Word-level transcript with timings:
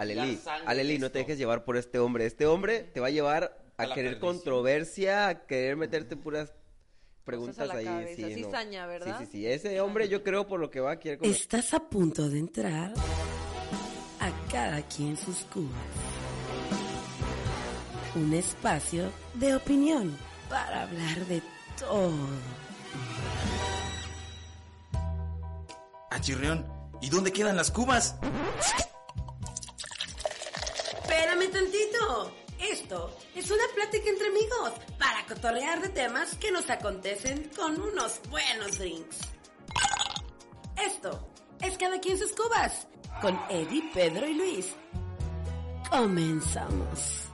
Aleli, 0.00 0.40
Aleli, 0.66 0.98
no 0.98 1.10
te 1.10 1.18
dejes 1.18 1.36
llevar 1.36 1.64
por 1.64 1.76
este 1.76 1.98
hombre. 1.98 2.24
Este 2.24 2.46
hombre 2.46 2.80
te 2.82 3.00
va 3.00 3.08
a 3.08 3.10
llevar 3.10 3.62
a, 3.76 3.92
querer 3.94 4.18
controversia, 4.18 5.28
a 5.28 5.46
querer 5.46 5.76
meterte 5.76 6.16
puras 6.16 6.54
preguntas 7.24 7.58
a 7.60 7.66
la 7.66 7.74
ahí. 7.74 7.84
cabeza. 7.84 8.16
Sí, 8.16 8.22
no. 8.22 8.46
Cizaña, 8.46 8.86
¿verdad? 8.86 9.18
Sí, 9.18 9.26
sí, 9.26 9.30
sí. 9.32 9.46
Ese 9.46 9.78
hombre 9.80 10.08
yo 10.08 10.22
creo 10.24 10.46
por 10.46 10.58
lo 10.58 10.70
que 10.70 10.80
va 10.80 10.92
a 10.92 10.98
querer... 10.98 11.18
como- 11.18 11.30
Estás 11.30 11.74
a 11.74 11.80
punto 11.80 12.30
de 12.30 12.38
entrar 12.38 12.94
a 14.20 14.48
cada 14.50 14.80
quien 14.88 15.16
sus 15.18 15.44
cubas. 15.44 15.70
Un 18.14 18.32
espacio 18.32 19.10
de 19.34 19.54
opinión 19.54 20.16
para 20.48 20.84
hablar 20.84 21.26
de 21.26 21.42
todo. 21.78 22.14
Ah, 26.10 26.20
Chirrión, 26.20 26.66
¿y 27.00 27.08
dónde 27.10 27.32
quedan 27.32 27.56
las 27.56 27.70
cubas? 27.70 28.16
Espérame 31.10 31.48
tantito. 31.48 32.32
Esto 32.60 33.16
es 33.34 33.50
una 33.50 33.64
plática 33.74 34.08
entre 34.08 34.28
amigos 34.28 34.72
para 34.96 35.26
cotorrear 35.26 35.82
de 35.82 35.88
temas 35.88 36.36
que 36.36 36.52
nos 36.52 36.70
acontecen 36.70 37.50
con 37.56 37.80
unos 37.80 38.20
buenos 38.30 38.78
drinks. 38.78 39.18
Esto 40.76 41.28
es 41.60 41.76
Cada 41.76 41.98
quien 41.98 42.16
sus 42.16 42.32
cubas 42.32 42.86
con 43.20 43.36
Eddie, 43.48 43.90
Pedro 43.92 44.24
y 44.28 44.34
Luis. 44.34 44.66
Comenzamos. 45.90 47.29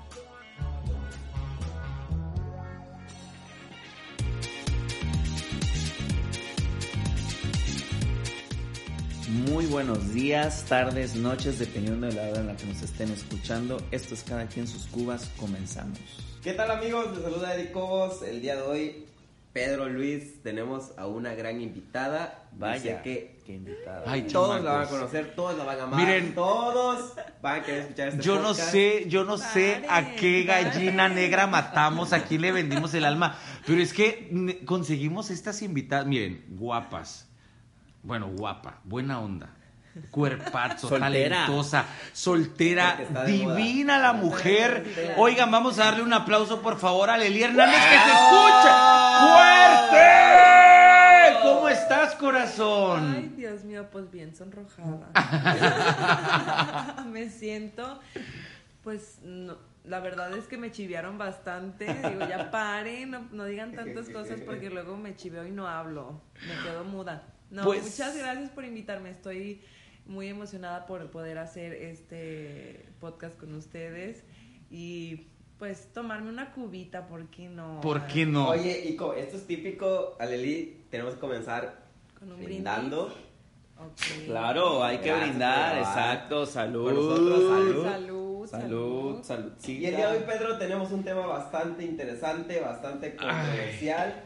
Muy 9.57 9.65
buenos 9.65 10.13
días, 10.13 10.67
tardes, 10.69 11.15
noches, 11.15 11.59
dependiendo 11.59 12.07
de 12.07 12.13
la 12.13 12.29
hora 12.29 12.41
en 12.41 12.47
la 12.49 12.57
que 12.57 12.67
nos 12.67 12.83
estén 12.83 13.11
escuchando. 13.11 13.79
Esto 13.91 14.13
es 14.13 14.23
Cada 14.23 14.45
quien 14.49 14.67
sus 14.67 14.85
cubas, 14.85 15.31
comenzamos. 15.39 15.99
¿Qué 16.43 16.53
tal 16.53 16.71
amigos? 16.71 17.07
Les 17.15 17.23
saluda 17.23 17.55
Eric 17.55 17.73
Cobos. 17.73 18.21
El 18.21 18.43
día 18.43 18.57
de 18.57 18.61
hoy, 18.61 19.07
Pedro 19.55 19.89
Luis, 19.89 20.43
tenemos 20.43 20.91
a 20.99 21.07
una 21.07 21.35
gran 21.35 21.59
invitada. 21.63 22.51
Vaya, 22.53 23.01
que 23.01 23.41
qué 23.47 23.55
invitada. 23.55 24.03
Ay, 24.07 24.27
todos 24.31 24.63
la 24.63 24.73
van 24.73 24.83
a 24.83 24.91
conocer, 24.91 25.35
todos 25.35 25.57
la 25.57 25.65
van 25.65 25.81
a 25.81 25.83
amar. 25.85 26.01
Miren. 26.01 26.35
todos 26.35 27.15
van 27.41 27.61
a 27.61 27.65
querer 27.65 27.81
escuchar 27.81 28.09
este 28.09 28.23
Yo 28.23 28.39
no 28.43 28.53
sé, 28.53 29.09
yo 29.09 29.25
no 29.25 29.39
sé 29.39 29.87
a 29.89 30.17
qué 30.17 30.43
gallina 30.43 31.09
negra 31.09 31.47
matamos, 31.47 32.13
a 32.13 32.25
quién 32.25 32.43
le 32.43 32.53
vendimos 32.53 32.93
el 32.93 33.07
alma, 33.07 33.39
pero 33.67 33.81
es 33.81 33.95
que 33.95 34.61
conseguimos 34.67 35.31
estas 35.31 35.63
invitadas, 35.63 36.07
miren, 36.07 36.45
guapas, 36.47 37.26
bueno, 38.07 38.29
guapa, 38.29 38.79
buena 38.85 39.19
onda, 39.19 39.49
cuerpazo, 40.13 40.89
Soltera. 40.89 41.07
talentosa, 41.47 41.87
soltera, 42.13 42.99
divina 43.27 43.99
la 43.99 44.13
mujer. 44.13 45.15
Oigan, 45.17 45.51
vamos 45.51 45.81
a 45.81 45.87
darle 45.87 46.05
un 46.05 46.13
aplauso 46.13 46.63
por 46.63 46.79
favor 46.79 47.11
a 47.11 47.17
Leli 47.17 47.43
Hernández 47.43 47.83
que 47.83 47.99
se 47.99 48.13
escucha. 48.13 49.19
¡Fuerte! 49.91 50.07
¿Cómo 51.43 51.69
estás, 51.69 52.15
corazón? 52.15 53.13
Ay, 53.17 53.33
Dios 53.37 53.65
mío, 53.65 53.89
pues 53.91 54.09
bien 54.09 54.37
sonrojada. 54.37 55.11
me 57.11 57.29
siento, 57.29 57.99
pues, 58.85 59.19
no, 59.25 59.57
la 59.83 59.99
verdad 59.99 60.33
es 60.37 60.45
que 60.47 60.59
me 60.59 60.71
chivearon 60.71 61.19
bastante. 61.19 61.87
Digo, 61.93 62.29
ya 62.29 62.53
paren, 62.53 63.11
no, 63.11 63.27
no 63.33 63.45
digan 63.47 63.73
tantas 63.73 64.09
cosas 64.11 64.41
porque 64.47 64.71
luego 64.71 64.97
me 64.97 65.17
chiveo 65.17 65.45
y 65.45 65.51
no 65.51 65.67
hablo. 65.67 66.21
Me 66.47 66.63
quedo 66.63 66.85
muda. 66.85 67.33
No, 67.51 67.65
Pues- 67.65 67.83
muchas 67.85 68.17
gracias 68.17 68.51
por 68.51 68.65
invitarme. 68.65 69.11
Estoy 69.11 69.63
muy 70.07 70.29
emocionada 70.29 70.87
por 70.87 71.11
poder 71.11 71.39
hacer 71.39 71.73
este 71.73 72.87
podcast 73.01 73.39
con 73.39 73.55
ustedes 73.55 74.23
y 74.71 75.27
pues 75.59 75.93
tomarme 75.93 76.29
una 76.29 76.53
cubita, 76.53 77.07
¿por 77.09 77.27
qué 77.29 77.49
no? 77.49 77.81
¿Por 77.81 78.07
qué 78.07 78.27
no? 78.27 78.49
Oye, 78.49 78.89
Ico, 78.89 79.15
esto 79.15 79.37
es 79.37 79.47
típico, 79.47 80.17
Aleli, 80.21 80.85
tenemos 80.91 81.15
que 81.15 81.21
comenzar 81.21 81.87
Con 82.19 82.33
un 82.33 82.45
brindando. 82.45 83.07
Ok. 83.79 84.27
Claro, 84.27 84.83
hay 84.85 84.99
que 84.99 85.09
Gracias 85.09 85.29
brindar, 85.29 85.79
exacto, 85.79 86.47
salud. 86.47 86.85
Por 86.85 86.95
nosotros, 86.95 87.51
salud. 87.51 87.85
Salud, 87.85 88.47
Salud, 88.47 89.23
salud. 89.25 89.53
Y 89.67 89.87
el 89.87 89.97
día 89.97 90.11
de 90.11 90.19
hoy, 90.19 90.25
Pedro, 90.25 90.57
tenemos 90.57 90.93
un 90.93 91.03
tema 91.03 91.27
bastante 91.27 91.85
interesante, 91.85 92.61
bastante 92.61 93.17
controversial. 93.17 94.23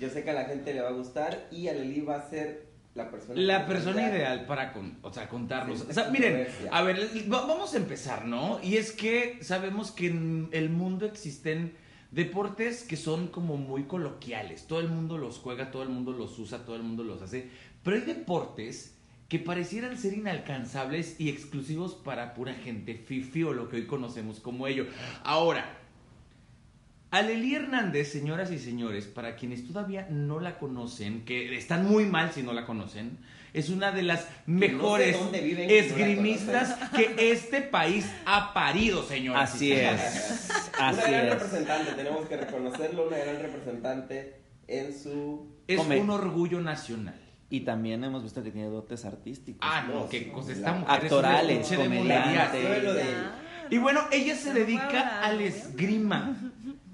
Yo 0.00 0.08
sé 0.10 0.22
que 0.24 0.30
a 0.30 0.34
la 0.34 0.44
gente 0.44 0.72
le 0.74 0.80
va 0.80 0.88
a 0.88 0.92
gustar 0.92 1.46
y 1.50 1.68
Aleli 1.68 2.00
va 2.00 2.16
a 2.16 2.28
ser 2.30 2.66
la 2.94 3.10
persona 3.10 3.40
La 3.40 3.66
persona 3.66 4.08
ideal 4.08 4.46
para 4.46 4.72
con- 4.72 4.98
o 5.02 5.12
sea, 5.12 5.28
contarnos. 5.28 5.82
O 5.82 5.92
sea, 5.92 6.10
miren, 6.10 6.46
a 6.70 6.82
ver, 6.82 7.08
vamos 7.26 7.74
a 7.74 7.76
empezar, 7.76 8.24
¿no? 8.24 8.58
Y 8.62 8.76
es 8.76 8.92
que 8.92 9.38
sabemos 9.42 9.90
que 9.92 10.06
en 10.08 10.48
el 10.52 10.70
mundo 10.70 11.06
existen 11.06 11.74
deportes 12.10 12.82
que 12.84 12.96
son 12.96 13.28
como 13.28 13.56
muy 13.56 13.84
coloquiales. 13.84 14.66
Todo 14.66 14.80
el 14.80 14.88
mundo 14.88 15.18
los 15.18 15.38
juega, 15.38 15.70
todo 15.70 15.82
el 15.82 15.90
mundo 15.90 16.12
los 16.12 16.38
usa, 16.38 16.64
todo 16.64 16.74
el 16.76 16.82
mundo 16.82 17.04
los 17.04 17.22
hace. 17.22 17.50
Pero 17.82 17.96
hay 17.96 18.02
deportes 18.02 18.94
que 19.28 19.38
parecieran 19.38 19.98
ser 19.98 20.14
inalcanzables 20.14 21.20
y 21.20 21.28
exclusivos 21.28 21.94
para 21.94 22.32
pura 22.32 22.54
gente 22.54 22.94
fifi 22.94 23.42
o 23.44 23.52
lo 23.52 23.68
que 23.68 23.76
hoy 23.76 23.86
conocemos 23.86 24.40
como 24.40 24.66
ello. 24.66 24.86
Ahora, 25.22 25.77
Aleli 27.10 27.54
Hernández, 27.54 28.12
señoras 28.12 28.50
y 28.52 28.58
señores, 28.58 29.06
para 29.06 29.34
quienes 29.36 29.66
todavía 29.66 30.06
no 30.10 30.40
la 30.40 30.58
conocen, 30.58 31.24
que 31.24 31.56
están 31.56 31.86
muy 31.86 32.04
mal 32.04 32.32
si 32.32 32.42
no 32.42 32.52
la 32.52 32.66
conocen, 32.66 33.18
es 33.54 33.70
una 33.70 33.92
de 33.92 34.02
las 34.02 34.28
mejores 34.44 35.18
dónde 35.18 35.40
viven 35.40 35.68
que 35.68 35.80
no 35.80 35.80
la 35.80 35.86
esgrimistas 35.86 36.74
que 36.90 37.32
este 37.32 37.62
país 37.62 38.06
ha 38.26 38.52
parido, 38.52 39.02
señoras. 39.04 39.54
y 39.62 39.72
Así 39.72 39.74
señores. 39.74 40.00
es, 40.02 40.50
Una 40.78 40.88
así 40.90 41.00
gran 41.10 41.24
es. 41.26 41.32
representante, 41.32 41.92
tenemos 41.92 42.28
que 42.28 42.36
reconocerlo, 42.36 43.08
una 43.08 43.16
gran 43.16 43.40
representante 43.40 44.40
en 44.66 44.92
su... 44.98 45.56
Es 45.66 45.78
Come. 45.78 46.00
un 46.00 46.10
orgullo 46.10 46.60
nacional. 46.60 47.18
Y 47.50 47.60
también 47.60 48.04
hemos 48.04 48.22
visto 48.22 48.42
que 48.42 48.50
tiene 48.50 48.68
dotes 48.68 49.06
artísticos. 49.06 49.60
Ah, 49.62 49.86
no, 49.88 50.00
no, 50.00 50.08
qué 50.10 50.18
sí, 50.18 50.24
cosa. 50.26 50.48
la- 50.50 50.54
Esta 50.56 50.72
mujer 50.74 50.94
Actorales, 51.04 51.70
es 51.72 51.78
comediante. 51.78 52.58
Y 53.70 53.78
bueno, 53.78 54.00
ella 54.12 54.34
se 54.34 54.48
No 54.50 54.54
dedica 54.54 55.22
al 55.22 55.36
¿no? 55.38 55.44
esgrima. 55.44 56.36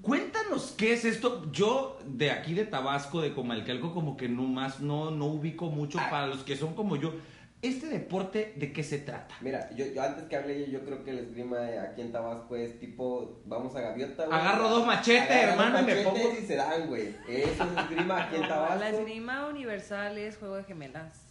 Cuéntanos 0.05 0.75
qué 0.77 0.93
es 0.93 1.03
esto. 1.03 1.51
Yo 1.51 1.97
de 2.05 2.31
aquí 2.31 2.53
de 2.53 2.65
Tabasco, 2.65 3.21
de 3.21 3.33
Comalcalco, 3.33 3.93
como 3.93 4.15
que 4.15 4.29
no 4.29 4.43
más 4.43 4.79
no, 4.79 5.09
no 5.11 5.25
ubico 5.25 5.65
mucho 5.71 5.97
Ah. 5.99 6.07
para 6.09 6.27
los 6.27 6.43
que 6.43 6.55
son 6.55 6.75
como 6.75 6.95
yo. 6.95 7.13
¿Este 7.61 7.87
deporte 7.87 8.53
de 8.57 8.71
qué 8.71 8.83
se 8.83 8.99
trata? 8.99 9.33
Mira, 9.41 9.71
yo, 9.75 9.85
yo 9.87 10.03
antes 10.03 10.25
que 10.25 10.35
hable 10.35 10.59
yo, 10.59 10.73
yo 10.79 10.85
creo 10.85 11.03
que 11.03 11.09
el 11.09 11.19
esgrima 11.19 11.57
aquí 11.89 12.01
en 12.01 12.11
Tabasco 12.11 12.55
es 12.55 12.79
tipo, 12.79 13.41
vamos 13.45 13.75
a 13.75 13.81
gaviota, 13.81 14.25
güey. 14.27 14.37
Agarro 14.39 14.69
dos 14.69 14.85
machetes, 14.85 15.27
dos 15.27 15.37
hermano, 15.51 15.81
y 15.81 15.85
me 15.85 15.95
pongo- 16.03 16.33
y 16.39 16.45
se 16.45 16.55
dan, 16.57 16.85
güey. 16.87 17.15
Eso 17.27 17.63
es 17.63 17.77
esgrima 17.83 18.23
aquí 18.25 18.35
en 18.35 18.41
Tabasco. 18.47 18.79
La 18.79 18.89
esgrima 18.91 19.47
universal 19.47 20.15
es 20.19 20.37
juego 20.37 20.57
de 20.57 20.63
gemelas. 20.65 21.24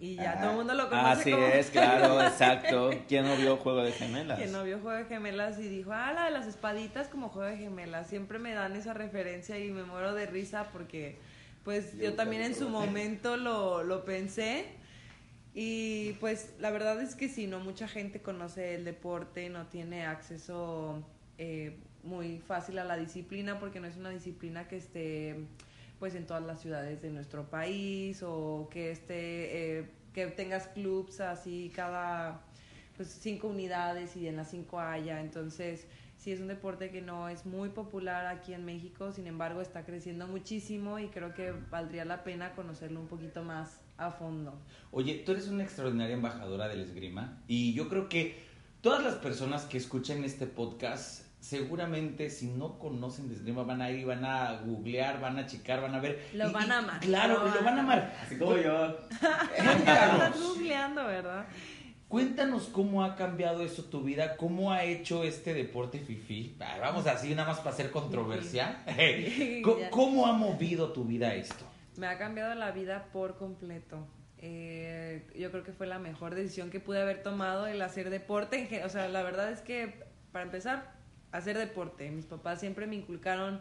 Y 0.00 0.16
ya 0.16 0.32
Ajá. 0.32 0.40
todo 0.40 0.50
el 0.52 0.56
mundo 0.56 0.74
lo 0.74 0.88
conoce 0.88 1.20
Así 1.20 1.30
como... 1.30 1.46
es, 1.46 1.70
claro, 1.70 2.22
exacto. 2.26 2.90
¿Quién 3.06 3.26
no 3.26 3.36
vio 3.36 3.58
Juego 3.58 3.84
de 3.84 3.92
Gemelas? 3.92 4.38
Que 4.38 4.46
no 4.46 4.64
vio 4.64 4.80
juego 4.80 4.96
de 4.96 5.04
gemelas 5.04 5.58
y 5.58 5.68
dijo, 5.68 5.92
ah, 5.92 6.12
la 6.14 6.24
de 6.24 6.30
las 6.30 6.46
espaditas 6.46 7.08
como 7.08 7.28
juego 7.28 7.50
de 7.50 7.58
gemelas. 7.58 8.06
Siempre 8.06 8.38
me 8.38 8.54
dan 8.54 8.74
esa 8.76 8.94
referencia 8.94 9.58
y 9.58 9.70
me 9.70 9.82
muero 9.82 10.14
de 10.14 10.24
risa 10.24 10.68
porque, 10.72 11.18
pues, 11.64 11.92
yo, 11.98 12.04
Yo 12.04 12.14
también 12.14 12.40
en 12.42 12.54
su 12.54 12.70
momento 12.70 13.36
lo, 13.36 13.82
lo 13.82 14.06
pensé. 14.06 14.80
Y 15.52 16.12
pues 16.14 16.54
la 16.60 16.70
verdad 16.70 17.00
es 17.02 17.14
que 17.14 17.28
sí, 17.28 17.46
no 17.46 17.60
mucha 17.60 17.88
gente 17.88 18.20
conoce 18.22 18.76
el 18.76 18.84
deporte, 18.84 19.50
no 19.50 19.66
tiene 19.66 20.06
acceso 20.06 21.02
eh, 21.38 21.76
muy 22.04 22.38
fácil 22.38 22.78
a 22.78 22.84
la 22.84 22.96
disciplina 22.96 23.58
porque 23.58 23.80
no 23.80 23.88
es 23.88 23.96
una 23.96 24.10
disciplina 24.10 24.68
que 24.68 24.76
esté 24.76 25.36
pues 26.00 26.16
en 26.16 26.26
todas 26.26 26.42
las 26.42 26.60
ciudades 26.60 27.00
de 27.00 27.10
nuestro 27.10 27.48
país 27.48 28.22
o 28.24 28.68
que 28.72 28.90
esté 28.90 29.78
eh, 29.78 29.90
que 30.12 30.26
tengas 30.26 30.66
clubs 30.66 31.20
así 31.20 31.70
cada 31.76 32.40
pues 32.96 33.08
cinco 33.20 33.46
unidades 33.46 34.16
y 34.16 34.26
en 34.26 34.36
las 34.36 34.50
cinco 34.50 34.80
haya. 34.80 35.20
Entonces 35.20 35.86
sí 36.16 36.32
es 36.32 36.40
un 36.40 36.48
deporte 36.48 36.90
que 36.90 37.00
no 37.00 37.28
es 37.28 37.46
muy 37.46 37.68
popular 37.68 38.26
aquí 38.26 38.52
en 38.52 38.64
México 38.64 39.12
sin 39.12 39.28
embargo 39.28 39.60
está 39.60 39.84
creciendo 39.84 40.26
muchísimo 40.26 40.98
y 40.98 41.06
creo 41.06 41.34
que 41.34 41.52
valdría 41.70 42.04
la 42.04 42.24
pena 42.24 42.56
conocerlo 42.56 42.98
un 42.98 43.06
poquito 43.06 43.44
más 43.44 43.80
a 43.96 44.10
fondo. 44.10 44.58
Oye, 44.90 45.22
tú 45.24 45.30
eres 45.30 45.46
una 45.46 45.62
extraordinaria 45.62 46.16
embajadora 46.16 46.66
del 46.66 46.80
esgrima 46.80 47.38
y 47.46 47.74
yo 47.74 47.88
creo 47.88 48.08
que 48.08 48.50
Todas 48.80 49.04
las 49.04 49.16
personas 49.16 49.66
que 49.66 49.76
escuchan 49.76 50.24
este 50.24 50.46
podcast, 50.46 51.26
seguramente 51.40 52.30
si 52.30 52.46
no 52.48 52.78
conocen 52.78 53.28
de 53.28 53.34
esgrima 53.34 53.62
van 53.62 53.82
a 53.82 53.90
ir, 53.90 54.06
van 54.06 54.24
a 54.24 54.60
googlear, 54.64 55.20
van 55.20 55.38
a 55.38 55.46
checar, 55.46 55.80
van 55.80 55.94
a 55.94 56.00
ver. 56.00 56.28
Lo 56.34 56.48
Y- 56.48 56.52
van 56.52 56.70
a 56.70 56.78
amar. 56.78 57.00
Claro, 57.00 57.44
Lo 57.46 57.54
lo 57.54 57.64
van 57.64 57.78
a 57.78 57.80
amar. 57.80 58.14
Así 58.22 58.38
como 58.38 58.56
yo. 58.56 58.98
Estás 59.10 59.48
Cuéntanos, 59.56 60.40
googleando, 60.40 61.04
¿verdad? 61.06 61.46
cuéntanos 62.08 62.64
cómo 62.72 63.04
ha 63.04 63.14
cambiado 63.14 63.62
eso 63.62 63.84
tu 63.84 64.02
vida, 64.02 64.36
cómo 64.36 64.72
ha 64.72 64.82
hecho 64.82 65.22
este 65.22 65.54
deporte 65.54 66.00
fifi. 66.00 66.56
Vamos 66.80 67.06
así, 67.06 67.34
nada 67.36 67.48
más 67.48 67.58
para 67.58 67.70
hacer 67.70 67.90
controversia. 67.90 68.84
¿Cómo, 69.90 70.26
ha 70.26 70.32
movido 70.32 70.92
tu 70.92 71.04
vida 71.04 71.34
esto? 71.34 71.64
Me 71.96 72.06
ha 72.08 72.18
cambiado 72.18 72.54
la 72.54 72.72
vida 72.72 73.06
por 73.12 73.36
completo. 73.36 74.06
Eh, 74.38 75.26
yo 75.38 75.50
creo 75.52 75.62
que 75.62 75.72
fue 75.72 75.86
la 75.86 75.98
mejor 75.98 76.34
decisión 76.34 76.70
que 76.70 76.80
pude 76.80 77.00
haber 77.00 77.22
tomado 77.22 77.66
el 77.66 77.80
hacer 77.82 78.10
deporte. 78.10 78.82
O 78.84 78.88
sea, 78.88 79.06
la 79.08 79.22
verdad 79.22 79.52
es 79.52 79.60
que, 79.60 80.02
para 80.32 80.44
empezar, 80.44 80.99
hacer 81.32 81.58
deporte. 81.58 82.10
Mis 82.10 82.26
papás 82.26 82.60
siempre 82.60 82.86
me 82.86 82.96
inculcaron 82.96 83.60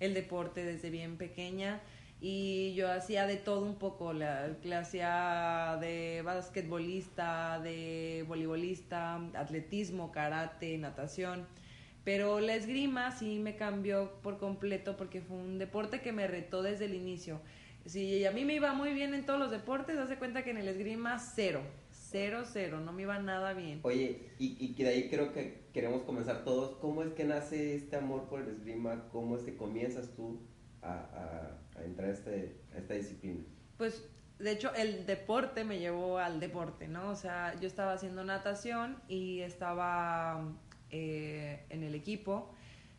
el 0.00 0.14
deporte 0.14 0.64
desde 0.64 0.90
bien 0.90 1.16
pequeña 1.16 1.80
y 2.20 2.74
yo 2.74 2.90
hacía 2.90 3.26
de 3.26 3.36
todo 3.36 3.64
un 3.64 3.76
poco. 3.76 4.12
La, 4.12 4.56
hacía 4.78 5.78
de 5.80 6.22
basquetbolista, 6.24 7.60
de 7.60 8.24
voleibolista, 8.26 9.16
atletismo, 9.34 10.10
karate, 10.10 10.76
natación. 10.78 11.46
Pero 12.04 12.40
la 12.40 12.54
esgrima 12.54 13.12
sí 13.12 13.38
me 13.38 13.56
cambió 13.56 14.12
por 14.22 14.38
completo 14.38 14.96
porque 14.96 15.20
fue 15.20 15.36
un 15.36 15.58
deporte 15.58 16.00
que 16.00 16.12
me 16.12 16.26
retó 16.26 16.62
desde 16.62 16.86
el 16.86 16.94
inicio. 16.94 17.40
Si 17.84 18.24
a 18.24 18.32
mí 18.32 18.44
me 18.44 18.54
iba 18.54 18.72
muy 18.72 18.92
bien 18.92 19.14
en 19.14 19.24
todos 19.24 19.38
los 19.38 19.50
deportes, 19.50 19.96
hace 19.98 20.16
cuenta 20.16 20.42
que 20.42 20.50
en 20.50 20.58
el 20.58 20.68
esgrima 20.68 21.18
cero, 21.18 21.62
cero, 22.10 22.42
cero, 22.44 22.80
no 22.80 22.92
me 22.92 23.02
iba 23.02 23.18
nada 23.18 23.52
bien. 23.52 23.80
Oye, 23.82 24.30
y, 24.38 24.56
y 24.64 24.74
de 24.82 24.88
ahí 24.88 25.08
creo 25.08 25.32
que 25.32 25.68
queremos 25.72 26.02
comenzar 26.02 26.44
todos. 26.44 26.76
¿Cómo 26.78 27.02
es 27.02 27.12
que 27.12 27.24
nace 27.24 27.74
este 27.74 27.96
amor 27.96 28.28
por 28.28 28.40
el 28.40 28.48
esgrima? 28.48 29.08
¿Cómo 29.12 29.36
es 29.36 29.42
que 29.42 29.56
comienzas 29.56 30.14
tú 30.14 30.40
a, 30.82 30.92
a- 30.92 31.80
a 31.80 31.84
entrar 31.84 32.08
a, 32.08 32.12
este, 32.12 32.56
a 32.74 32.78
esta 32.78 32.94
disciplina? 32.94 33.40
Pues 33.76 34.04
de 34.38 34.52
hecho 34.52 34.72
el 34.74 35.04
deporte 35.06 35.64
me 35.64 35.78
llevó 35.78 36.18
al 36.18 36.40
deporte, 36.40 36.88
¿no? 36.88 37.10
O 37.10 37.16
sea, 37.16 37.58
yo 37.60 37.66
estaba 37.66 37.92
haciendo 37.92 38.24
natación 38.24 38.96
y 39.08 39.40
estaba 39.40 40.52
eh, 40.90 41.64
en 41.70 41.82
el 41.82 41.94
equipo 41.94 42.50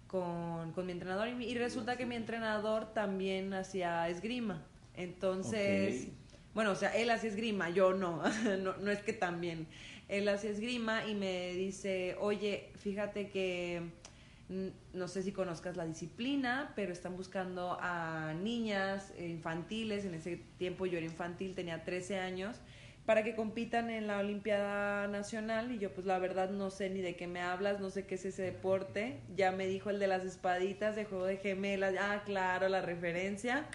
con, 0.07 0.71
con 0.73 0.85
mi 0.85 0.91
entrenador 0.91 1.27
y, 1.29 1.43
y 1.45 1.55
resulta 1.55 1.97
que 1.97 2.05
mi 2.05 2.15
entrenador 2.15 2.93
también 2.93 3.53
hacía 3.53 4.07
esgrima. 4.09 4.65
Entonces, 4.95 6.07
Ok. 6.07 6.18
Bueno, 6.53 6.71
o 6.71 6.75
sea, 6.75 6.89
él 6.95 7.09
hacía 7.09 7.29
esgrima, 7.29 7.69
yo 7.69 7.93
no, 7.93 8.23
no, 8.59 8.77
no 8.77 8.91
es 8.91 8.99
que 8.99 9.13
también. 9.13 9.67
Él 10.07 10.27
hacía 10.27 10.49
esgrima 10.49 11.05
y 11.05 11.13
me 11.13 11.53
dice, 11.53 12.15
oye, 12.19 12.71
fíjate 12.77 13.29
que 13.29 13.83
mm, 14.49 14.97
no 14.97 15.07
sé 15.07 15.21
si 15.21 15.31
conozcas 15.31 15.77
la 15.77 15.85
disciplina, 15.85 16.73
pero 16.75 16.91
están 16.91 17.15
buscando 17.15 17.77
a 17.79 18.33
niñas 18.33 19.13
infantiles, 19.19 20.05
en 20.05 20.15
ese 20.15 20.41
tiempo 20.57 20.87
yo 20.87 20.97
era 20.97 21.05
infantil, 21.05 21.53
tenía 21.53 21.83
13 21.85 22.19
años, 22.19 22.57
para 23.05 23.23
que 23.23 23.35
compitan 23.35 23.89
en 23.89 24.07
la 24.07 24.17
Olimpiada 24.19 25.07
Nacional 25.07 25.71
y 25.71 25.79
yo 25.79 25.91
pues 25.93 26.05
la 26.05 26.19
verdad 26.19 26.49
no 26.49 26.69
sé 26.71 26.89
ni 26.89 27.01
de 27.01 27.15
qué 27.15 27.27
me 27.27 27.41
hablas, 27.41 27.79
no 27.79 27.89
sé 27.89 28.05
qué 28.05 28.15
es 28.15 28.25
ese 28.25 28.43
deporte, 28.43 29.19
ya 29.35 29.51
me 29.51 29.67
dijo 29.67 29.89
el 29.89 29.99
de 29.99 30.07
las 30.07 30.25
espaditas 30.25 30.95
de 30.95 31.05
juego 31.05 31.25
de 31.25 31.37
gemelas, 31.37 31.95
ah 31.99 32.21
claro, 32.25 32.67
la 32.69 32.81
referencia, 32.81 33.65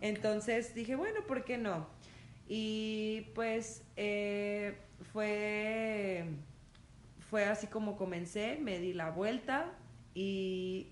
entonces 0.00 0.74
dije 0.74 0.96
bueno, 0.96 1.20
¿por 1.26 1.44
qué 1.44 1.56
no? 1.58 1.86
Y 2.52 3.28
pues 3.36 3.84
eh, 3.94 4.76
fue, 5.12 6.24
fue 7.30 7.44
así 7.44 7.68
como 7.68 7.96
comencé, 7.96 8.58
me 8.60 8.80
di 8.80 8.92
la 8.92 9.12
vuelta 9.12 9.72
y, 10.14 10.88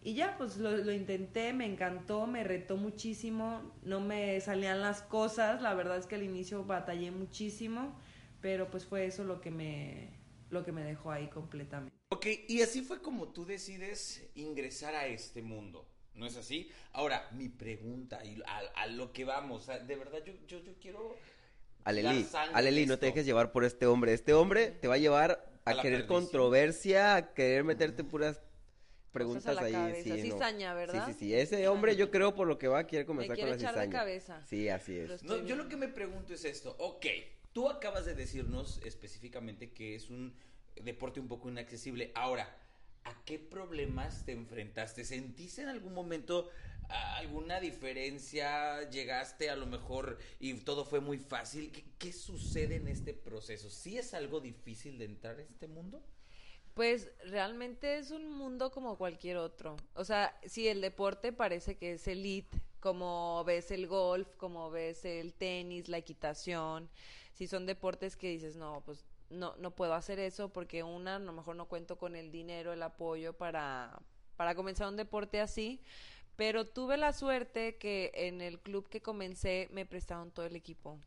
y 0.00 0.14
ya, 0.14 0.36
pues 0.38 0.58
lo, 0.58 0.76
lo 0.76 0.92
intenté, 0.92 1.52
me 1.52 1.66
encantó, 1.66 2.28
me 2.28 2.44
retó 2.44 2.76
muchísimo, 2.76 3.74
no 3.82 3.98
me 3.98 4.40
salían 4.40 4.80
las 4.80 5.02
cosas, 5.02 5.60
la 5.60 5.74
verdad 5.74 5.98
es 5.98 6.06
que 6.06 6.14
al 6.14 6.22
inicio 6.22 6.64
batallé 6.64 7.10
muchísimo, 7.10 7.98
pero 8.40 8.70
pues 8.70 8.86
fue 8.86 9.06
eso 9.06 9.24
lo 9.24 9.40
que 9.40 9.50
me, 9.50 10.10
lo 10.50 10.64
que 10.64 10.70
me 10.70 10.84
dejó 10.84 11.10
ahí 11.10 11.26
completamente. 11.26 11.96
Ok, 12.10 12.26
y 12.46 12.62
así 12.62 12.82
fue 12.82 13.02
como 13.02 13.26
tú 13.26 13.44
decides 13.44 14.30
ingresar 14.36 14.94
a 14.94 15.08
este 15.08 15.42
mundo. 15.42 15.84
¿No 16.18 16.26
es 16.26 16.36
así? 16.36 16.70
Ahora, 16.92 17.28
mi 17.32 17.48
pregunta, 17.48 18.24
y 18.24 18.42
a, 18.46 18.58
a 18.82 18.86
lo 18.88 19.12
que 19.12 19.24
vamos, 19.24 19.64
sea, 19.64 19.78
de 19.78 19.96
verdad 19.96 20.18
yo, 20.24 20.32
yo, 20.46 20.58
yo 20.62 20.72
quiero... 20.80 21.16
Aleli, 21.84 22.26
Aleli, 22.52 22.84
no 22.86 22.98
te 22.98 23.06
dejes 23.06 23.24
llevar 23.24 23.50
por 23.52 23.64
este 23.64 23.86
hombre. 23.86 24.12
Este 24.12 24.34
hombre 24.34 24.70
te 24.72 24.88
va 24.88 24.94
a 24.94 24.98
llevar 24.98 25.48
a, 25.64 25.70
A 25.70 25.74
querer 25.80 26.00
perdición. 26.00 26.06
controversia, 26.24 27.14
a 27.14 27.32
querer 27.34 27.64
meterte 27.64 28.04
puras 28.04 28.40
preguntas 29.12 29.46
a 29.46 29.54
la 29.54 29.62
ahí. 29.62 29.72
cabeza, 29.72 30.02
sí, 30.16 30.28
no. 30.28 30.34
cizaña, 30.34 30.74
¿verdad? 30.74 31.06
Sí, 31.06 31.12
sí, 31.14 31.18
sí. 31.20 31.34
Ese 31.34 31.66
hombre 31.68 31.96
yo 31.96 32.10
creo 32.10 32.34
por 32.34 32.46
lo 32.46 32.58
que 32.58 32.68
va 32.68 32.80
a 32.80 32.86
querer 32.86 33.04
Me 33.04 33.06
comenzar 33.06 33.36
quiere 33.36 33.52
con 33.52 33.58
la 33.58 33.62
echar 33.62 33.74
de 33.74 33.80
cizaña. 33.86 33.98
cabeza. 33.98 34.42
Sí, 34.46 34.68
así 34.68 34.98
es. 34.98 35.22
No, 35.22 35.42
yo 35.46 35.56
lo 35.56 35.68
que 35.68 35.76
me 35.76 35.88
pregunto 35.88 36.34
es 36.34 36.44
esto. 36.44 36.74
Ok, 36.78 37.06
tú 37.54 37.70
acabas 37.70 38.04
de 38.04 38.14
decirnos 38.14 38.80
específicamente 38.84 39.70
que 39.70 39.94
es 39.94 40.10
un 40.10 40.34
deporte 40.82 41.20
un 41.20 41.28
poco 41.28 41.48
inaccesible. 41.48 42.12
Ahora, 42.14 42.54
¿a 43.08 43.24
qué 43.24 43.38
problemas 43.38 44.24
te 44.24 44.32
enfrentaste? 44.32 45.04
¿Sentiste 45.04 45.62
en 45.62 45.68
algún 45.68 45.94
momento 45.94 46.50
ah, 46.88 47.16
alguna 47.16 47.60
diferencia? 47.60 48.88
¿Llegaste 48.90 49.50
a 49.50 49.56
lo 49.56 49.66
mejor 49.66 50.18
y 50.38 50.52
todo 50.54 50.84
fue 50.84 51.00
muy 51.00 51.18
fácil? 51.18 51.72
¿Qué, 51.98 52.12
sucede 52.12 52.76
en 52.76 52.88
este 52.88 53.14
proceso? 53.14 53.70
¿Sí 53.70 53.98
es 53.98 54.14
algo 54.14 54.40
difícil 54.40 54.98
de 54.98 55.06
entrar 55.06 55.38
a 55.38 55.42
este 55.42 55.66
mundo? 55.66 56.02
Pues 56.74 57.10
realmente 57.24 57.98
es 57.98 58.10
un 58.10 58.30
mundo 58.30 58.70
como 58.70 58.96
cualquier 58.96 59.38
otro. 59.38 59.76
O 59.94 60.04
sea, 60.04 60.38
si 60.46 60.68
el 60.68 60.80
deporte 60.80 61.32
parece 61.32 61.76
que 61.76 61.94
es 61.94 62.06
elite, 62.06 62.56
como 62.78 63.42
ves 63.44 63.70
el 63.72 63.88
golf, 63.88 64.28
como 64.36 64.70
ves 64.70 65.04
el 65.04 65.34
tenis, 65.34 65.88
la 65.88 65.98
equitación, 65.98 66.88
si 67.32 67.48
son 67.48 67.66
deportes 67.66 68.16
que 68.16 68.28
dices, 68.30 68.54
no, 68.54 68.82
pues 68.84 69.04
no, 69.30 69.54
no 69.56 69.70
puedo 69.70 69.94
hacer 69.94 70.18
eso 70.18 70.48
porque 70.50 70.82
una, 70.82 71.16
a 71.16 71.18
lo 71.18 71.32
mejor 71.32 71.56
no 71.56 71.66
cuento 71.66 71.96
con 71.96 72.16
el 72.16 72.30
dinero, 72.30 72.72
el 72.72 72.82
apoyo 72.82 73.32
para, 73.32 73.98
para 74.36 74.54
comenzar 74.54 74.88
un 74.88 74.96
deporte 74.96 75.40
así. 75.40 75.80
Pero 76.36 76.64
tuve 76.64 76.96
la 76.96 77.12
suerte 77.12 77.76
que 77.78 78.12
en 78.14 78.40
el 78.40 78.60
club 78.60 78.88
que 78.88 79.02
comencé 79.02 79.68
me 79.72 79.86
prestaron 79.86 80.30
todo 80.30 80.46
el 80.46 80.54
equipo. 80.54 80.98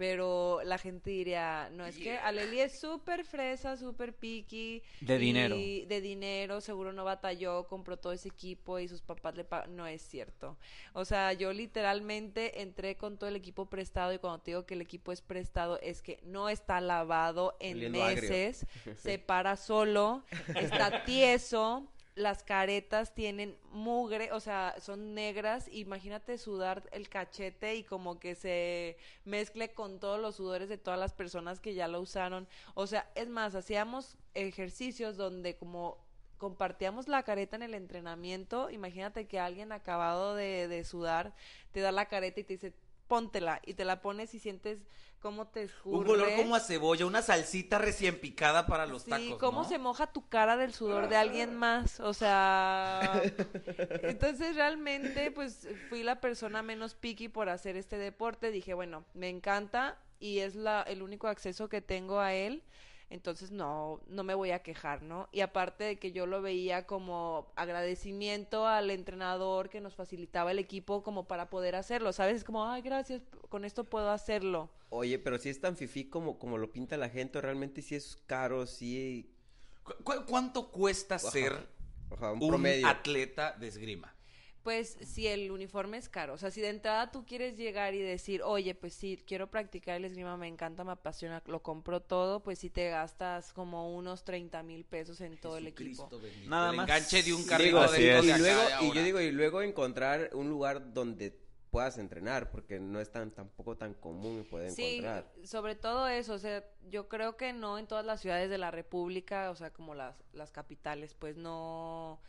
Pero 0.00 0.62
la 0.64 0.78
gente 0.78 1.10
diría, 1.10 1.68
no, 1.74 1.84
es 1.84 1.98
que 1.98 2.16
Aleli 2.16 2.60
es 2.60 2.80
súper 2.80 3.22
fresa, 3.22 3.76
súper 3.76 4.14
picky. 4.14 4.82
De 5.02 5.18
dinero. 5.18 5.56
De 5.56 6.00
dinero, 6.00 6.62
seguro 6.62 6.94
no 6.94 7.04
batalló, 7.04 7.66
compró 7.68 7.98
todo 7.98 8.14
ese 8.14 8.28
equipo 8.28 8.78
y 8.78 8.88
sus 8.88 9.02
papás 9.02 9.36
le 9.36 9.44
pagaron. 9.44 9.76
No 9.76 9.86
es 9.86 10.00
cierto. 10.00 10.56
O 10.94 11.04
sea, 11.04 11.34
yo 11.34 11.52
literalmente 11.52 12.62
entré 12.62 12.96
con 12.96 13.18
todo 13.18 13.28
el 13.28 13.36
equipo 13.36 13.68
prestado 13.68 14.14
y 14.14 14.18
cuando 14.18 14.38
te 14.38 14.52
digo 14.52 14.64
que 14.64 14.72
el 14.72 14.80
equipo 14.80 15.12
es 15.12 15.20
prestado 15.20 15.78
es 15.82 16.00
que 16.00 16.18
no 16.22 16.48
está 16.48 16.80
lavado 16.80 17.58
en 17.60 17.76
Oliendo 17.76 18.02
agrio. 18.02 18.22
meses, 18.22 18.66
se 18.96 19.18
para 19.18 19.56
solo, 19.56 20.24
está 20.56 21.04
tieso. 21.04 21.86
Las 22.20 22.42
caretas 22.42 23.14
tienen 23.14 23.56
mugre, 23.72 24.30
o 24.32 24.40
sea, 24.40 24.74
son 24.78 25.14
negras. 25.14 25.68
Imagínate 25.72 26.36
sudar 26.36 26.86
el 26.92 27.08
cachete 27.08 27.76
y 27.76 27.82
como 27.82 28.20
que 28.20 28.34
se 28.34 28.98
mezcle 29.24 29.72
con 29.72 30.00
todos 30.00 30.20
los 30.20 30.36
sudores 30.36 30.68
de 30.68 30.76
todas 30.76 31.00
las 31.00 31.14
personas 31.14 31.60
que 31.60 31.72
ya 31.72 31.88
lo 31.88 31.98
usaron. 32.00 32.46
O 32.74 32.86
sea, 32.86 33.10
es 33.14 33.28
más, 33.30 33.54
hacíamos 33.54 34.18
ejercicios 34.34 35.16
donde 35.16 35.56
como 35.56 35.96
compartíamos 36.36 37.08
la 37.08 37.22
careta 37.22 37.56
en 37.56 37.62
el 37.62 37.74
entrenamiento, 37.74 38.68
imagínate 38.70 39.26
que 39.26 39.38
alguien 39.38 39.72
acabado 39.72 40.34
de, 40.34 40.68
de 40.68 40.84
sudar 40.84 41.34
te 41.72 41.80
da 41.80 41.90
la 41.90 42.06
careta 42.06 42.40
y 42.40 42.44
te 42.44 42.54
dice, 42.54 42.74
póntela, 43.10 43.60
y 43.66 43.74
te 43.74 43.84
la 43.84 44.00
pones 44.00 44.32
y 44.34 44.38
sientes 44.38 44.78
cómo 45.18 45.48
te 45.48 45.64
escurre. 45.64 45.98
Un 45.98 46.04
color 46.04 46.28
como 46.36 46.54
a 46.54 46.60
cebolla, 46.60 47.04
una 47.04 47.20
salsita 47.22 47.76
recién 47.78 48.20
picada 48.20 48.66
para 48.66 48.86
los 48.86 49.02
Sí, 49.02 49.10
tacos. 49.10 49.36
cómo 49.38 49.62
¿no? 49.64 49.68
se 49.68 49.78
moja 49.78 50.06
tu 50.12 50.28
cara 50.28 50.56
del 50.56 50.72
sudor 50.72 51.08
de 51.08 51.16
alguien 51.16 51.54
más, 51.56 51.98
o 52.00 52.14
sea, 52.14 53.20
entonces 54.02 54.54
realmente 54.54 55.30
pues 55.32 55.68
fui 55.88 56.02
la 56.04 56.20
persona 56.20 56.62
menos 56.62 56.94
picky 56.94 57.28
por 57.28 57.48
hacer 57.48 57.76
este 57.76 57.98
deporte, 57.98 58.50
dije, 58.50 58.72
bueno, 58.74 59.04
me 59.12 59.28
encanta 59.28 59.98
y 60.20 60.38
es 60.38 60.54
la 60.54 60.82
el 60.82 61.02
único 61.02 61.26
acceso 61.28 61.68
que 61.68 61.80
tengo 61.82 62.20
a 62.20 62.32
él. 62.32 62.62
Entonces 63.10 63.50
no, 63.50 64.00
no 64.08 64.22
me 64.22 64.34
voy 64.34 64.52
a 64.52 64.62
quejar, 64.62 65.02
¿no? 65.02 65.28
Y 65.32 65.40
aparte 65.40 65.82
de 65.84 65.98
que 65.98 66.12
yo 66.12 66.26
lo 66.26 66.40
veía 66.42 66.86
como 66.86 67.52
agradecimiento 67.56 68.66
al 68.68 68.90
entrenador 68.90 69.68
que 69.68 69.80
nos 69.80 69.94
facilitaba 69.94 70.52
el 70.52 70.60
equipo 70.60 71.02
como 71.02 71.26
para 71.26 71.50
poder 71.50 71.74
hacerlo, 71.74 72.12
¿sabes? 72.12 72.36
Es 72.36 72.44
como, 72.44 72.64
ay, 72.66 72.82
gracias, 72.82 73.22
con 73.48 73.64
esto 73.64 73.82
puedo 73.84 74.10
hacerlo. 74.10 74.70
Oye, 74.90 75.18
pero 75.18 75.38
si 75.38 75.48
es 75.48 75.60
tan 75.60 75.76
fifí 75.76 76.04
como, 76.04 76.38
como 76.38 76.56
lo 76.56 76.72
pinta 76.72 76.96
la 76.96 77.08
gente, 77.08 77.40
realmente 77.40 77.82
sí 77.82 77.96
es 77.96 78.16
caro, 78.26 78.66
sí. 78.66 79.34
¿Cu- 79.82 80.04
cu- 80.04 80.24
¿Cuánto 80.28 80.70
cuesta 80.70 81.16
Ajá. 81.16 81.30
ser 81.30 81.68
Ajá, 82.12 82.32
un 82.32 82.42
un 82.42 82.66
atleta 82.84 83.52
de 83.58 83.68
esgrima? 83.68 84.14
Pues 84.62 84.98
si 85.00 85.26
el 85.26 85.50
uniforme 85.50 85.96
es 85.96 86.10
caro, 86.10 86.34
o 86.34 86.38
sea, 86.38 86.50
si 86.50 86.60
de 86.60 86.68
entrada 86.68 87.10
tú 87.10 87.24
quieres 87.24 87.56
llegar 87.56 87.94
y 87.94 87.98
decir, 88.02 88.42
oye, 88.42 88.74
pues 88.74 88.92
sí, 88.92 89.22
quiero 89.26 89.50
practicar 89.50 89.96
el 89.96 90.04
esgrima, 90.04 90.36
me 90.36 90.48
encanta, 90.48 90.84
me 90.84 90.92
apasiona, 90.92 91.42
lo 91.46 91.62
compro 91.62 92.00
todo, 92.02 92.42
pues 92.42 92.58
sí 92.58 92.68
te 92.68 92.90
gastas 92.90 93.54
como 93.54 93.94
unos 93.96 94.22
30 94.24 94.62
mil 94.62 94.84
pesos 94.84 95.22
en 95.22 95.38
todo 95.38 95.56
el 95.56 95.66
equipo. 95.66 96.10
Bendito. 96.10 96.20
Nada 96.44 96.70
el 96.70 96.76
más. 96.76 96.84
enganche 96.88 97.22
de 97.22 97.32
un 97.32 97.46
Digo, 97.46 97.48
carrito 97.48 97.80
así 97.80 98.02
de 98.04 98.20
y 98.20 98.32
luego, 98.34 98.60
de 98.62 98.86
y 98.86 98.92
yo 98.92 99.02
digo, 99.02 99.20
y 99.20 99.30
luego 99.32 99.62
encontrar 99.62 100.30
un 100.34 100.50
lugar 100.50 100.92
donde 100.92 101.38
puedas 101.70 101.98
entrenar, 101.98 102.50
porque 102.50 102.80
no 102.80 103.00
es 103.00 103.10
tan 103.10 103.30
tampoco 103.30 103.76
tan 103.76 103.94
común 103.94 104.44
poder 104.50 104.76
Sí, 104.76 104.98
encontrar. 104.98 105.32
sobre 105.44 105.74
todo 105.76 106.08
eso, 106.08 106.34
o 106.34 106.38
sea, 106.38 106.64
yo 106.88 107.08
creo 107.08 107.36
que 107.36 107.52
no 107.52 107.78
en 107.78 107.86
todas 107.86 108.04
las 108.04 108.20
ciudades 108.20 108.50
de 108.50 108.58
la 108.58 108.70
República, 108.70 109.50
o 109.50 109.54
sea, 109.56 109.72
como 109.72 109.94
las, 109.94 110.16
las 110.32 110.50
capitales, 110.50 111.14
pues 111.14 111.36
no, 111.36 112.20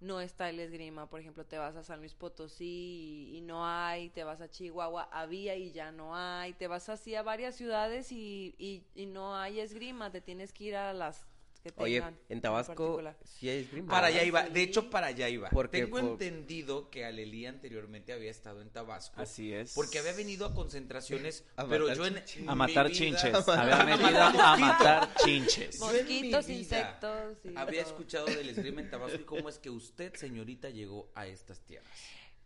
no 0.00 0.20
está 0.20 0.48
el 0.50 0.60
esgrima. 0.60 1.08
Por 1.08 1.20
ejemplo, 1.20 1.44
te 1.44 1.58
vas 1.58 1.76
a 1.76 1.82
San 1.82 2.00
Luis 2.00 2.14
Potosí 2.14 3.28
y, 3.32 3.36
y 3.38 3.40
no 3.40 3.66
hay, 3.66 4.10
te 4.10 4.24
vas 4.24 4.40
a 4.40 4.48
Chihuahua, 4.48 5.08
había 5.12 5.56
y 5.56 5.72
ya 5.72 5.92
no 5.92 6.16
hay, 6.16 6.52
te 6.54 6.68
vas 6.68 6.88
así 6.88 7.14
a 7.14 7.22
varias 7.22 7.56
ciudades 7.56 8.12
y, 8.12 8.54
y, 8.58 8.84
y 8.94 9.06
no 9.06 9.36
hay 9.36 9.60
esgrima, 9.60 10.10
te 10.10 10.20
tienes 10.20 10.52
que 10.52 10.64
ir 10.64 10.76
a 10.76 10.92
las 10.92 11.26
que 11.62 11.72
Oye, 11.76 12.02
en 12.28 12.40
Tabasco 12.40 13.00
sí 13.24 13.48
hay 13.48 13.58
esgrima. 13.60 13.90
Para 13.90 14.06
allá 14.06 14.22
iba, 14.24 14.46
sí. 14.46 14.52
de 14.52 14.62
hecho 14.62 14.88
para 14.90 15.08
allá 15.08 15.28
iba. 15.28 15.50
Porque 15.50 15.82
Tengo 15.82 15.98
por- 16.00 16.10
entendido 16.10 16.88
que 16.90 17.04
Alelí 17.04 17.46
anteriormente 17.46 18.12
había 18.12 18.30
estado 18.30 18.62
en 18.62 18.70
Tabasco. 18.70 19.20
Así 19.20 19.52
es. 19.52 19.74
Porque 19.74 19.98
había 19.98 20.12
venido 20.12 20.46
a 20.46 20.54
concentraciones, 20.54 21.44
A 21.56 21.66
pero 21.66 21.92
yo 21.92 22.06
en 22.06 22.22
A 22.48 22.54
matar 22.54 22.86
vida- 22.88 22.96
chinches. 22.98 23.34
Había 23.48 23.84
venido 23.84 24.20
a 24.22 24.56
matar 24.56 25.14
chinches. 25.24 25.74
En 25.74 25.80
Mosquitos, 25.80 26.48
insectos 26.48 27.38
y 27.44 27.56
Había 27.56 27.82
todo. 27.82 27.92
escuchado 27.92 28.26
del 28.26 28.48
esgrima 28.50 28.80
en 28.80 28.90
Tabasco 28.90 29.20
y 29.20 29.24
cómo 29.24 29.48
es 29.48 29.58
que 29.58 29.70
usted, 29.70 30.14
señorita, 30.14 30.70
llegó 30.70 31.10
a 31.14 31.26
estas 31.26 31.60
tierras. 31.60 31.88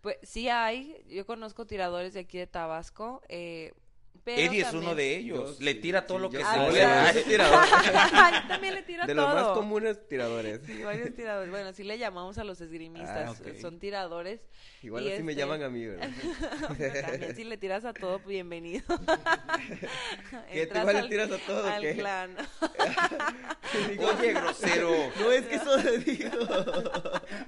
Pues 0.00 0.16
sí 0.24 0.48
hay, 0.48 0.96
yo 1.08 1.24
conozco 1.26 1.64
tiradores 1.64 2.14
de 2.14 2.20
aquí 2.20 2.36
de 2.38 2.48
Tabasco, 2.48 3.22
eh, 3.28 3.72
pero 4.24 4.40
Eddie 4.40 4.60
es 4.60 4.64
también- 4.66 4.84
uno 4.84 4.94
de 4.94 5.16
ellos. 5.16 5.58
Yo 5.58 5.64
le 5.64 5.72
sí, 5.72 5.80
tira 5.80 6.06
todo 6.06 6.18
sí, 6.18 6.22
lo 6.22 6.30
que 6.30 6.38
sí. 6.38 6.42
se 6.44 6.48
Ah, 6.84 7.12
tirador. 7.26 7.64
Yo 8.42 8.48
también 8.48 8.74
le 8.74 8.82
tiro 8.82 9.06
De 9.06 9.14
todo. 9.14 9.26
los 9.26 9.34
más 9.34 9.48
comunes 9.54 10.08
tiradores. 10.08 10.60
Sí, 10.66 10.82
varios 10.82 11.14
tiradores. 11.14 11.50
Bueno, 11.50 11.68
así 11.70 11.82
le 11.84 11.98
llamamos 11.98 12.38
a 12.38 12.44
los 12.44 12.60
esgrimistas. 12.60 13.40
Ah. 13.40 13.50
Son 13.60 13.78
tiradores. 13.78 14.40
Igual 14.82 15.04
Y 15.04 15.12
así 15.12 15.22
me 15.22 15.32
este- 15.32 15.42
llaman 15.42 15.62
a 15.62 15.68
mí, 15.68 15.86
¿verdad? 15.86 16.08
Pero 16.78 17.00
también 17.06 17.36
si 17.36 17.44
le 17.44 17.56
tiras 17.56 17.84
a 17.84 17.92
todo, 17.92 18.18
bienvenido. 18.20 18.84
¿Qué, 20.52 20.62
Entras 20.62 20.80
igual 20.82 21.02
le 21.04 21.08
tiras 21.08 21.30
a 21.30 21.38
todo, 21.38 21.68
Al 21.68 21.82
qué? 21.82 21.94
clan. 21.94 22.36
Oye, 23.98 24.32
grosero. 24.32 24.90
No, 25.20 25.30
es 25.30 25.42
que 25.46 25.54
eso 25.56 25.76
digo. 25.78 26.30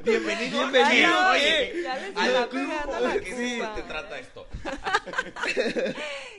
Bienvenido. 0.05 0.59
Bienvenido, 0.71 0.85
Ay, 0.85 1.03
no, 1.03 1.31
Oye, 1.31 1.83
ya 1.83 1.95
les 1.97 2.09
está 2.09 2.49
club. 2.49 2.69
pegando 2.69 3.01
la 3.01 3.13
¿Qué 3.15 3.31
culpa. 3.31 3.75
se 3.75 3.83
te 3.83 3.89
trata 3.89 4.19
esto? 4.19 4.47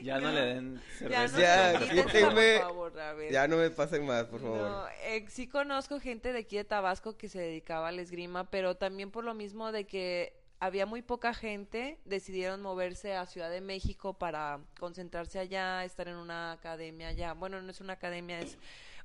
Ya 0.02 0.18
no 0.26 0.32
le 0.32 0.40
den 0.46 0.74
Ya, 0.76 1.28
cerveza. 1.28 1.32
no, 1.32 1.40
Ya, 1.40 1.72
no, 1.72 2.04
quítenme. 2.04 2.52
por 2.58 2.68
favor, 2.68 3.00
a 3.00 3.12
ver. 3.14 3.32
Ya 3.32 3.48
no 3.48 3.56
me 3.56 3.70
pasen 3.70 4.06
más, 4.06 4.24
por 4.26 4.40
favor. 4.40 4.58
No, 4.58 4.88
eh, 5.04 5.24
sí 5.28 5.46
conozco 5.48 6.00
gente 6.00 6.32
de 6.32 6.40
aquí 6.40 6.56
de 6.56 6.64
Tabasco 6.64 7.16
que 7.16 7.28
se 7.28 7.38
dedicaba 7.40 7.88
al 7.88 7.98
esgrima, 7.98 8.50
pero 8.50 8.76
también 8.76 9.10
por 9.10 9.24
lo 9.24 9.34
mismo 9.34 9.72
de 9.72 9.84
que 9.86 10.34
había 10.58 10.86
muy 10.86 11.02
poca 11.02 11.34
gente, 11.34 11.98
decidieron 12.06 12.62
moverse 12.62 13.14
a 13.14 13.26
Ciudad 13.26 13.50
de 13.50 13.60
México 13.60 14.14
para 14.14 14.60
concentrarse 14.80 15.38
allá, 15.38 15.84
estar 15.84 16.08
en 16.08 16.16
una 16.16 16.52
academia 16.52 17.08
allá. 17.08 17.34
Bueno, 17.34 17.60
no 17.60 17.70
es 17.70 17.80
una 17.82 17.92
academia, 17.94 18.40
es 18.40 18.56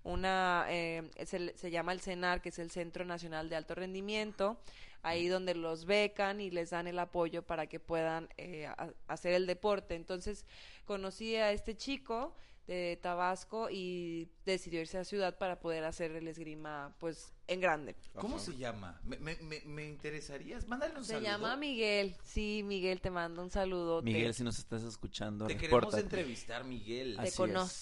una, 0.03 0.65
eh, 0.69 1.09
es 1.15 1.33
el- 1.33 1.53
se 1.55 1.71
llama 1.71 1.93
el 1.93 2.01
CENAR, 2.01 2.41
que 2.41 2.49
es 2.49 2.59
el 2.59 2.71
Centro 2.71 3.05
Nacional 3.05 3.49
de 3.49 3.55
Alto 3.55 3.75
Rendimiento, 3.75 4.57
ahí 5.03 5.27
donde 5.27 5.55
los 5.55 5.85
becan 5.85 6.41
y 6.41 6.51
les 6.51 6.69
dan 6.71 6.87
el 6.87 6.99
apoyo 6.99 7.41
para 7.43 7.67
que 7.67 7.79
puedan 7.79 8.29
eh, 8.37 8.67
a- 8.67 8.93
hacer 9.07 9.33
el 9.33 9.47
deporte. 9.47 9.95
Entonces 9.95 10.45
conocí 10.85 11.35
a 11.35 11.51
este 11.51 11.75
chico 11.75 12.35
de 12.67 12.99
Tabasco 13.01 13.69
y 13.71 14.29
decidió 14.45 14.79
irse 14.81 14.97
a 14.97 15.03
ciudad 15.03 15.37
para 15.37 15.59
poder 15.59 15.83
hacer 15.83 16.11
el 16.11 16.27
esgrima 16.27 16.95
pues 16.99 17.33
en 17.53 17.59
grande. 17.61 17.95
¿Cómo 18.15 18.39
se 18.39 18.55
llama? 18.57 18.99
Me, 19.03 19.17
me, 19.17 19.35
me, 19.41 19.61
me 19.65 19.85
interesarías. 19.87 20.67
Mándale 20.67 20.97
un 20.97 21.03
Se 21.03 21.13
saludo. 21.13 21.27
llama 21.29 21.55
Miguel. 21.57 22.15
Sí, 22.23 22.61
Miguel, 22.65 23.01
te 23.01 23.09
mando 23.09 23.41
un 23.41 23.49
saludo. 23.49 24.01
Miguel, 24.01 24.33
si 24.33 24.43
nos 24.43 24.57
estás 24.59 24.83
escuchando, 24.83 25.47
Te 25.47 25.57
queremos 25.57 25.93
entrevistar, 25.95 26.63
Miguel. 26.63 27.17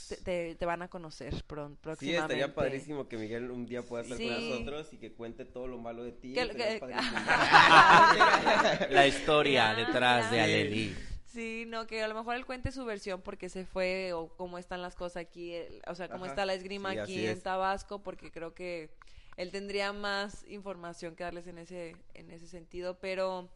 te, 0.10 0.18
te, 0.18 0.56
te 0.56 0.66
van 0.66 0.82
a 0.82 0.88
conocer 0.88 1.34
pron- 1.48 1.74
Sí, 1.74 1.78
próximamente. 1.82 2.22
estaría 2.36 2.54
padrísimo 2.56 3.08
que 3.08 3.18
Miguel 3.18 3.52
un 3.52 3.66
día 3.66 3.84
pueda 3.84 4.04
estar 4.04 4.18
Sí. 4.18 4.28
con 4.28 4.50
nosotros 4.50 4.94
y 4.94 4.98
que 4.98 5.14
cuente 5.14 5.46
todo 5.46 5.68
lo 5.68 5.78
malo 5.78 6.04
de 6.04 6.12
ti. 6.14 6.34
Que- 6.34 6.42
estaría 6.42 6.68
que- 6.74 6.80
padrísimo. 6.80 7.20
La 8.90 9.08
historia 9.08 9.74
detrás 9.76 10.32
de. 10.32 10.42
Aleli. 10.42 10.96
Sí, 11.26 11.66
no, 11.68 11.86
que 11.86 12.02
a 12.02 12.08
lo 12.08 12.16
mejor 12.16 12.36
él 12.36 12.46
cuente 12.46 12.72
su 12.72 12.84
versión 12.86 13.22
porque 13.22 13.50
se 13.50 13.64
fue 13.64 14.14
o 14.14 14.30
cómo 14.36 14.58
están 14.58 14.82
las 14.82 14.96
cosas 14.96 15.18
aquí, 15.18 15.54
el- 15.54 15.80
o 15.88 15.94
sea, 15.94 16.10
cómo 16.10 16.24
Ajá. 16.26 16.32
está 16.34 16.46
la 16.46 16.56
esgrima 16.56 16.92
Sí, 16.94 17.00
aquí 17.00 17.28
en. 17.28 17.40
Tabasco, 17.42 18.02
porque 18.02 18.32
creo 18.32 18.56
que 18.56 18.90
él 19.40 19.52
tendría 19.52 19.94
más 19.94 20.44
información 20.50 21.16
que 21.16 21.24
darles 21.24 21.48
en 21.48 21.58
ese 21.60 21.96
en 22.14 22.30
ese 22.30 22.46
sentido, 22.48 23.00
pero 23.00 23.50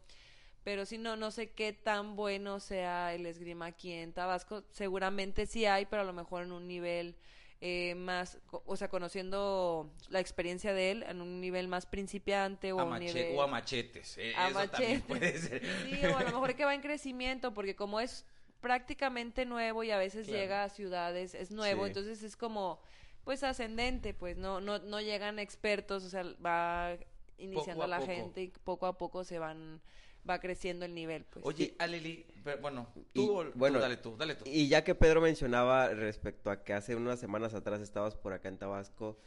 pero 0.64 0.86
sí 0.86 0.96
no 0.96 1.14
no 1.16 1.30
sé 1.30 1.50
qué 1.50 1.74
tan 1.74 2.16
bueno 2.16 2.58
sea 2.58 3.12
el 3.14 3.26
esgrima 3.26 3.66
aquí 3.66 3.92
en 3.92 4.12
Tabasco, 4.14 4.64
seguramente 4.72 5.44
sí 5.46 5.66
hay, 5.66 5.84
pero 5.84 6.00
a 6.02 6.04
lo 6.06 6.14
mejor 6.14 6.42
en 6.44 6.52
un 6.52 6.66
nivel 6.66 7.14
eh, 7.60 7.94
más, 7.94 8.38
o 8.50 8.76
sea, 8.76 8.88
conociendo 8.88 9.90
la 10.10 10.20
experiencia 10.20 10.72
de 10.74 10.90
él 10.90 11.02
en 11.02 11.20
un 11.22 11.40
nivel 11.40 11.66
más 11.68 11.86
principiante 11.86 12.72
o 12.72 12.80
A 12.80 12.84
un 12.84 12.90
mache- 12.90 13.12
nivel 13.14 13.36
o 13.38 13.42
a 13.42 13.46
machetes. 13.46 14.18
eh, 14.18 14.34
a 14.36 14.48
eso 14.50 14.68
también 14.70 15.02
machetes. 15.02 15.02
puede 15.06 15.38
ser. 15.38 15.62
Sí, 15.84 16.06
o 16.06 16.16
a 16.16 16.22
lo 16.24 16.30
mejor 16.32 16.54
que 16.56 16.64
va 16.64 16.74
en 16.74 16.80
crecimiento, 16.82 17.54
porque 17.54 17.74
como 17.76 18.00
es 18.00 18.24
prácticamente 18.60 19.44
nuevo 19.46 19.82
y 19.84 19.90
a 19.90 19.98
veces 19.98 20.26
Claro. 20.26 20.40
llega 20.42 20.64
a 20.64 20.68
ciudades, 20.68 21.34
es 21.34 21.50
nuevo, 21.50 21.84
Sí. 21.84 21.88
entonces 21.88 22.22
es 22.22 22.36
como, 22.36 22.80
pues 23.24 23.42
ascendente, 23.42 24.14
pues 24.14 24.36
no, 24.36 24.60
no, 24.60 24.78
no 24.78 25.00
llegan 25.00 25.38
expertos, 25.38 26.04
o 26.04 26.08
sea, 26.10 26.24
va 26.44 26.96
iniciando 27.38 27.84
a 27.84 27.86
la 27.88 27.98
poco. 28.00 28.12
gente 28.12 28.42
y 28.42 28.48
poco 28.48 28.86
a 28.86 28.96
poco 28.98 29.24
se 29.24 29.38
van, 29.38 29.80
va 30.28 30.38
creciendo 30.40 30.84
el 30.84 30.94
nivel, 30.94 31.24
pues. 31.24 31.44
Oye, 31.44 31.74
Aleli, 31.78 32.26
pero 32.44 32.60
bueno, 32.60 32.88
Y, 33.12 33.26
tú, 33.26 33.26
tú 33.44 33.52
bueno, 33.54 33.78
dale 33.80 33.96
tú, 33.96 34.16
dale 34.16 34.34
tú. 34.36 34.44
Y 34.46 34.68
ya 34.68 34.84
que 34.84 34.94
Pedro 34.94 35.20
mencionaba 35.20 35.88
respecto 35.88 36.50
a 36.50 36.62
que 36.62 36.72
hace 36.74 36.94
unas 36.96 37.18
semanas 37.18 37.54
atrás 37.54 37.80
estabas 37.80 38.14
por 38.14 38.32
acá 38.32 38.48
en 38.48 38.58
Tabasco, 38.58 39.18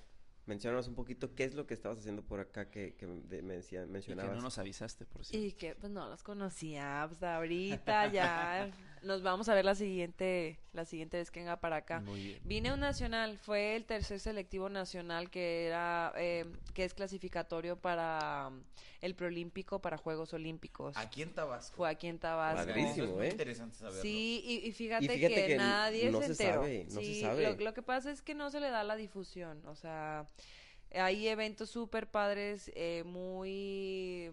mencionanos 0.46 0.88
un 0.88 0.96
poquito 0.96 1.36
qué 1.36 1.44
es 1.44 1.56
lo 1.56 1.68
que 1.68 1.74
estabas 1.74 2.00
haciendo 2.00 2.22
por 2.24 2.40
acá 2.40 2.70
que, 2.72 2.96
que 2.96 3.06
de- 3.06 3.42
me 3.42 3.56
decía- 3.56 3.82
Y 3.82 3.86
que 3.88 3.92
mencionabas. 3.92 4.36
no 4.38 4.42
nos 4.42 4.58
avisaste, 4.58 5.06
por 5.06 5.26
cierto. 5.26 5.46
Y 5.46 5.52
que 5.52 5.76
pues 5.76 5.92
no 5.92 6.08
los 6.08 6.24
conocía, 6.24 7.06
pues 7.10 7.22
ahorita 7.22 8.08
ya 8.14 8.70
nos 9.04 9.22
vamos 9.24 9.50
a 9.50 9.56
ver 9.56 9.66
la 9.66 9.76
siguiente, 9.76 10.60
la 10.74 10.86
siguiente 10.86 11.18
vez 11.18 11.32
que 11.32 11.40
venga 11.40 11.58
para 11.60 11.78
acá. 11.78 12.00
Muy 12.02 12.22
bien. 12.22 12.40
Vine 12.44 12.70
a 12.70 12.74
un 12.74 12.80
nacional, 12.80 13.38
fue 13.38 13.76
el 13.76 13.86
tercer 13.86 14.20
selectivo 14.20 14.70
nacional 14.70 15.30
que 15.30 15.66
era, 15.68 16.14
eh, 16.18 16.46
que 16.74 16.84
es 16.84 16.94
clasificatorio 16.94 17.78
para 17.78 18.48
um, 18.50 18.62
el 19.02 19.16
preolímpico 19.16 19.80
para 19.80 19.98
Juegos 19.98 20.34
Olímpicos. 20.34 20.96
Aquí 20.98 21.22
en 21.22 21.34
Tabasco. 21.34 21.76
Fue 21.78 21.90
aquí 21.90 22.08
en 22.08 22.20
Tabasco. 22.20 22.70
Es 22.72 22.98
muy 23.08 23.26
¿eh? 23.28 23.30
interesante 23.30 23.78
saberlo. 23.78 24.02
Sí, 24.02 24.42
y, 24.46 24.68
y 24.68 24.72
fíjate, 24.72 25.06
Y 25.06 25.10
fíjate 25.10 25.36
que, 25.36 25.48
que 25.48 25.58
nadie 25.58 26.12
no 26.12 26.20
se 26.20 26.34
se 26.34 26.44
enteró. 26.44 26.62
sabe, 26.62 26.86
no 26.90 27.00
se 27.00 27.06
Sí, 27.06 27.22
sabe. 27.22 27.44
Lo, 27.44 27.56
lo 27.56 27.74
que 27.74 27.82
pasa 27.82 28.12
es 28.12 28.22
que 28.22 28.36
no 28.36 28.50
se 28.50 28.60
le 28.60 28.70
da 28.70 28.84
la 28.84 28.96
difusión, 28.96 29.66
o 29.66 29.76
sea, 29.76 30.26
hay 30.94 31.28
eventos 31.28 31.70
súper 31.70 32.08
padres, 32.08 32.72
eh, 32.76 33.04
muy 33.06 34.32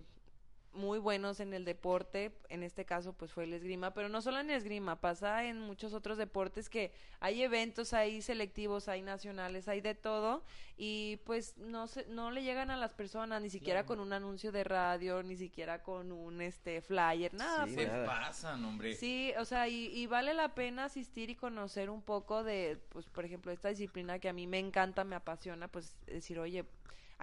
muy 0.74 0.98
buenos 0.98 1.40
en 1.40 1.54
el 1.54 1.64
deporte, 1.64 2.32
en 2.48 2.62
este 2.62 2.84
caso 2.84 3.12
pues 3.12 3.32
fue 3.32 3.44
el 3.44 3.52
esgrima, 3.54 3.94
pero 3.94 4.08
no 4.08 4.20
solo 4.20 4.40
en 4.40 4.50
esgrima, 4.50 5.00
pasa 5.00 5.44
en 5.44 5.60
muchos 5.60 5.94
otros 5.94 6.18
deportes 6.18 6.68
que 6.68 6.92
hay 7.20 7.42
eventos, 7.42 7.92
hay 7.92 8.20
selectivos, 8.22 8.88
hay 8.88 9.02
nacionales, 9.02 9.68
hay 9.68 9.80
de 9.80 9.94
todo 9.94 10.44
y 10.76 11.18
pues 11.24 11.56
no 11.56 11.86
se, 11.86 12.06
no 12.06 12.30
le 12.30 12.42
llegan 12.42 12.70
a 12.70 12.76
las 12.76 12.92
personas 12.92 13.40
ni 13.40 13.50
siquiera 13.50 13.86
con 13.86 14.00
un 14.00 14.12
anuncio 14.12 14.52
de 14.52 14.64
radio, 14.64 15.22
ni 15.22 15.36
siquiera 15.36 15.82
con 15.82 16.10
un 16.12 16.40
este 16.40 16.80
flyer, 16.80 17.32
nada, 17.34 17.66
Sí, 17.66 17.74
pues, 17.74 17.86
¿Qué 17.86 17.92
nada. 17.92 18.06
pasan, 18.06 18.64
hombre? 18.64 18.94
Sí, 18.94 19.32
o 19.38 19.44
sea, 19.44 19.68
y, 19.68 19.86
y 19.86 20.06
vale 20.06 20.34
la 20.34 20.54
pena 20.54 20.84
asistir 20.86 21.30
y 21.30 21.36
conocer 21.36 21.88
un 21.90 22.02
poco 22.02 22.42
de, 22.42 22.78
pues, 22.88 23.06
por 23.08 23.24
ejemplo, 23.24 23.52
esta 23.52 23.68
disciplina 23.68 24.18
que 24.18 24.28
a 24.28 24.32
mí 24.32 24.46
me 24.46 24.58
encanta, 24.58 25.04
me 25.04 25.14
apasiona, 25.16 25.68
pues, 25.68 25.94
decir, 26.06 26.38
oye, 26.38 26.64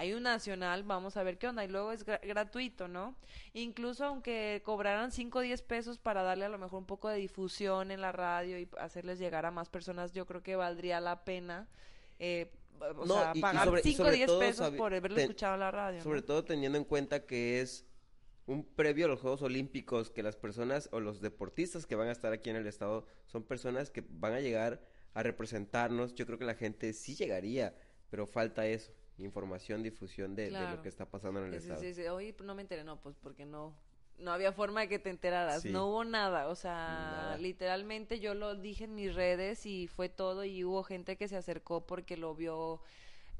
hay 0.02 0.14
un 0.14 0.24
nacional, 0.24 0.82
vamos 0.84 1.16
a 1.16 1.22
ver 1.24 1.38
qué 1.38 1.48
onda, 1.48 1.64
y 1.64 1.68
luego 1.68 1.92
es 1.92 2.04
gra- 2.06 2.20
gratuito, 2.26 2.88
¿no? 2.88 3.16
Incluso 3.54 4.04
aunque 4.06 4.62
cobraran 4.66 5.12
5 5.12 5.38
o 5.40 5.42
10 5.42 5.62
pesos 5.62 6.00
para 6.00 6.24
darle 6.24 6.46
a 6.46 6.50
lo 6.50 6.58
mejor 6.58 6.80
un 6.80 6.86
poco 6.88 7.08
de 7.08 7.18
difusión 7.18 7.92
en 7.92 8.02
la 8.02 8.12
radio 8.12 8.58
y 8.58 8.68
hacerles 8.80 9.20
llegar 9.20 9.46
a 9.46 9.52
más 9.52 9.70
personas, 9.70 10.12
yo 10.12 10.26
creo 10.26 10.42
que 10.42 10.56
valdría 10.56 11.00
la 11.00 11.24
pena, 11.24 11.68
eh, 12.18 12.52
o 12.98 13.06
No, 13.06 13.14
sea, 13.14 13.32
y- 13.36 13.38
y 13.38 13.42
pagar 13.42 13.66
sobre- 13.68 13.82
y 13.82 13.84
5 13.84 14.02
o 14.02 14.06
sobre 14.06 14.18
10 14.18 14.28
todo 14.28 14.40
pesos 14.40 14.72
por 14.72 14.92
haberlo 14.94 15.16
ten- 15.16 15.26
escuchado 15.26 15.54
en 15.54 15.60
la 15.60 15.70
radio. 15.72 16.02
Sobre 16.02 16.22
¿no? 16.22 16.26
todo 16.26 16.44
teniendo 16.46 16.80
en 16.80 16.84
cuenta 16.84 17.28
que 17.28 17.62
es 17.62 17.86
un 18.48 18.66
previo 18.66 19.06
a 19.06 19.10
los 19.10 19.22
Juegos 19.22 19.44
Olímpicos, 19.44 20.10
que 20.10 20.24
las 20.24 20.36
personas 20.36 20.90
o 20.92 21.00
los 21.00 21.22
deportistas 21.22 21.86
que 21.86 21.96
van 21.96 22.08
a 22.08 22.12
estar 22.12 22.34
aquí 22.34 22.50
en 22.50 22.56
el 22.56 22.66
estado 22.66 23.06
son 23.28 23.44
personas 23.44 23.92
que 23.92 24.04
van 24.10 24.34
a 24.34 24.40
llegar 24.40 24.82
a 25.14 25.22
representarnos. 25.22 26.16
Yo 26.16 26.26
creo 26.26 26.40
que 26.40 26.46
la 26.46 26.56
gente 26.56 26.92
sí 26.94 27.14
llegaría, 27.16 27.76
pero 28.10 28.26
falta 28.26 28.66
eso, 28.66 28.92
información, 29.24 29.84
difusión 29.84 30.36
de, 30.36 30.50
de 30.52 30.70
lo 30.76 30.82
que 30.82 30.90
está 30.90 31.06
pasando 31.06 31.40
en 31.46 31.54
el 31.54 31.60
Sí, 31.62 31.68
estado. 31.68 31.82
sí, 31.82 31.94
sí, 31.94 32.08
Oye, 32.08 32.34
pues 32.34 32.46
no 32.48 32.56
me 32.56 32.62
enteré, 32.62 32.84
no, 32.84 33.00
pues 33.02 33.16
porque 33.22 33.46
no, 33.46 33.74
no 34.20 34.32
había 34.32 34.52
forma 34.52 34.82
de 34.82 34.90
que 34.90 35.00
te 35.00 35.10
enteraras, 35.10 35.62
Sí. 35.64 35.70
no 35.72 35.88
hubo 35.88 36.04
nada, 36.04 36.48
o 36.48 36.56
sea, 36.56 36.74
Nada. 36.74 37.38
literalmente 37.38 38.20
yo 38.20 38.34
lo 38.34 38.56
dije 38.56 38.84
en 38.86 38.96
mis 38.96 39.16
redes 39.16 39.66
y 39.66 39.88
fue 39.88 40.10
todo 40.10 40.44
y 40.46 40.64
hubo 40.64 40.84
gente 40.84 41.16
que 41.18 41.28
se 41.28 41.38
acercó 41.38 41.86
porque 41.86 42.18
lo 42.18 42.36
vio 42.36 42.82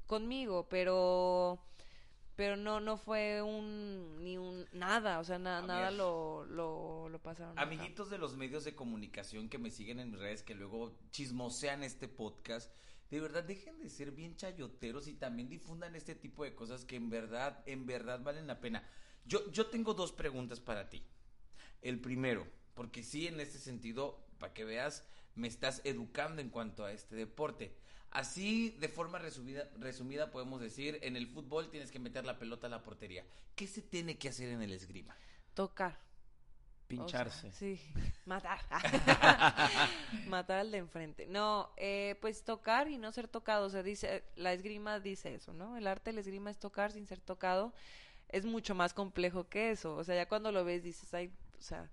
conmigo, 0.08 0.68
pero 0.70 1.60
pero 2.36 2.56
no 2.56 2.80
no 2.80 2.98
fue 2.98 3.42
un 3.44 4.24
ni 4.24 4.38
un 4.38 4.66
nada, 4.74 5.20
o 5.20 5.24
sea, 5.24 5.38
na- 5.38 5.62
nada 5.62 5.92
lo, 5.92 6.46
lo 6.46 7.08
lo 7.10 7.20
pasaron. 7.20 7.52
acá. 7.52 7.62
Amiguitos 7.62 8.10
de 8.10 8.18
los 8.18 8.36
medios 8.36 8.64
de 8.64 8.74
comunicación 8.74 9.50
que 9.50 9.58
me 9.60 9.70
siguen 9.70 10.00
en 10.00 10.12
mis 10.12 10.20
redes, 10.20 10.42
que 10.42 10.56
luego 10.56 10.92
chismosean 11.12 11.84
este 11.84 12.08
podcast, 12.08 12.72
de 13.12 13.20
verdad 13.20 13.44
dejen 13.44 13.78
de 13.80 13.90
ser 13.90 14.12
bien 14.12 14.38
chayoteros 14.38 15.08
y 15.08 15.14
también 15.14 15.50
difundan 15.50 15.96
este 15.96 16.16
tipo 16.16 16.46
de 16.46 16.56
cosas 16.56 16.86
que 16.86 16.96
en 16.96 17.10
verdad, 17.10 17.62
en 17.66 17.86
verdad 17.86 18.22
valen 18.24 18.48
la 18.48 18.62
pena. 18.62 18.88
Yo, 19.26 19.52
yo 19.52 19.68
tengo 19.68 19.94
dos 19.94 20.14
preguntas 20.14 20.62
para 20.62 20.90
ti. 20.90 21.04
El 21.82 22.00
primero, 22.00 22.48
porque 22.74 23.04
sí, 23.04 23.28
en 23.28 23.42
este 23.42 23.60
sentido, 23.60 24.26
para 24.40 24.54
que 24.54 24.64
veas, 24.64 25.06
me 25.36 25.50
estás 25.50 25.82
educando 25.84 26.42
en 26.42 26.50
cuanto 26.50 26.86
a 26.86 26.94
este 26.94 27.18
deporte. 27.18 27.76
Así, 28.12 28.78
de 28.80 28.88
forma 28.88 29.20
resumida, 29.20 29.70
resumida, 29.78 30.32
podemos 30.32 30.62
decir, 30.62 30.98
en 31.02 31.18
el 31.18 31.28
fútbol 31.28 31.70
tienes 31.70 31.92
que 31.92 32.00
meter 32.00 32.26
la 32.26 32.40
pelota 32.40 32.68
a 32.68 32.70
la 32.70 32.82
portería. 32.82 33.26
¿Qué 33.56 33.68
se 33.68 33.82
tiene 33.82 34.18
que 34.18 34.30
hacer 34.30 34.50
en 34.50 34.62
el 34.62 34.72
esgrima? 34.72 35.18
Tocar. 35.54 36.00
Pincharse. 36.92 37.48
O 37.48 37.52
sea, 37.52 37.60
sí, 37.60 37.80
matar. 38.26 38.60
matar 40.28 40.60
al 40.60 40.72
de 40.72 40.78
enfrente. 40.78 41.28
No, 41.28 41.72
eh, 41.78 42.16
pues 42.22 42.44
tocar 42.44 42.88
y 42.88 42.98
no 42.98 43.12
ser 43.12 43.28
tocado. 43.28 43.66
O 43.66 43.70
sea, 43.70 43.84
dice, 43.84 44.24
la 44.36 44.54
esgrima 44.54 45.00
dice 45.00 45.34
eso, 45.36 45.54
¿no? 45.54 45.78
El 45.78 45.88
arte 45.88 46.12
del 46.12 46.20
esgrima 46.20 46.50
es 46.52 46.58
tocar 46.58 46.92
sin 46.92 47.08
ser 47.08 47.20
tocado. 47.20 47.74
Es 48.30 48.46
mucho 48.46 48.76
más 48.76 48.94
complejo 48.94 49.48
que 49.50 49.72
eso. 49.72 49.96
O 49.96 50.04
sea, 50.04 50.16
ya 50.16 50.28
cuando 50.28 50.52
lo 50.52 50.64
ves 50.64 50.84
dices, 50.84 51.14
ay, 51.14 51.32
o 51.60 51.62
sea, 51.62 51.90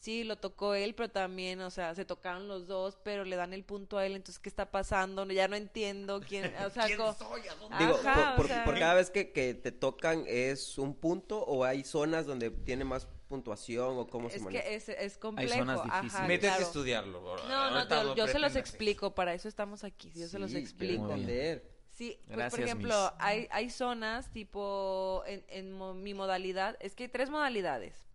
sí, 0.00 0.22
lo 0.22 0.36
tocó 0.36 0.74
él, 0.74 0.94
pero 0.94 1.08
también, 1.08 1.60
o 1.62 1.70
sea, 1.70 1.94
se 1.94 2.04
tocaron 2.04 2.46
los 2.46 2.66
dos, 2.66 2.98
pero 3.02 3.24
le 3.24 3.36
dan 3.36 3.54
el 3.54 3.64
punto 3.64 3.96
a 3.96 4.04
él. 4.04 4.14
Entonces, 4.14 4.38
¿qué 4.38 4.48
está 4.50 4.70
pasando? 4.70 5.24
Ya 5.26 5.48
no 5.48 5.56
entiendo 5.56 6.20
quién, 6.20 6.52
o 6.64 6.70
sea, 6.70 6.84
¿Quién 6.86 6.98
soy? 7.18 7.48
¿A 7.48 7.54
dónde 7.54 7.78
Digo, 7.78 7.96
Ajá, 7.96 8.14
por, 8.14 8.22
o 8.32 8.36
por- 8.36 8.46
sea- 8.48 8.64
por 8.64 8.78
cada 8.78 8.94
vez 8.94 9.10
que, 9.10 9.32
que 9.32 9.54
te 9.54 9.72
tocan 9.72 10.24
es 10.26 10.76
un 10.78 10.94
punto 10.94 11.42
o 11.42 11.64
hay 11.64 11.84
zonas 11.84 12.26
donde 12.26 12.50
tiene 12.50 12.84
más 12.84 13.08
puntuación 13.28 13.98
o 13.98 14.06
cómo 14.06 14.30
se 14.30 14.36
es 14.36 14.42
maneja. 14.42 14.64
que 14.64 14.74
es, 14.74 14.88
es 14.88 15.18
complejo. 15.18 15.54
zonas 15.58 15.80
Ajá, 15.80 16.00
difíciles. 16.00 16.28
Métete 16.28 16.46
claro. 16.48 16.60
a 16.60 16.66
estudiarlo. 16.66 17.36
No, 17.48 17.70
no, 17.70 17.88
yo, 17.88 18.14
yo 18.16 18.26
se 18.28 18.38
los 18.38 18.56
explico, 18.56 19.14
para 19.14 19.34
eso 19.34 19.48
estamos 19.48 19.84
aquí, 19.84 20.10
yo 20.14 20.26
se 20.28 20.38
los 20.38 20.50
Sí, 20.50 20.56
explico. 20.56 21.14
Sí, 21.90 22.16
pues, 22.16 22.28
por 22.28 22.36
Gracias, 22.36 22.60
ejemplo, 22.64 22.94
Miss. 22.94 23.12
hay, 23.18 23.48
hay 23.50 23.70
zonas 23.70 24.30
tipo 24.32 25.22
en, 25.26 25.44
en 25.48 25.72
mo- 25.72 25.94
mi 25.94 26.14
modalidad, 26.14 26.76
es 26.80 26.94
que 26.94 27.04
hay 27.04 27.08
tres 27.08 27.28
modalidades, 27.28 28.06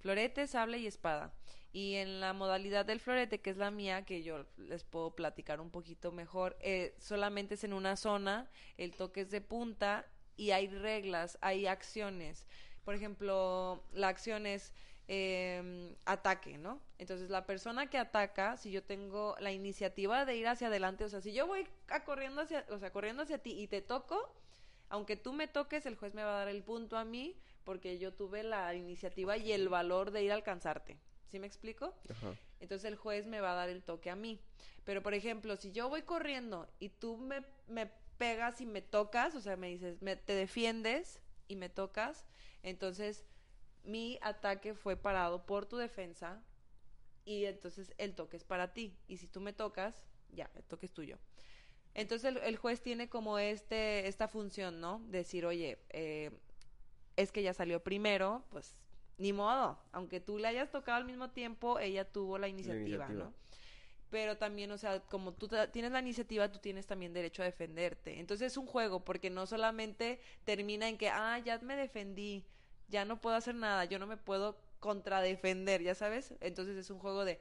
florete, 0.00 0.46
sable 0.46 0.78
y 0.78 0.86
espada. 0.86 1.32
Y 1.72 1.96
en 1.96 2.20
la 2.20 2.32
modalidad 2.32 2.86
del 2.86 3.00
florete, 3.00 3.42
que 3.42 3.50
es 3.50 3.58
la 3.58 3.70
mía, 3.70 4.06
que 4.06 4.22
yo 4.22 4.46
les 4.56 4.84
puedo 4.84 5.14
platicar 5.14 5.60
un 5.60 5.70
poquito 5.70 6.10
mejor, 6.10 6.56
eh, 6.60 6.94
solamente 6.98 7.54
es 7.54 7.64
en 7.64 7.74
una 7.74 7.96
zona, 7.96 8.48
el 8.78 8.92
toque 8.94 9.20
es 9.20 9.30
de 9.30 9.42
punta 9.42 10.06
y 10.38 10.52
hay 10.52 10.68
reglas, 10.68 11.36
hay 11.42 11.66
acciones. 11.66 12.46
Por 12.86 12.94
ejemplo, 12.94 13.82
la 13.94 14.06
acción 14.06 14.46
es 14.46 14.72
eh, 15.08 15.92
ataque, 16.04 16.56
¿no? 16.56 16.80
Entonces 16.98 17.30
la 17.30 17.44
persona 17.44 17.90
que 17.90 17.98
ataca, 17.98 18.56
si 18.56 18.70
yo 18.70 18.84
tengo 18.84 19.34
la 19.40 19.50
iniciativa 19.50 20.24
de 20.24 20.36
ir 20.36 20.46
hacia 20.46 20.68
adelante, 20.68 21.02
o 21.02 21.08
sea, 21.08 21.20
si 21.20 21.32
yo 21.32 21.48
voy 21.48 21.66
a 21.88 22.04
corriendo 22.04 22.42
hacia, 22.42 22.64
o 22.70 22.78
sea, 22.78 22.92
corriendo 22.92 23.24
hacia 23.24 23.38
ti 23.38 23.60
y 23.60 23.66
te 23.66 23.82
toco, 23.82 24.32
aunque 24.88 25.16
tú 25.16 25.32
me 25.32 25.48
toques, 25.48 25.84
el 25.84 25.96
juez 25.96 26.14
me 26.14 26.22
va 26.22 26.36
a 26.36 26.38
dar 26.44 26.48
el 26.48 26.62
punto 26.62 26.96
a 26.96 27.04
mí 27.04 27.34
porque 27.64 27.98
yo 27.98 28.14
tuve 28.14 28.44
la 28.44 28.72
iniciativa 28.76 29.36
y 29.36 29.50
el 29.50 29.68
valor 29.68 30.12
de 30.12 30.22
ir 30.22 30.30
a 30.30 30.36
alcanzarte. 30.36 30.96
¿Sí 31.28 31.40
me 31.40 31.48
explico? 31.48 31.92
Ajá. 32.08 32.36
Entonces 32.60 32.84
el 32.84 32.94
juez 32.94 33.26
me 33.26 33.40
va 33.40 33.50
a 33.50 33.56
dar 33.56 33.68
el 33.68 33.82
toque 33.82 34.10
a 34.10 34.14
mí. 34.14 34.38
Pero, 34.84 35.02
por 35.02 35.12
ejemplo, 35.12 35.56
si 35.56 35.72
yo 35.72 35.88
voy 35.88 36.02
corriendo 36.02 36.68
y 36.78 36.90
tú 36.90 37.16
me, 37.16 37.42
me 37.66 37.90
pegas 38.16 38.60
y 38.60 38.66
me 38.66 38.80
tocas, 38.80 39.34
o 39.34 39.40
sea, 39.40 39.56
me 39.56 39.70
dices, 39.70 40.00
me, 40.00 40.14
te 40.14 40.34
defiendes 40.34 41.18
y 41.48 41.56
me 41.56 41.68
tocas, 41.68 42.24
entonces 42.66 43.24
mi 43.84 44.18
ataque 44.22 44.74
fue 44.74 44.96
parado 44.96 45.46
por 45.46 45.66
tu 45.66 45.76
defensa 45.76 46.42
y 47.24 47.44
entonces 47.44 47.94
el 47.96 48.14
toque 48.14 48.36
es 48.36 48.44
para 48.44 48.72
ti. 48.72 48.98
Y 49.06 49.16
si 49.18 49.28
tú 49.28 49.40
me 49.40 49.52
tocas, 49.52 50.02
ya, 50.30 50.50
el 50.54 50.64
toque 50.64 50.86
es 50.86 50.92
tuyo. 50.92 51.18
Entonces 51.94 52.34
el, 52.34 52.38
el 52.38 52.56
juez 52.56 52.82
tiene 52.82 53.08
como 53.08 53.38
este, 53.38 54.06
esta 54.08 54.28
función, 54.28 54.80
¿no? 54.80 55.00
Decir, 55.06 55.46
oye, 55.46 55.78
eh, 55.90 56.30
es 57.16 57.32
que 57.32 57.40
ella 57.40 57.54
salió 57.54 57.82
primero, 57.82 58.44
pues 58.50 58.82
ni 59.18 59.32
modo. 59.32 59.78
Aunque 59.92 60.20
tú 60.20 60.36
le 60.38 60.48
hayas 60.48 60.70
tocado 60.70 60.98
al 60.98 61.04
mismo 61.04 61.30
tiempo, 61.30 61.78
ella 61.78 62.04
tuvo 62.04 62.38
la 62.38 62.48
iniciativa, 62.48 63.06
iniciativa. 63.06 63.24
¿no? 63.24 63.34
Pero 64.10 64.36
también, 64.36 64.70
o 64.70 64.78
sea, 64.78 65.00
como 65.00 65.32
tú 65.32 65.48
tienes 65.72 65.92
la 65.92 66.00
iniciativa, 66.00 66.50
tú 66.50 66.58
tienes 66.58 66.86
también 66.86 67.12
derecho 67.12 67.42
a 67.42 67.46
defenderte. 67.46 68.20
Entonces 68.20 68.52
es 68.52 68.56
un 68.56 68.66
juego, 68.66 69.04
porque 69.04 69.30
no 69.30 69.46
solamente 69.46 70.20
termina 70.44 70.88
en 70.88 70.98
que, 70.98 71.08
ah, 71.08 71.38
ya 71.44 71.58
me 71.58 71.76
defendí, 71.76 72.44
ya 72.88 73.04
no 73.04 73.20
puedo 73.20 73.36
hacer 73.36 73.54
nada, 73.54 73.84
yo 73.84 73.98
no 73.98 74.06
me 74.06 74.16
puedo 74.16 74.56
contradefender, 74.80 75.82
¿ya 75.82 75.94
sabes? 75.94 76.34
Entonces 76.40 76.76
es 76.76 76.90
un 76.90 76.98
juego 76.98 77.24
de, 77.24 77.40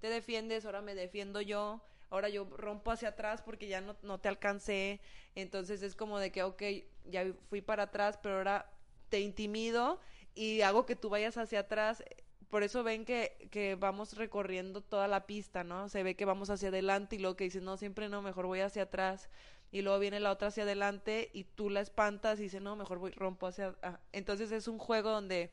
te 0.00 0.08
defiendes, 0.08 0.64
ahora 0.64 0.82
me 0.82 0.94
defiendo 0.94 1.40
yo, 1.40 1.82
ahora 2.10 2.28
yo 2.28 2.44
rompo 2.44 2.90
hacia 2.90 3.10
atrás 3.10 3.42
porque 3.42 3.68
ya 3.68 3.80
no, 3.80 3.96
no 4.02 4.18
te 4.18 4.28
alcancé. 4.28 5.00
Entonces 5.34 5.82
es 5.82 5.94
como 5.94 6.18
de 6.18 6.32
que, 6.32 6.42
ok, 6.42 6.62
ya 7.06 7.26
fui 7.48 7.60
para 7.60 7.84
atrás, 7.84 8.18
pero 8.22 8.38
ahora 8.38 8.70
te 9.08 9.20
intimido 9.20 10.00
y 10.34 10.62
hago 10.62 10.86
que 10.86 10.96
tú 10.96 11.08
vayas 11.08 11.36
hacia 11.36 11.60
atrás. 11.60 12.02
Por 12.48 12.64
eso 12.64 12.82
ven 12.82 13.04
que, 13.04 13.48
que 13.52 13.76
vamos 13.76 14.16
recorriendo 14.16 14.80
toda 14.80 15.06
la 15.06 15.26
pista, 15.26 15.62
¿no? 15.62 15.88
Se 15.88 16.02
ve 16.02 16.16
que 16.16 16.24
vamos 16.24 16.50
hacia 16.50 16.68
adelante 16.68 17.16
y 17.16 17.20
luego 17.20 17.36
que 17.36 17.44
dices, 17.44 17.62
no, 17.62 17.76
siempre 17.76 18.08
no, 18.08 18.22
mejor 18.22 18.46
voy 18.46 18.60
hacia 18.60 18.84
atrás. 18.84 19.30
Y 19.72 19.82
luego 19.82 19.98
viene 20.00 20.18
la 20.18 20.32
otra 20.32 20.48
hacia 20.48 20.64
adelante 20.64 21.30
y 21.32 21.44
tú 21.44 21.70
la 21.70 21.80
espantas 21.80 22.40
y 22.40 22.44
dices, 22.44 22.60
no, 22.60 22.74
mejor 22.74 22.98
voy, 22.98 23.12
rompo 23.12 23.46
hacia... 23.46 23.76
ah. 23.82 24.00
Entonces 24.12 24.50
es 24.50 24.66
un 24.66 24.78
juego 24.78 25.10
donde 25.10 25.52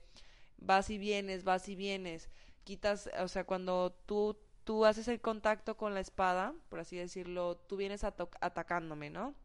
vas 0.57 0.89
y 0.89 0.97
vienes, 0.97 1.43
vas 1.43 1.69
y 1.69 1.75
vienes. 1.75 2.29
Quitas, 2.63 3.09
o 3.19 3.27
sea, 3.27 3.45
cuando 3.45 3.91
tú, 4.05 4.37
tú 4.63 4.85
haces 4.85 5.07
el 5.07 5.21
contacto 5.21 5.77
con 5.77 5.93
la 5.93 5.99
espada, 5.99 6.55
por 6.69 6.79
así 6.79 6.97
decirlo, 6.97 7.57
tú 7.57 7.77
vienes 7.77 8.03
atacándome, 8.03 9.09
¿no? 9.09 9.35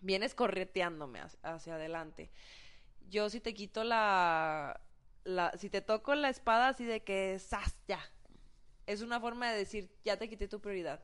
Vienes 0.00 0.34
correteándome 0.34 1.20
hacia, 1.20 1.38
hacia 1.42 1.74
adelante. 1.76 2.30
Yo 3.08 3.30
si 3.30 3.40
te 3.40 3.54
quito 3.54 3.84
la, 3.84 4.80
la... 5.24 5.52
Si 5.56 5.70
te 5.70 5.80
toco 5.80 6.14
la 6.16 6.28
espada 6.28 6.68
así 6.68 6.84
de 6.84 7.04
que, 7.04 7.38
¡zas! 7.38 7.76
Ya. 7.86 8.00
Es 8.86 9.00
una 9.02 9.20
forma 9.20 9.50
de 9.50 9.58
decir, 9.58 9.90
ya 10.04 10.16
te 10.16 10.28
quité 10.28 10.48
tu 10.48 10.60
prioridad. 10.60 11.00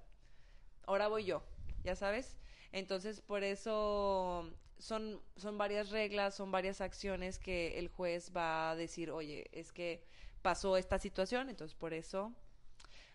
Ahora 0.87 1.09
voy 1.09 1.25
yo, 1.25 1.45
¿ya 1.85 1.95
sabes? 1.97 2.37
Entonces, 2.75 3.21
por 3.21 3.45
eso 3.45 4.51
son, 4.81 5.23
son 5.37 5.57
varias 5.57 5.91
reglas, 5.91 6.35
son 6.35 6.51
varias 6.51 6.81
acciones 6.81 7.39
que 7.39 7.79
el 7.79 7.87
juez 7.87 8.33
va 8.37 8.73
a 8.73 8.75
decir, 8.75 9.13
oye, 9.13 9.47
es 9.53 9.71
que 9.71 10.03
pasó 10.43 10.77
esta 10.77 10.99
situación, 10.99 11.51
entonces 11.51 11.77
por 11.77 11.95
eso, 11.95 12.33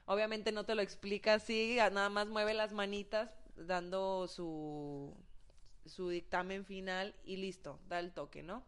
obviamente 0.05 0.53
no 0.53 0.63
te 0.63 0.75
lo 0.75 0.81
explica 0.81 1.33
así, 1.33 1.75
nada 1.75 2.07
más 2.07 2.29
mueve 2.29 2.53
las 2.53 2.71
manitas 2.71 3.35
dando 3.57 4.29
su, 4.29 5.13
su 5.85 6.07
dictamen 6.07 6.63
final 6.63 7.13
y 7.25 7.35
listo, 7.35 7.81
da 7.89 7.99
el 7.99 8.13
toque, 8.13 8.43
¿no? 8.43 8.63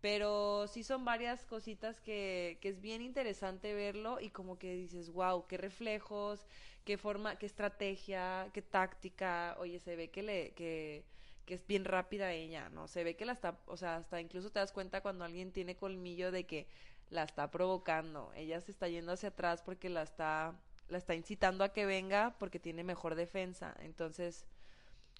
Pero 0.00 0.68
sí 0.68 0.84
son 0.84 1.04
varias 1.04 1.44
cositas 1.46 1.98
que, 1.98 2.58
que 2.60 2.68
es 2.68 2.80
bien 2.80 3.02
interesante 3.02 3.74
verlo 3.74 4.20
y 4.20 4.30
como 4.30 4.56
que 4.56 4.76
dices, 4.76 5.10
wow, 5.10 5.48
qué 5.48 5.56
reflejos, 5.56 6.46
qué 6.88 6.96
forma, 6.96 7.36
qué 7.36 7.44
estrategia, 7.44 8.48
qué 8.54 8.62
táctica. 8.62 9.54
Oye, 9.58 9.78
se 9.78 9.94
ve 9.94 10.08
que 10.08 10.22
le, 10.22 10.52
que, 10.54 11.04
que 11.44 11.52
es 11.52 11.66
bien 11.66 11.84
rápida 11.84 12.32
ella, 12.32 12.70
¿no? 12.70 12.88
Se 12.88 13.04
ve 13.04 13.14
que 13.14 13.26
la 13.26 13.34
está, 13.34 13.60
o 13.66 13.76
sea, 13.76 13.96
hasta 13.96 14.22
incluso 14.22 14.48
te 14.48 14.58
das 14.58 14.72
cuenta 14.72 15.02
cuando 15.02 15.26
alguien 15.26 15.52
tiene 15.52 15.76
colmillo 15.76 16.32
de 16.32 16.46
que 16.46 16.66
la 17.10 17.24
está 17.24 17.50
provocando. 17.50 18.32
Ella 18.34 18.62
se 18.62 18.70
está 18.70 18.88
yendo 18.88 19.12
hacia 19.12 19.28
atrás 19.28 19.60
porque 19.60 19.90
la 19.90 20.00
está, 20.00 20.58
la 20.88 20.96
está 20.96 21.14
incitando 21.14 21.62
a 21.62 21.74
que 21.74 21.84
venga 21.84 22.38
porque 22.38 22.58
tiene 22.58 22.84
mejor 22.84 23.16
defensa. 23.16 23.76
Entonces, 23.80 24.46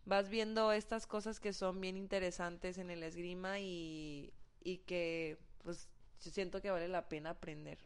vas 0.06 0.30
viendo 0.30 0.72
estas 0.72 1.06
cosas 1.06 1.38
que 1.38 1.52
son 1.52 1.82
bien 1.82 1.98
interesantes 1.98 2.78
en 2.78 2.88
el 2.88 3.02
esgrima 3.02 3.60
y, 3.60 4.32
y 4.64 4.78
que 4.78 5.36
pues 5.62 5.86
yo 6.24 6.30
siento 6.30 6.62
que 6.62 6.70
vale 6.70 6.88
la 6.88 7.10
pena 7.10 7.28
aprender. 7.28 7.76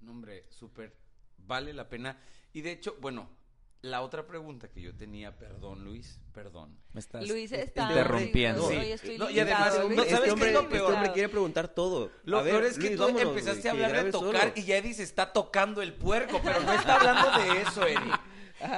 No, 0.00 0.12
hombre, 0.12 0.46
súper. 0.48 0.96
Vale 1.36 1.74
la 1.74 1.90
pena. 1.90 2.18
Y 2.52 2.60
de 2.62 2.72
hecho, 2.72 2.96
bueno, 3.00 3.28
la 3.82 4.00
otra 4.02 4.26
pregunta 4.26 4.68
que 4.68 4.80
yo 4.80 4.94
tenía, 4.96 5.36
perdón, 5.38 5.84
Luis, 5.84 6.18
perdón. 6.32 6.76
Me 6.92 7.00
estás 7.00 7.28
Luis 7.28 7.52
está 7.52 7.82
interrumpiendo. 7.90 8.68
Sí. 8.68 9.16
No, 9.18 9.30
y 9.30 9.38
además, 9.38 9.78
no, 9.78 9.84
Luis, 9.88 9.96
¿sabes 9.98 10.12
este 10.12 10.24
qué 10.24 10.30
hombre, 10.32 10.48
es 10.48 10.54
lo 10.54 10.60
este 10.62 10.72
peor? 10.76 10.92
hombre 10.94 11.12
quiere 11.12 11.28
preguntar 11.28 11.68
todo. 11.68 12.10
Lo 12.24 12.38
A 12.38 12.42
ver, 12.42 12.52
peor 12.54 12.64
es 12.64 12.74
que 12.78 12.86
Luis, 12.86 12.96
tú 12.96 13.02
vámonos, 13.02 13.22
empezaste 13.28 13.68
a 13.68 13.72
hablar 13.72 14.04
de 14.04 14.10
tocar 14.12 14.40
solo. 14.40 14.52
y 14.56 14.62
ya 14.64 14.80
dice, 14.80 15.02
está 15.04 15.32
tocando 15.32 15.80
el 15.82 15.94
puerco, 15.94 16.40
pero 16.42 16.60
no 16.60 16.72
está 16.72 16.96
hablando 16.96 17.38
de 17.38 17.60
eso, 17.62 17.86
Eri. 17.86 18.10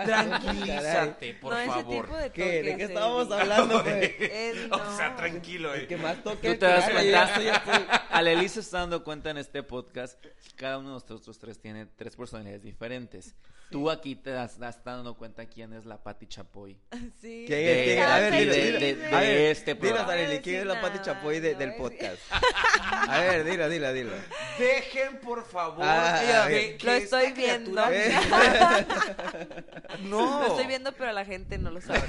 Tranquilízate, 0.04 1.34
por 1.34 1.54
no, 1.54 1.58
ese 1.58 1.68
favor. 1.70 2.04
tipo 2.04 2.16
de 2.18 2.30
¿Qué? 2.32 2.62
¿De 2.62 2.76
qué 2.76 2.84
estábamos 2.84 3.30
hablando, 3.30 3.82
güey? 3.82 4.14
O 4.70 4.96
sea, 4.96 5.16
tranquilo, 5.16 5.72
El 5.74 5.82
eh. 5.82 5.86
que 5.86 5.96
más 5.96 6.22
toque, 6.22 6.48
Tú 6.48 6.54
te 6.54 6.58
que 6.58 6.66
das 6.66 6.86
ya 7.04 7.24
estoy- 7.54 7.86
estoy- 8.10 8.18
Aleli 8.18 8.48
se 8.48 8.60
está 8.60 8.80
dando 8.80 9.02
cuenta 9.04 9.30
en 9.30 9.38
este 9.38 9.62
podcast, 9.62 10.20
que 10.20 10.30
cada 10.56 10.78
uno 10.78 10.88
de 10.88 10.94
nosotros 10.94 11.38
tres 11.38 11.58
tiene 11.60 11.86
tres 11.86 12.16
personalidades 12.16 12.62
diferentes. 12.62 13.34
Tú 13.70 13.88
aquí 13.88 14.16
te 14.16 14.30
das, 14.30 14.58
das 14.58 14.82
dando 14.82 15.16
cuenta 15.16 15.46
quién 15.46 15.72
es 15.72 15.84
la 15.86 16.02
Pati 16.02 16.26
Chapoy. 16.26 16.76
Sí. 17.20 17.44
¿Quién 17.46 17.48
De- 17.48 17.80
es? 17.80 17.84
¿Quién 17.86 17.98
es? 18.00 18.04
A 18.10 18.18
ver, 18.18 18.32
de- 18.32 18.38
dilo, 18.40 18.52
de- 18.52 18.62
dilo. 18.64 18.80
de- 18.80 18.94
de 18.96 19.06
A 19.16 19.20
ver, 19.20 19.38
este 19.52 19.76
programa. 19.76 20.06
Voy 20.16 20.40
¿quién 20.40 20.60
es 20.60 20.66
la 20.66 20.80
Pati 20.80 20.98
Chapoy 21.02 21.38
de- 21.38 21.54
del 21.54 21.74
podcast? 21.76 22.18
A 23.08 23.20
ver, 23.20 23.44
dilo, 23.44 23.68
dilo, 23.68 23.92
dilo. 23.92 24.10
Dejen, 24.58 25.20
por 25.20 25.44
favor, 25.46 25.84
Ah, 25.86 26.46
que- 26.48 26.78
Lo 26.82 26.90
estoy 26.92 27.32
viendo. 27.32 27.80
criatura- 27.84 28.86
No. 30.02 30.40
Lo 30.40 30.46
estoy 30.48 30.66
viendo, 30.66 30.90
pero 30.92 31.12
la 31.12 31.24
gente 31.24 31.56
no 31.58 31.70
lo 31.70 31.80
sabe. 31.80 32.02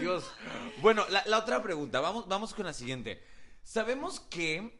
Dios. 0.00 0.24
Bueno, 0.78 1.04
la, 1.08 1.22
la 1.26 1.38
otra 1.38 1.62
pregunta, 1.62 2.00
vamos, 2.00 2.26
vamos 2.26 2.52
con 2.54 2.66
la 2.66 2.72
siguiente. 2.72 3.22
Sabemos 3.62 4.20
que 4.20 4.78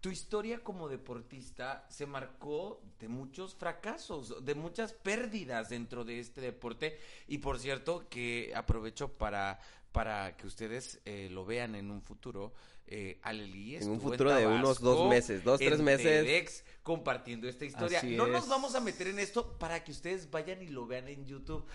tu 0.00 0.10
historia 0.10 0.62
como 0.62 0.88
deportista 0.88 1.86
se 1.88 2.04
marcó 2.04 2.82
de 3.00 3.08
muchos 3.08 3.54
fracasos, 3.54 4.44
de 4.44 4.54
muchas 4.54 4.92
pérdidas 4.92 5.70
dentro 5.70 6.04
de 6.04 6.20
este 6.20 6.40
deporte. 6.40 6.98
Y 7.26 7.38
por 7.38 7.58
cierto, 7.58 8.06
que 8.10 8.52
aprovecho 8.54 9.08
para, 9.08 9.58
para 9.92 10.36
que 10.36 10.46
ustedes 10.46 11.00
eh, 11.04 11.28
lo 11.30 11.46
vean 11.46 11.74
en 11.74 11.90
un 11.90 12.02
futuro. 12.02 12.52
Eh, 12.96 13.18
Aleli 13.22 13.74
En 13.74 13.90
un 13.90 14.00
futuro 14.00 14.32
de 14.32 14.46
unos 14.46 14.78
dos 14.80 15.08
meses, 15.10 15.42
dos, 15.42 15.58
tres 15.58 15.80
meses. 15.80 16.24
TEDx, 16.24 16.64
compartiendo 16.84 17.48
esta 17.48 17.64
historia. 17.64 17.98
Así 17.98 18.14
no 18.14 18.28
nos 18.28 18.48
vamos 18.48 18.76
a 18.76 18.80
meter 18.80 19.08
en 19.08 19.18
esto 19.18 19.58
para 19.58 19.82
que 19.82 19.90
ustedes 19.90 20.30
vayan 20.30 20.62
y 20.62 20.68
lo 20.68 20.86
vean 20.86 21.08
en 21.08 21.24
YouTube. 21.26 21.66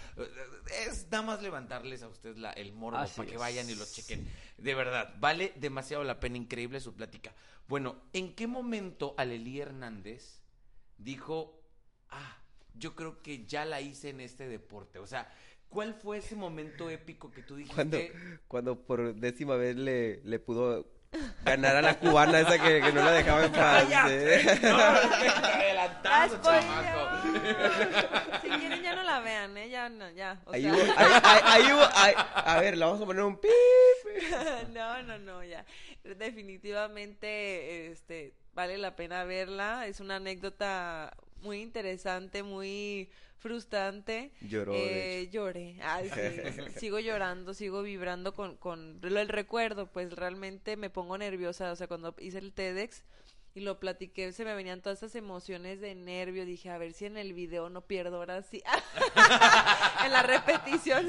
Es 0.88 1.08
nada 1.12 1.23
más 1.23 1.41
levantarles 1.41 2.03
a 2.03 2.08
ustedes 2.08 2.38
la- 2.38 2.53
el 2.53 2.71
morbo 2.71 2.99
Así 2.99 3.17
para 3.17 3.29
que 3.29 3.38
vayan 3.38 3.69
y 3.69 3.75
lo 3.75 3.84
chequen. 3.86 4.25
De 4.58 4.73
verdad, 4.75 5.13
vale 5.19 5.51
demasiado 5.58 6.05
la 6.05 6.21
pena, 6.21 6.38
increíble 6.38 6.79
su 6.79 6.93
plática. 6.95 7.36
Bueno, 7.67 7.97
¿en 8.13 8.34
qué 8.34 8.47
momento 8.47 9.13
Aleli 9.17 9.60
Hernández 9.60 10.41
dijo, 10.97 11.62
ah, 12.12 12.38
yo 12.75 12.95
creo 12.95 13.21
que 13.21 13.45
ya 13.45 13.65
la 13.65 13.82
hice 13.82 14.10
en 14.10 14.21
este 14.21 14.47
deporte? 14.47 14.99
O 14.99 15.05
sea, 15.08 15.29
¿cuál 15.67 15.93
fue 15.95 16.19
ese 16.19 16.36
momento 16.38 16.89
épico 16.89 17.29
que 17.29 17.43
tú 17.43 17.58
dijiste? 17.58 17.75
Cuando, 17.75 17.97
cuando 18.47 18.86
por 18.86 19.15
décima 19.15 19.55
vez 19.58 19.75
le, 19.75 20.21
le 20.23 20.39
pudo 20.39 20.97
ganar 21.43 21.76
a 21.78 21.82
la 21.82 21.98
cubana 21.98 22.39
esa 22.39 22.58
que, 22.60 22.82
que 22.82 22.91
no 22.91 23.04
la 23.04 23.12
dejaba 23.12 23.45
en 23.45 23.52
paz. 23.52 23.86
¿eh? 24.10 24.60
No, 24.62 24.78
te 24.78 25.30
adelantando, 25.48 26.36
Ya 26.36 26.60
chamaco. 26.62 28.41
Si 28.41 28.50
quieren, 28.50 28.82
ya 28.84 28.95
no 28.95 29.04
la 29.04 29.19
vean, 29.19 29.58
¿eh? 29.58 29.69
Ya, 29.69 29.89
no, 29.89 30.10
ya. 30.12 30.39
O 30.45 30.54
Ahí 30.54 30.63
sea, 30.63 30.74
hubo, 30.74 30.82
ahí, 30.82 31.13
ahí- 31.24 31.41
ahí 31.45 31.72
hubo- 31.74 31.89
ahí- 31.95 32.13
a 32.36 32.60
ver, 32.60 32.78
le 32.78 32.86
vamos 32.86 33.02
a 33.02 33.06
poner 33.06 33.24
un 33.24 33.38
pip. 33.39 33.50
no, 34.69 35.02
no, 35.04 35.17
no, 35.19 35.43
ya. 35.43 35.65
Definitivamente, 36.04 37.88
este, 37.91 38.34
vale 38.54 38.78
la 38.78 38.95
pena 38.95 39.24
verla. 39.24 39.88
Es 39.88 40.00
una 40.00 40.17
anécdota 40.17 41.12
muy 41.41 41.62
interesante, 41.62 42.43
muy 42.43 43.10
frustrante. 43.39 44.32
Lloró, 44.41 44.73
Eh, 44.75 45.30
lloré. 45.32 45.78
Ay, 45.82 46.10
sí. 46.10 46.19
sigo 46.80 46.99
llorando, 46.99 47.54
sigo 47.54 47.82
vibrando 47.82 48.34
con, 48.34 48.56
con 48.58 48.99
lo- 49.02 49.19
el 49.19 49.30
recuerdo. 49.30 49.88
Pues 49.88 50.13
realmente 50.13 50.78
me 50.78 50.89
pongo 50.89 51.17
nerviosa. 51.17 51.71
O 51.71 51.75
sea, 51.75 51.88
cuando 51.88 52.15
hice 52.19 52.38
el 52.38 52.54
TEDx 52.54 53.04
y 53.56 53.62
lo 53.62 53.80
platiqué, 53.80 54.32
se 54.32 54.45
me 54.45 54.54
venían 54.54 54.82
todas 54.82 54.99
esas 54.99 55.15
emociones 55.15 55.82
de 55.82 55.95
nervio. 55.95 56.45
Dije, 56.45 56.69
a 56.69 56.78
ver 56.78 56.93
si 56.93 57.06
en 57.06 57.17
el 57.17 57.34
video 57.34 57.69
no 57.69 57.82
pierdo 57.82 58.17
ahora 58.17 58.43
sí. 58.43 58.62
en 60.06 60.12
la 60.12 60.21
repetición. 60.21 61.08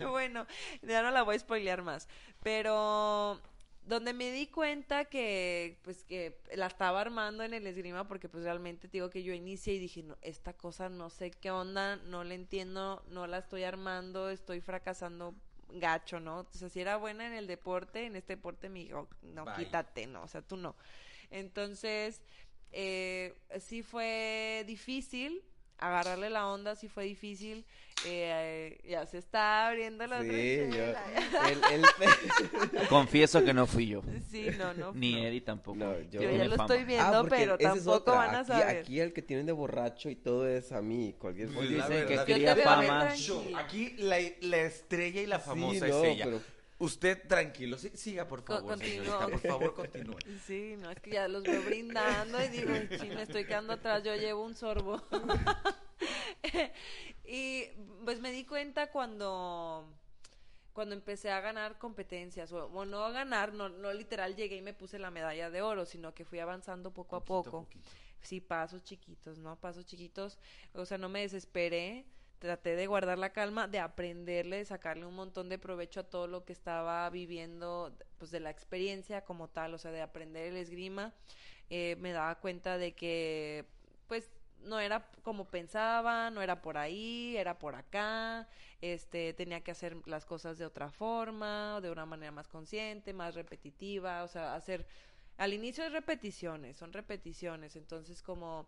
bueno, 0.10 0.46
ya 0.82 1.02
no 1.02 1.10
la 1.10 1.22
voy 1.22 1.36
a 1.36 1.38
spoilear 1.38 1.82
más. 1.82 2.08
Pero 2.42 3.40
donde 3.86 4.14
me 4.14 4.30
di 4.30 4.46
cuenta 4.46 5.04
que 5.04 5.78
pues 5.82 6.04
que 6.04 6.38
la 6.54 6.66
estaba 6.66 7.00
armando 7.00 7.44
en 7.44 7.52
el 7.52 7.66
esgrima 7.66 8.08
porque 8.08 8.28
pues 8.28 8.44
realmente 8.44 8.88
te 8.88 8.96
digo 8.96 9.10
que 9.10 9.22
yo 9.22 9.32
inicié 9.34 9.74
y 9.74 9.78
dije 9.78 10.02
no 10.02 10.16
esta 10.22 10.54
cosa 10.54 10.88
no 10.88 11.10
sé 11.10 11.30
qué 11.30 11.50
onda 11.50 11.96
no 11.96 12.24
la 12.24 12.34
entiendo 12.34 13.04
no 13.08 13.26
la 13.26 13.38
estoy 13.38 13.64
armando 13.64 14.30
estoy 14.30 14.60
fracasando 14.60 15.34
gacho 15.68 16.18
no 16.18 16.40
o 16.40 16.46
sea 16.52 16.68
si 16.70 16.80
era 16.80 16.96
buena 16.96 17.26
en 17.26 17.34
el 17.34 17.46
deporte 17.46 18.06
en 18.06 18.16
este 18.16 18.36
deporte 18.36 18.68
me 18.68 18.80
dijo 18.80 19.08
no 19.22 19.44
Bye. 19.44 19.54
quítate 19.56 20.06
no 20.06 20.22
o 20.22 20.28
sea 20.28 20.40
tú 20.40 20.56
no 20.56 20.76
entonces 21.30 22.22
eh, 22.72 23.34
sí 23.60 23.82
fue 23.82 24.64
difícil 24.66 25.42
agarrarle 25.86 26.30
la 26.30 26.46
onda 26.48 26.74
sí 26.76 26.88
fue 26.88 27.04
difícil 27.04 27.64
eh, 28.06 28.80
ya 28.88 29.06
se 29.06 29.18
está 29.18 29.68
abriendo 29.68 30.06
la 30.06 30.20
Sí, 30.22 30.28
yo. 30.28 30.70
chela. 30.72 31.02
el- 31.48 31.82
el- 32.82 32.88
Confieso 32.88 33.44
que 33.44 33.54
no 33.54 33.66
fui 33.66 33.86
yo. 33.86 34.02
Sí, 34.30 34.48
no, 34.58 34.74
no. 34.74 34.92
Ni 34.92 35.12
no. 35.14 35.18
Eddie 35.26 35.40
tampoco. 35.40 35.78
No, 35.78 36.00
yo- 36.10 36.20
ya 36.20 36.44
lo 36.44 36.56
fama. 36.56 36.64
estoy 36.74 36.84
viendo, 36.84 37.06
Ah, 37.06 37.20
porque 37.20 37.36
pero 37.36 37.56
tampoco 37.58 38.12
van 38.12 38.34
a 38.34 38.44
saber. 38.44 38.78
Aquí 38.78 38.98
el 39.00 39.12
que 39.12 39.22
tienen 39.22 39.46
de 39.46 39.52
borracho 39.52 40.10
y 40.10 40.16
todo 40.16 40.46
es 40.48 40.72
a 40.72 40.82
mí. 40.82 41.14
Cualquier 41.18 41.48
Pues 41.50 41.70
cosa. 41.70 42.06
que 42.06 42.24
quería 42.26 42.56
fama. 42.56 43.14
Aquí 43.58 43.94
la, 43.98 44.16
la 44.40 44.56
estrella 44.58 45.22
y 45.22 45.26
la 45.26 45.38
famosa 45.38 45.86
Sí, 45.86 45.92
no, 45.92 46.04
es 46.04 46.08
ella. 46.14 46.24
pero- 46.24 46.40
Usted 46.78 47.28
tranquilo, 47.28 47.78
sí, 47.78 47.90
siga 47.94 48.26
por 48.26 48.42
favor, 48.42 48.78
señorita, 48.78 49.28
por 49.28 49.38
favor 49.38 49.74
continúe. 49.74 50.16
Sí, 50.46 50.74
no, 50.78 50.90
es 50.90 51.00
que 51.00 51.12
ya 51.12 51.28
los 51.28 51.44
veo 51.44 51.62
brindando 51.62 52.42
y 52.42 52.48
digo, 52.48 52.70
me 52.70 53.22
estoy 53.22 53.44
quedando 53.44 53.74
atrás, 53.74 54.02
yo 54.02 54.14
llevo 54.16 54.44
un 54.44 54.54
sorbo. 54.54 55.00
y 57.24 57.66
pues 58.04 58.20
me 58.20 58.32
di 58.32 58.44
cuenta 58.44 58.90
cuando 58.90 59.88
cuando 60.74 60.96
empecé 60.96 61.30
a 61.30 61.40
ganar 61.40 61.78
competencias, 61.78 62.52
o 62.52 62.68
bueno, 62.68 62.98
no 62.98 63.04
a 63.04 63.12
ganar, 63.12 63.54
no, 63.54 63.68
no 63.68 63.92
literal 63.92 64.34
llegué 64.34 64.56
y 64.56 64.62
me 64.62 64.74
puse 64.74 64.98
la 64.98 65.10
medalla 65.10 65.48
de 65.48 65.62
oro, 65.62 65.86
sino 65.86 66.12
que 66.12 66.24
fui 66.24 66.40
avanzando 66.40 66.90
poco 66.90 67.14
a 67.14 67.24
poco. 67.24 67.62
poquito. 67.62 67.88
Sí, 68.20 68.40
pasos 68.40 68.82
chiquitos, 68.82 69.38
¿no? 69.38 69.54
Pasos 69.56 69.86
chiquitos. 69.86 70.36
O 70.72 70.84
sea, 70.84 70.98
no 70.98 71.08
me 71.08 71.20
desesperé. 71.20 72.04
Traté 72.44 72.76
de 72.76 72.86
guardar 72.86 73.16
la 73.16 73.32
calma, 73.32 73.68
de 73.68 73.78
aprenderle, 73.78 74.58
de 74.58 74.64
sacarle 74.66 75.06
un 75.06 75.14
montón 75.14 75.48
de 75.48 75.58
provecho 75.58 76.00
a 76.00 76.02
todo 76.02 76.26
lo 76.26 76.44
que 76.44 76.52
estaba 76.52 77.08
viviendo, 77.08 77.96
pues 78.18 78.30
de 78.30 78.38
la 78.38 78.50
experiencia 78.50 79.24
como 79.24 79.48
tal, 79.48 79.72
o 79.72 79.78
sea, 79.78 79.92
de 79.92 80.02
aprender 80.02 80.48
el 80.48 80.58
esgrima. 80.58 81.14
Eh, 81.70 81.96
me 82.00 82.12
daba 82.12 82.34
cuenta 82.40 82.76
de 82.76 82.94
que, 82.94 83.64
pues, 84.08 84.30
no 84.58 84.78
era 84.78 85.10
como 85.22 85.48
pensaba, 85.48 86.30
no 86.30 86.42
era 86.42 86.60
por 86.60 86.76
ahí, 86.76 87.34
era 87.34 87.58
por 87.58 87.76
acá, 87.76 88.46
este, 88.82 89.32
tenía 89.32 89.62
que 89.62 89.70
hacer 89.70 89.96
las 90.06 90.26
cosas 90.26 90.58
de 90.58 90.66
otra 90.66 90.90
forma, 90.90 91.80
de 91.80 91.90
una 91.90 92.04
manera 92.04 92.30
más 92.30 92.48
consciente, 92.48 93.14
más 93.14 93.34
repetitiva, 93.34 94.22
o 94.22 94.28
sea, 94.28 94.54
hacer, 94.54 94.86
al 95.38 95.54
inicio 95.54 95.82
es 95.82 95.92
repeticiones, 95.92 96.76
son 96.76 96.92
repeticiones, 96.92 97.74
entonces 97.74 98.20
como 98.22 98.66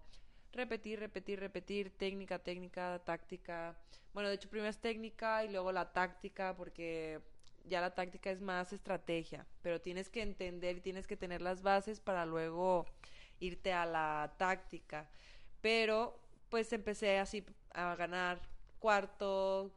repetir, 0.56 1.00
repetir, 1.00 1.40
repetir, 1.40 1.90
técnica, 1.90 2.38
técnica, 2.38 3.00
táctica, 3.04 3.76
bueno, 4.12 4.30
de 4.30 4.36
hecho 4.36 4.48
primero 4.48 4.70
es 4.70 4.78
técnica 4.78 5.44
y 5.44 5.50
luego 5.50 5.72
la 5.72 5.92
táctica, 5.92 6.56
porque 6.56 7.20
ya 7.64 7.80
la 7.80 7.94
táctica 7.94 8.30
es 8.30 8.40
más 8.40 8.72
estrategia, 8.72 9.46
pero 9.62 9.80
tienes 9.80 10.08
que 10.08 10.22
entender 10.22 10.78
y 10.78 10.80
tienes 10.80 11.06
que 11.06 11.16
tener 11.16 11.42
las 11.42 11.62
bases 11.62 12.00
para 12.00 12.24
luego 12.24 12.86
irte 13.40 13.72
a 13.72 13.84
la 13.84 14.34
táctica. 14.38 15.08
Pero 15.60 16.18
pues 16.48 16.72
empecé 16.72 17.18
así 17.18 17.44
a 17.74 17.94
ganar 17.96 18.40
cuarto, 18.78 19.70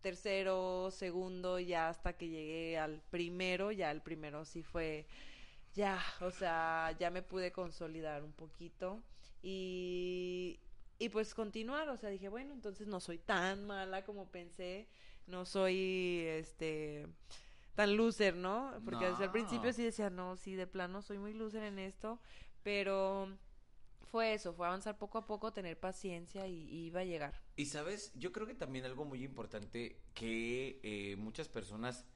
tercero, 0.00 0.90
segundo, 0.90 1.58
ya 1.58 1.88
hasta 1.88 2.12
que 2.14 2.28
llegué 2.28 2.78
al 2.78 3.00
primero, 3.10 3.72
ya 3.72 3.90
el 3.90 4.02
primero 4.02 4.44
sí 4.44 4.62
fue, 4.62 5.06
ya, 5.74 5.98
o 6.20 6.30
sea, 6.30 6.94
ya 6.98 7.10
me 7.10 7.22
pude 7.22 7.52
consolidar 7.52 8.22
un 8.24 8.32
poquito 8.32 9.02
y, 9.42 10.60
y 10.98 11.08
pues 11.10 11.34
continuar, 11.34 11.88
o 11.88 11.96
sea, 11.96 12.10
dije, 12.10 12.28
bueno, 12.28 12.52
entonces 12.54 12.86
no 12.86 13.00
soy 13.00 13.18
tan 13.18 13.64
mala 13.66 14.04
como 14.04 14.30
pensé, 14.30 14.88
no 15.26 15.44
soy, 15.44 16.24
este, 16.28 17.06
tan 17.74 17.96
loser, 17.96 18.34
¿no? 18.36 18.80
Porque 18.84 19.06
desde 19.06 19.26
No. 19.26 19.32
principio 19.32 19.72
sí 19.72 19.84
decía, 19.84 20.10
no, 20.10 20.36
sí, 20.36 20.54
de 20.54 20.66
plano 20.66 21.02
soy 21.02 21.18
muy 21.18 21.32
loser 21.34 21.64
en 21.64 21.78
esto, 21.78 22.20
pero 22.62 23.38
fue 24.10 24.34
eso, 24.34 24.52
fue 24.52 24.66
avanzar 24.66 24.98
poco 24.98 25.18
a 25.18 25.26
poco, 25.26 25.52
tener 25.52 25.78
paciencia 25.78 26.46
y, 26.46 26.54
y 26.68 26.86
iba 26.86 27.00
a 27.00 27.04
llegar. 27.04 27.34
Y 27.56 27.66
sabes, 27.66 28.12
yo 28.14 28.32
creo 28.32 28.46
que 28.46 28.54
también 28.54 28.84
algo 28.84 29.04
muy 29.04 29.22
importante 29.22 30.00
que 30.14 30.80
eh, 30.82 31.16
muchas 31.16 31.48
personas 31.48 32.06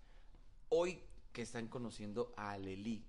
hoy 0.68 1.02
que 1.32 1.42
están 1.42 1.68
conociendo 1.68 2.32
a 2.36 2.52
Aleli 2.52 3.04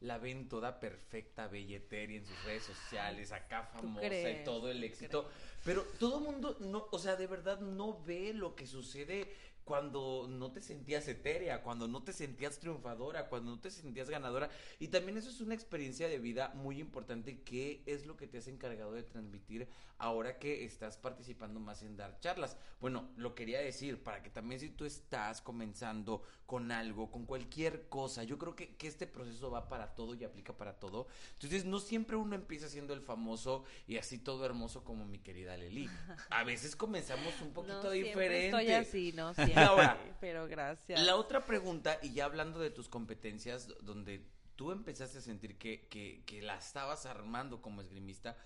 la 0.00 0.18
ven 0.18 0.48
toda 0.48 0.80
perfecta, 0.80 1.46
belleteria 1.46 2.18
en 2.18 2.24
sus 2.24 2.44
redes 2.44 2.64
sociales, 2.64 3.32
acá 3.32 3.64
famosa 3.64 4.30
y 4.30 4.44
todo 4.44 4.70
el 4.70 4.80
¿Tú 4.80 4.86
éxito. 4.86 5.30
Pero 5.64 5.82
todo 5.98 6.18
el 6.18 6.24
mundo 6.24 6.56
no, 6.60 6.88
o 6.90 6.98
sea, 6.98 7.16
de 7.16 7.26
verdad 7.26 7.60
no 7.60 8.02
ve 8.04 8.32
lo 8.32 8.54
que 8.54 8.66
sucede 8.66 9.34
cuando 9.70 10.26
no 10.28 10.50
te 10.50 10.60
sentías 10.60 11.06
etérea, 11.06 11.62
cuando 11.62 11.86
no 11.86 12.02
te 12.02 12.12
sentías 12.12 12.58
triunfadora, 12.58 13.28
cuando 13.28 13.52
no 13.52 13.60
te 13.60 13.70
sentías 13.70 14.10
ganadora. 14.10 14.50
Y 14.80 14.88
también 14.88 15.16
eso 15.16 15.30
es 15.30 15.40
una 15.40 15.54
experiencia 15.54 16.08
de 16.08 16.18
vida 16.18 16.48
muy 16.56 16.80
importante 16.80 17.42
que 17.42 17.84
es 17.86 18.04
lo 18.04 18.16
que 18.16 18.26
te 18.26 18.38
has 18.38 18.48
encargado 18.48 18.94
de 18.94 19.04
transmitir 19.04 19.68
ahora 19.98 20.38
que 20.38 20.64
estás 20.64 20.96
participando 20.96 21.60
más 21.60 21.82
en 21.82 21.96
dar 21.96 22.18
charlas. 22.18 22.56
Bueno, 22.80 23.10
lo 23.16 23.36
quería 23.36 23.60
decir 23.60 24.02
para 24.02 24.24
que 24.24 24.30
también 24.30 24.58
si 24.58 24.70
tú 24.70 24.84
estás 24.84 25.40
comenzando 25.40 26.24
con 26.46 26.72
algo, 26.72 27.12
con 27.12 27.26
cualquier 27.26 27.88
cosa, 27.88 28.24
yo 28.24 28.38
creo 28.38 28.56
que, 28.56 28.74
que 28.74 28.88
este 28.88 29.06
proceso 29.06 29.52
va 29.52 29.68
para 29.68 29.94
todo 29.94 30.16
y 30.16 30.24
aplica 30.24 30.56
para 30.56 30.80
todo. 30.80 31.06
Entonces, 31.34 31.64
no 31.64 31.78
siempre 31.78 32.16
uno 32.16 32.34
empieza 32.34 32.68
siendo 32.68 32.92
el 32.92 33.02
famoso 33.02 33.62
y 33.86 33.98
así 33.98 34.18
todo 34.18 34.44
hermoso 34.44 34.82
como 34.82 35.04
mi 35.04 35.18
querida 35.18 35.56
Leli. 35.56 35.88
A 36.30 36.42
veces 36.42 36.74
comenzamos 36.74 37.40
un 37.40 37.50
poquito 37.52 37.84
no, 37.84 37.90
diferente. 37.90 38.46
Estoy 38.46 38.72
así, 38.72 39.12
no 39.12 39.32
siempre. 39.34 39.59
Ahora, 39.68 39.98
pero 40.20 40.46
gracias. 40.46 41.00
La 41.02 41.16
otra 41.16 41.44
pregunta, 41.44 41.98
y 42.02 42.12
ya 42.12 42.24
hablando 42.24 42.58
de 42.58 42.70
tus 42.70 42.88
competencias, 42.88 43.68
donde 43.82 44.26
tú 44.56 44.72
empezaste 44.72 45.18
a 45.18 45.22
sentir 45.22 45.58
que, 45.58 45.88
que, 45.88 46.22
que 46.26 46.42
la 46.42 46.56
estabas 46.56 47.06
armando 47.06 47.62
como 47.62 47.80
esgrimista, 47.80 48.36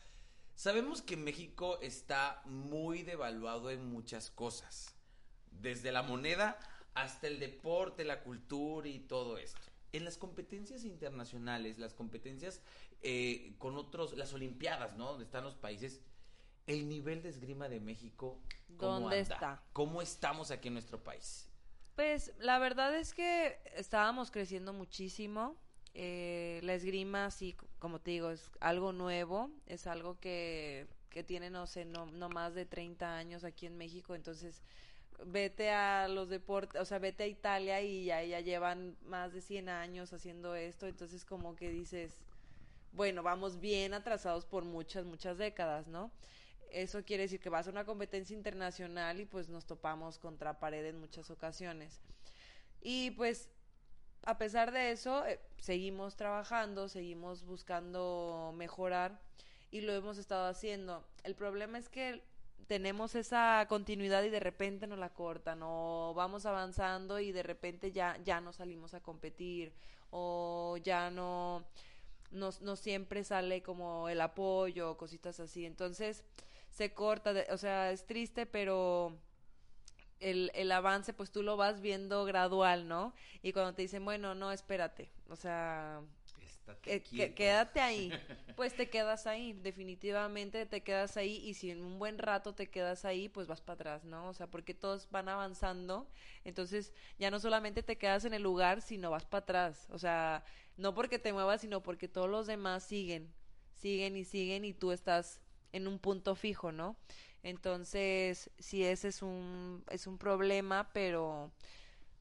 sabemos 0.55 1.03
que 1.03 1.17
México 1.17 1.79
está 1.81 2.43
muy 2.45 3.03
devaluado 3.03 3.71
en 3.71 3.91
muchas 3.91 4.31
cosas, 4.31 4.95
desde 5.51 5.93
la 5.93 6.03
moneda 6.03 6.59
hasta 6.95 7.27
el 7.27 7.41
deporte, 7.41 8.05
la 8.05 8.23
cultura 8.23 8.89
y 8.89 9.01
todo 9.01 9.39
esto. 9.39 9.61
En 9.93 10.05
las 10.05 10.17
competencias 10.17 10.85
internacionales, 10.85 11.79
las 11.79 11.95
competencias 11.95 12.61
eh, 13.03 13.55
con 13.59 13.77
otros, 13.77 14.17
las 14.17 14.33
Olimpiadas, 14.33 14.97
¿no? 14.97 15.11
Donde 15.11 15.25
están 15.25 15.45
los 15.45 15.55
países, 15.55 16.01
el 16.67 16.89
nivel 16.89 17.23
de 17.23 17.29
esgrima 17.29 17.69
de 17.69 17.81
México, 17.81 18.39
¿cómo 18.77 19.01
¿Dónde 19.01 19.21
anda? 19.21 19.35
está? 19.35 19.63
¿Cómo 19.73 20.03
estamos 20.03 20.51
aquí 20.51 20.69
en 20.69 20.75
nuestro 20.75 21.03
país? 21.03 21.49
Pues 21.95 22.33
la 22.39 22.59
verdad 22.59 22.95
es 22.97 23.15
que 23.15 23.59
estábamos 23.77 24.31
creciendo 24.31 24.73
muchísimo. 24.73 25.57
Eh, 25.95 26.61
la 26.65 26.75
esgrima, 26.75 27.31
sí, 27.31 27.57
como 27.79 28.01
te 28.01 28.11
digo, 28.13 28.31
es 28.31 28.51
algo 28.61 28.93
nuevo, 28.93 29.51
es 29.67 29.87
algo 29.87 30.19
que, 30.19 30.89
que 31.09 31.23
tiene, 31.23 31.51
no 31.51 31.69
sé, 31.69 31.85
no, 31.85 32.07
no 32.07 32.29
más 32.29 32.55
de 32.55 32.67
30 32.67 33.17
años 33.17 33.45
aquí 33.45 33.67
en 33.67 33.77
México, 33.77 34.17
entonces 34.17 34.61
vete 35.25 35.71
a 35.71 36.09
los 36.09 36.29
deportes, 36.29 36.81
o 36.81 36.85
sea, 36.85 36.99
vete 36.99 37.23
a 37.23 37.27
Italia 37.29 37.81
y 37.81 38.07
ya, 38.07 38.25
ya 38.25 38.41
llevan 38.41 38.97
más 39.07 39.33
de 39.33 39.41
100 39.41 39.69
años 39.69 40.13
haciendo 40.13 40.57
esto, 40.57 40.89
entonces 40.89 41.25
como 41.25 41.55
que 41.55 41.71
dices, 41.71 42.13
bueno, 42.93 43.23
vamos 43.23 43.61
bien 43.61 43.95
atrasados 43.95 44.47
por 44.47 44.65
muchas, 44.65 45.05
muchas 45.05 45.39
décadas, 45.39 45.87
¿no? 45.87 46.11
Eso 46.75 47.05
quiere 47.05 47.23
decir 47.23 47.39
que 47.39 47.49
vas 47.49 47.69
a 47.69 47.71
una 47.71 47.85
competencia 47.85 48.35
internacional 48.35 49.21
y 49.21 49.27
pues 49.27 49.49
nos 49.49 49.65
topamos 49.65 50.19
contra 50.19 50.59
pared 50.59 50.85
en 50.85 50.99
muchas 50.99 51.31
ocasiones. 51.31 52.01
Y 52.83 53.13
pues 53.13 53.49
a 54.25 54.39
pesar 54.39 54.73
de 54.73 54.91
eso, 54.91 55.25
eh, 55.25 55.39
seguimos 55.59 56.17
trabajando, 56.17 56.89
seguimos 56.89 57.45
buscando 57.45 58.53
mejorar 58.57 59.21
y 59.71 59.83
lo 59.83 59.93
hemos 59.93 60.19
estado 60.19 60.49
haciendo. 60.49 61.05
El 61.23 61.37
problema 61.37 61.79
es 61.79 61.89
que 61.89 62.23
tenemos 62.67 63.15
esa 63.15 63.67
continuidad 63.69 64.25
y 64.25 64.31
de 64.31 64.41
repente 64.41 64.89
nos 64.89 64.99
la 64.99 65.11
cortan 65.11 65.61
o 65.63 66.13
vamos 66.17 66.45
avanzando 66.45 67.21
y 67.21 67.31
de 67.31 67.45
repente 67.45 67.93
ya, 67.93 68.19
ya 68.25 68.41
no 68.41 68.53
salimos 68.53 68.95
a 68.95 69.01
competir 69.01 69.73
o 70.11 70.77
ya 70.83 71.11
no, 71.11 71.65
no, 72.33 72.51
no 72.63 72.77
siempre 72.77 73.23
sale 73.23 73.63
como 73.63 74.09
el 74.09 74.21
apoyo 74.21 74.91
o 74.91 74.97
cositas 74.97 75.39
así. 75.39 75.67
Entonces 75.67 76.25
se 76.75 76.93
corta, 76.95 77.33
de- 77.33 77.47
o 77.51 77.59
sea, 77.59 77.91
es 77.93 78.07
triste, 78.07 78.47
pero 78.47 79.17
el, 80.21 80.51
el 80.55 80.73
avance 80.73 81.13
pues 81.13 81.31
tú 81.31 81.43
lo 81.43 81.57
vas 81.57 81.81
viendo 81.81 82.25
gradual, 82.25 82.89
¿no? 82.89 83.15
Y 83.43 83.53
cuando 83.53 83.75
te 83.75 83.83
dicen, 83.83 84.05
bueno, 84.05 84.35
no, 84.35 84.53
espérate, 84.53 85.11
o 85.29 85.37
sea, 85.37 86.03
Estate 86.41 87.03
que- 87.03 87.35
quédate 87.35 87.81
ahí, 87.81 88.13
pues 88.57 88.75
te 88.75 88.89
quedas 88.89 89.27
ahí, 89.27 89.53
definitivamente 89.53 90.67
te 90.67 90.83
quedas 90.83 91.17
ahí 91.17 91.37
y 91.37 91.55
si 91.55 91.71
en 91.71 91.83
un 91.83 91.99
buen 91.99 92.19
rato 92.19 92.55
te 92.55 92.71
quedas 92.71 93.05
ahí, 93.05 93.29
pues 93.29 93.47
vas 93.47 93.61
para 93.61 93.75
atrás, 93.75 94.05
¿no? 94.05 94.29
O 94.29 94.35
sea, 94.35 94.47
porque 94.51 94.75
todos 94.75 95.09
van 95.11 95.29
avanzando, 95.29 96.09
entonces 96.45 96.93
ya 97.19 97.31
no 97.31 97.39
solamente 97.41 97.83
te 97.83 97.99
quedas 97.99 98.25
en 98.25 98.35
el 98.35 98.43
lugar, 98.43 98.81
sino 98.83 99.11
vas 99.11 99.25
para 99.27 99.43
atrás, 99.43 99.89
o 99.91 99.99
sea, 99.99 100.45
no 100.77 100.95
porque 100.95 101.19
te 101.19 101.33
muevas, 101.33 101.61
sino 101.61 101.83
porque 101.83 102.09
todos 102.09 102.29
los 102.31 102.47
demás 102.47 102.85
siguen, 102.85 103.33
siguen 103.75 104.17
y 104.17 104.25
siguen 104.25 104.65
y 104.65 104.73
tú 104.75 104.93
estás 104.93 105.41
en 105.75 105.87
un 105.87 105.99
punto 105.99 106.35
fijo, 106.35 106.73
¿no? 106.73 106.97
Entonces, 107.43 108.51
sí, 108.59 108.85
ese 108.85 109.09
es 109.09 109.23
un, 109.23 109.85
es 109.91 110.07
un 110.07 110.19
problema, 110.19 110.91
pero 110.93 111.53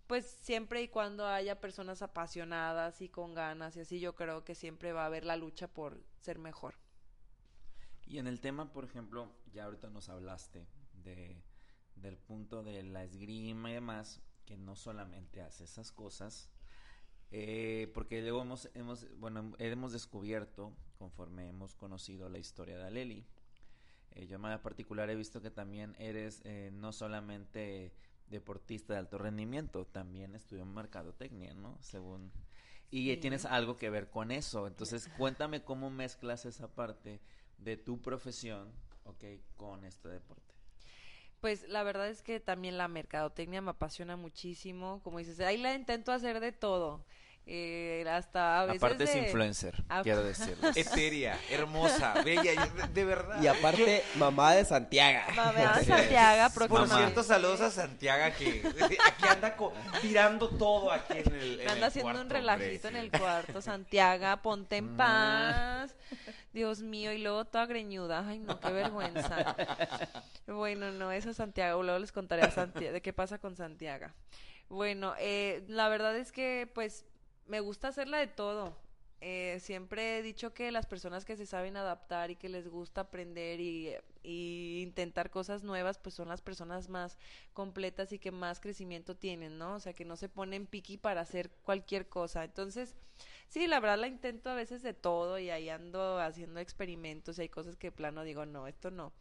pues 0.07 0.25
siempre 0.25 0.81
y 0.81 0.89
cuando 0.89 1.25
haya 1.25 1.61
personas 1.61 2.01
apasionadas 2.01 3.01
y 3.01 3.07
con 3.07 3.33
ganas 3.33 3.77
y 3.77 3.81
así, 3.81 3.99
yo 3.99 4.15
creo 4.15 4.43
que 4.43 4.53
siempre 4.53 4.91
va 4.91 5.03
a 5.03 5.05
haber 5.05 5.23
la 5.23 5.37
lucha 5.37 5.67
por 5.67 6.03
ser 6.19 6.39
mejor. 6.39 6.75
Y 8.05 8.17
en 8.17 8.27
el 8.27 8.41
tema, 8.41 8.73
por 8.73 8.83
ejemplo, 8.83 9.31
ya 9.53 9.63
ahorita 9.63 9.89
nos 9.89 10.09
hablaste 10.09 10.67
de 10.93 11.41
del 11.95 12.17
punto 12.17 12.63
de 12.63 12.83
la 12.83 13.03
esgrima 13.03 13.71
y 13.71 13.75
demás, 13.75 14.21
que 14.45 14.57
no 14.57 14.75
solamente 14.75 15.41
hace 15.41 15.63
esas 15.63 15.91
cosas, 15.91 16.49
eh, 17.31 17.89
porque 17.93 18.21
luego 18.21 18.41
hemos, 18.41 18.69
hemos, 18.73 19.07
bueno, 19.17 19.53
hemos 19.57 19.93
descubierto, 19.93 20.75
conforme 20.97 21.47
hemos 21.47 21.75
conocido 21.75 22.29
la 22.29 22.39
historia 22.39 22.77
de 22.77 22.85
Aleli, 22.85 23.25
eh, 24.15 24.27
yo 24.27 24.35
en 24.35 24.41
manera 24.41 24.61
particular 24.61 25.09
he 25.09 25.15
visto 25.15 25.41
que 25.41 25.51
también 25.51 25.95
eres 25.99 26.41
eh, 26.45 26.71
no 26.73 26.91
solamente 26.91 27.93
deportista 28.27 28.93
de 28.93 28.99
alto 28.99 29.17
rendimiento, 29.17 29.85
también 29.85 30.35
estudió 30.35 30.65
mercadotecnia, 30.65 31.53
¿no? 31.53 31.77
Según... 31.81 32.31
Y 32.89 33.09
Sí. 33.11 33.17
tienes 33.17 33.45
algo 33.45 33.75
que 33.77 33.89
ver 33.89 34.09
con 34.09 34.31
eso. 34.31 34.67
Entonces, 34.67 35.07
cuéntame 35.17 35.63
cómo 35.63 35.89
mezclas 35.89 36.45
esa 36.45 36.67
parte 36.73 37.19
de 37.57 37.77
tu 37.77 38.01
profesión, 38.01 38.71
¿ok? 39.05 39.23
Con 39.57 39.83
este 39.83 40.09
deporte. 40.09 40.53
Pues 41.41 41.67
la 41.67 41.83
verdad 41.83 42.07
es 42.07 42.21
que 42.21 42.39
también 42.39 42.77
la 42.77 42.87
mercadotecnia 42.87 43.61
me 43.61 43.71
apasiona 43.71 44.15
muchísimo, 44.15 45.01
como 45.03 45.17
dices, 45.19 45.39
ahí 45.41 45.57
la 45.57 45.73
intento 45.75 46.11
hacer 46.13 46.39
de 46.39 46.53
todo, 46.53 47.05
eh, 47.45 48.05
hasta 48.09 48.61
a 48.61 48.65
veces 48.65 48.81
Aparte 48.83 49.03
es 49.03 49.13
de- 49.13 49.19
influencer, 49.19 49.83
quiero 50.03 50.23
decirlo. 50.23 50.69
Etérea, 50.75 51.37
hermosa, 51.49 52.13
bella, 52.23 52.65
de, 52.93 53.05
verdad. 53.05 53.41
Y 53.41 53.47
aparte, 53.47 54.03
mamá 54.15 54.53
de 54.53 54.63
Santiago. 54.65 55.19
Mamá 55.35 55.73
de 55.77 55.85
Santiago, 55.85 56.53
Por 56.69 56.87
cierto, 56.87 57.23
saludos 57.23 57.61
a 57.61 57.69
Santiago 57.71 58.33
que 58.37 58.63
aquí 59.05 59.27
anda 59.27 59.55
co- 59.57 59.73
tirando 60.01 60.47
todo 60.49 60.91
aquí 60.91 61.17
en 61.17 61.33
el. 61.35 61.51
en 61.51 61.57
Me 61.57 61.63
anda 61.63 61.73
el 61.73 61.83
haciendo 61.83 62.11
cuarto, 62.11 62.21
un 62.23 62.29
relajito 62.29 62.87
hombre, 62.87 62.99
en 63.01 63.05
el 63.05 63.19
cuarto, 63.19 63.61
Santiago, 63.61 64.41
ponte 64.41 64.77
en 64.77 64.95
paz. 64.95 65.95
Dios 66.53 66.81
mío, 66.81 67.11
y 67.11 67.17
luego 67.17 67.45
toda 67.45 67.65
greñuda. 67.65 68.23
Ay, 68.27 68.37
no, 68.39 68.59
qué 68.59 68.71
vergüenza. 68.71 69.55
Bueno, 70.47 70.91
no, 70.91 71.11
eso 71.11 71.31
es 71.31 71.37
Santiago. 71.37 71.81
Luego 71.83 71.99
les 71.99 72.11
contaré 72.11 72.43
a 72.43 72.51
Santiago 72.51 72.93
de 72.93 73.01
qué 73.01 73.11
pasa 73.13 73.37
con 73.39 73.55
Santiago. 73.55 74.07
Bueno, 74.69 75.13
eh, 75.19 75.63
la 75.67 75.89
verdad 75.89 76.15
es 76.15 76.31
que, 76.31 76.69
pues, 76.73 77.05
me 77.47 77.59
gusta 77.59 77.89
hacerla 77.89 78.17
de 78.19 78.27
todo. 78.27 78.75
Eh, 79.25 79.59
siempre 79.61 80.17
he 80.17 80.21
dicho 80.21 80.53
que 80.53 80.69
las 80.69 80.85
personas 80.85 81.23
que 81.23 81.37
se 81.37 81.45
saben 81.45 81.77
adaptar 81.77 82.29
y 82.29 82.35
que 82.35 82.49
les 82.49 82.67
gusta 82.67 83.01
aprender 83.01 83.61
y, 83.61 83.95
y 84.21 84.81
intentar 84.81 85.29
cosas 85.29 85.63
nuevas, 85.63 85.97
pues 85.97 86.13
son 86.15 86.27
las 86.27 86.41
personas 86.41 86.89
más 86.89 87.17
completas 87.53 88.11
y 88.11 88.19
que 88.19 88.31
más 88.31 88.59
crecimiento 88.59 89.15
tienen, 89.15 89.57
¿no? 89.57 89.75
O 89.75 89.79
sea, 89.79 89.93
que 89.93 90.03
no 90.03 90.17
se 90.17 90.27
ponen 90.27 90.67
piqui 90.67 90.97
para 90.97 91.21
hacer 91.21 91.51
cualquier 91.63 92.09
cosa. 92.09 92.43
Entonces, 92.43 92.95
sí, 93.47 93.65
la 93.67 93.79
verdad 93.79 93.99
la 93.99 94.07
intento 94.07 94.49
a 94.49 94.55
veces 94.55 94.83
de 94.83 94.93
todo 94.93 95.39
y 95.39 95.49
ahí 95.51 95.69
ando 95.69 96.19
haciendo 96.19 96.59
experimentos 96.59 97.37
y 97.39 97.43
hay 97.43 97.49
cosas 97.49 97.77
que 97.77 97.87
de 97.87 97.91
plano 97.93 98.23
digo, 98.25 98.45
no, 98.45 98.67
esto 98.67 98.91
no. 98.91 99.13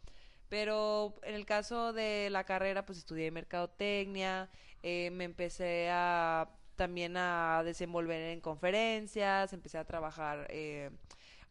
Pero 0.49 1.15
en 1.23 1.35
el 1.35 1.45
caso 1.45 1.93
de 1.93 2.29
la 2.29 2.43
carrera, 2.43 2.85
pues 2.85 2.99
estudié 2.99 3.31
mercadotecnia, 3.31 4.49
eh, 4.83 5.11
me 5.11 5.23
empecé 5.23 5.89
a 5.91 6.49
también 6.75 7.17
a 7.17 7.61
desenvolver 7.63 8.21
en 8.21 8.41
conferencias, 8.41 9.53
empecé 9.53 9.77
a 9.77 9.85
trabajar 9.85 10.47
eh, 10.49 10.89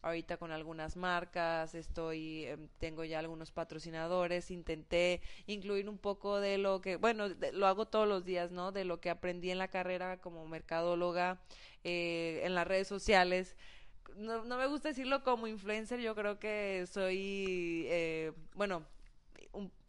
ahorita 0.03 0.37
con 0.37 0.51
algunas 0.51 0.97
marcas, 0.97 1.75
estoy, 1.75 2.45
em, 2.47 2.69
tengo 2.79 3.05
ya 3.05 3.19
algunos 3.21 3.53
patrocinadores, 3.53 4.51
intenté 4.51 5.21
incluir 5.47 5.89
un 5.89 5.99
poco 5.99 6.41
de 6.41 6.59
lo 6.59 6.81
que, 6.81 6.97
bueno, 6.97 7.29
lo 7.53 7.67
hago 7.67 7.87
todos 7.87 8.09
los 8.09 8.25
días, 8.25 8.51
¿no? 8.51 8.73
De 8.73 8.85
lo 8.85 9.01
que 9.01 9.11
aprendí 9.11 9.51
en 9.51 9.59
la 9.59 9.69
carrera 9.69 10.19
como 10.21 10.47
mercadóloga, 10.47 11.41
eh, 11.85 12.41
en 12.45 12.55
las 12.55 12.67
redes 12.67 12.89
sociales. 12.89 13.57
No, 14.17 14.45
no 14.45 14.59
me 14.59 14.67
gusta 14.67 14.89
decirlo 14.89 15.23
como 15.23 15.47
influencer, 15.47 16.01
yo 16.01 16.15
creo 16.15 16.39
que 16.39 16.87
soy, 16.91 17.87
eh, 17.89 18.33
bueno, 18.55 18.85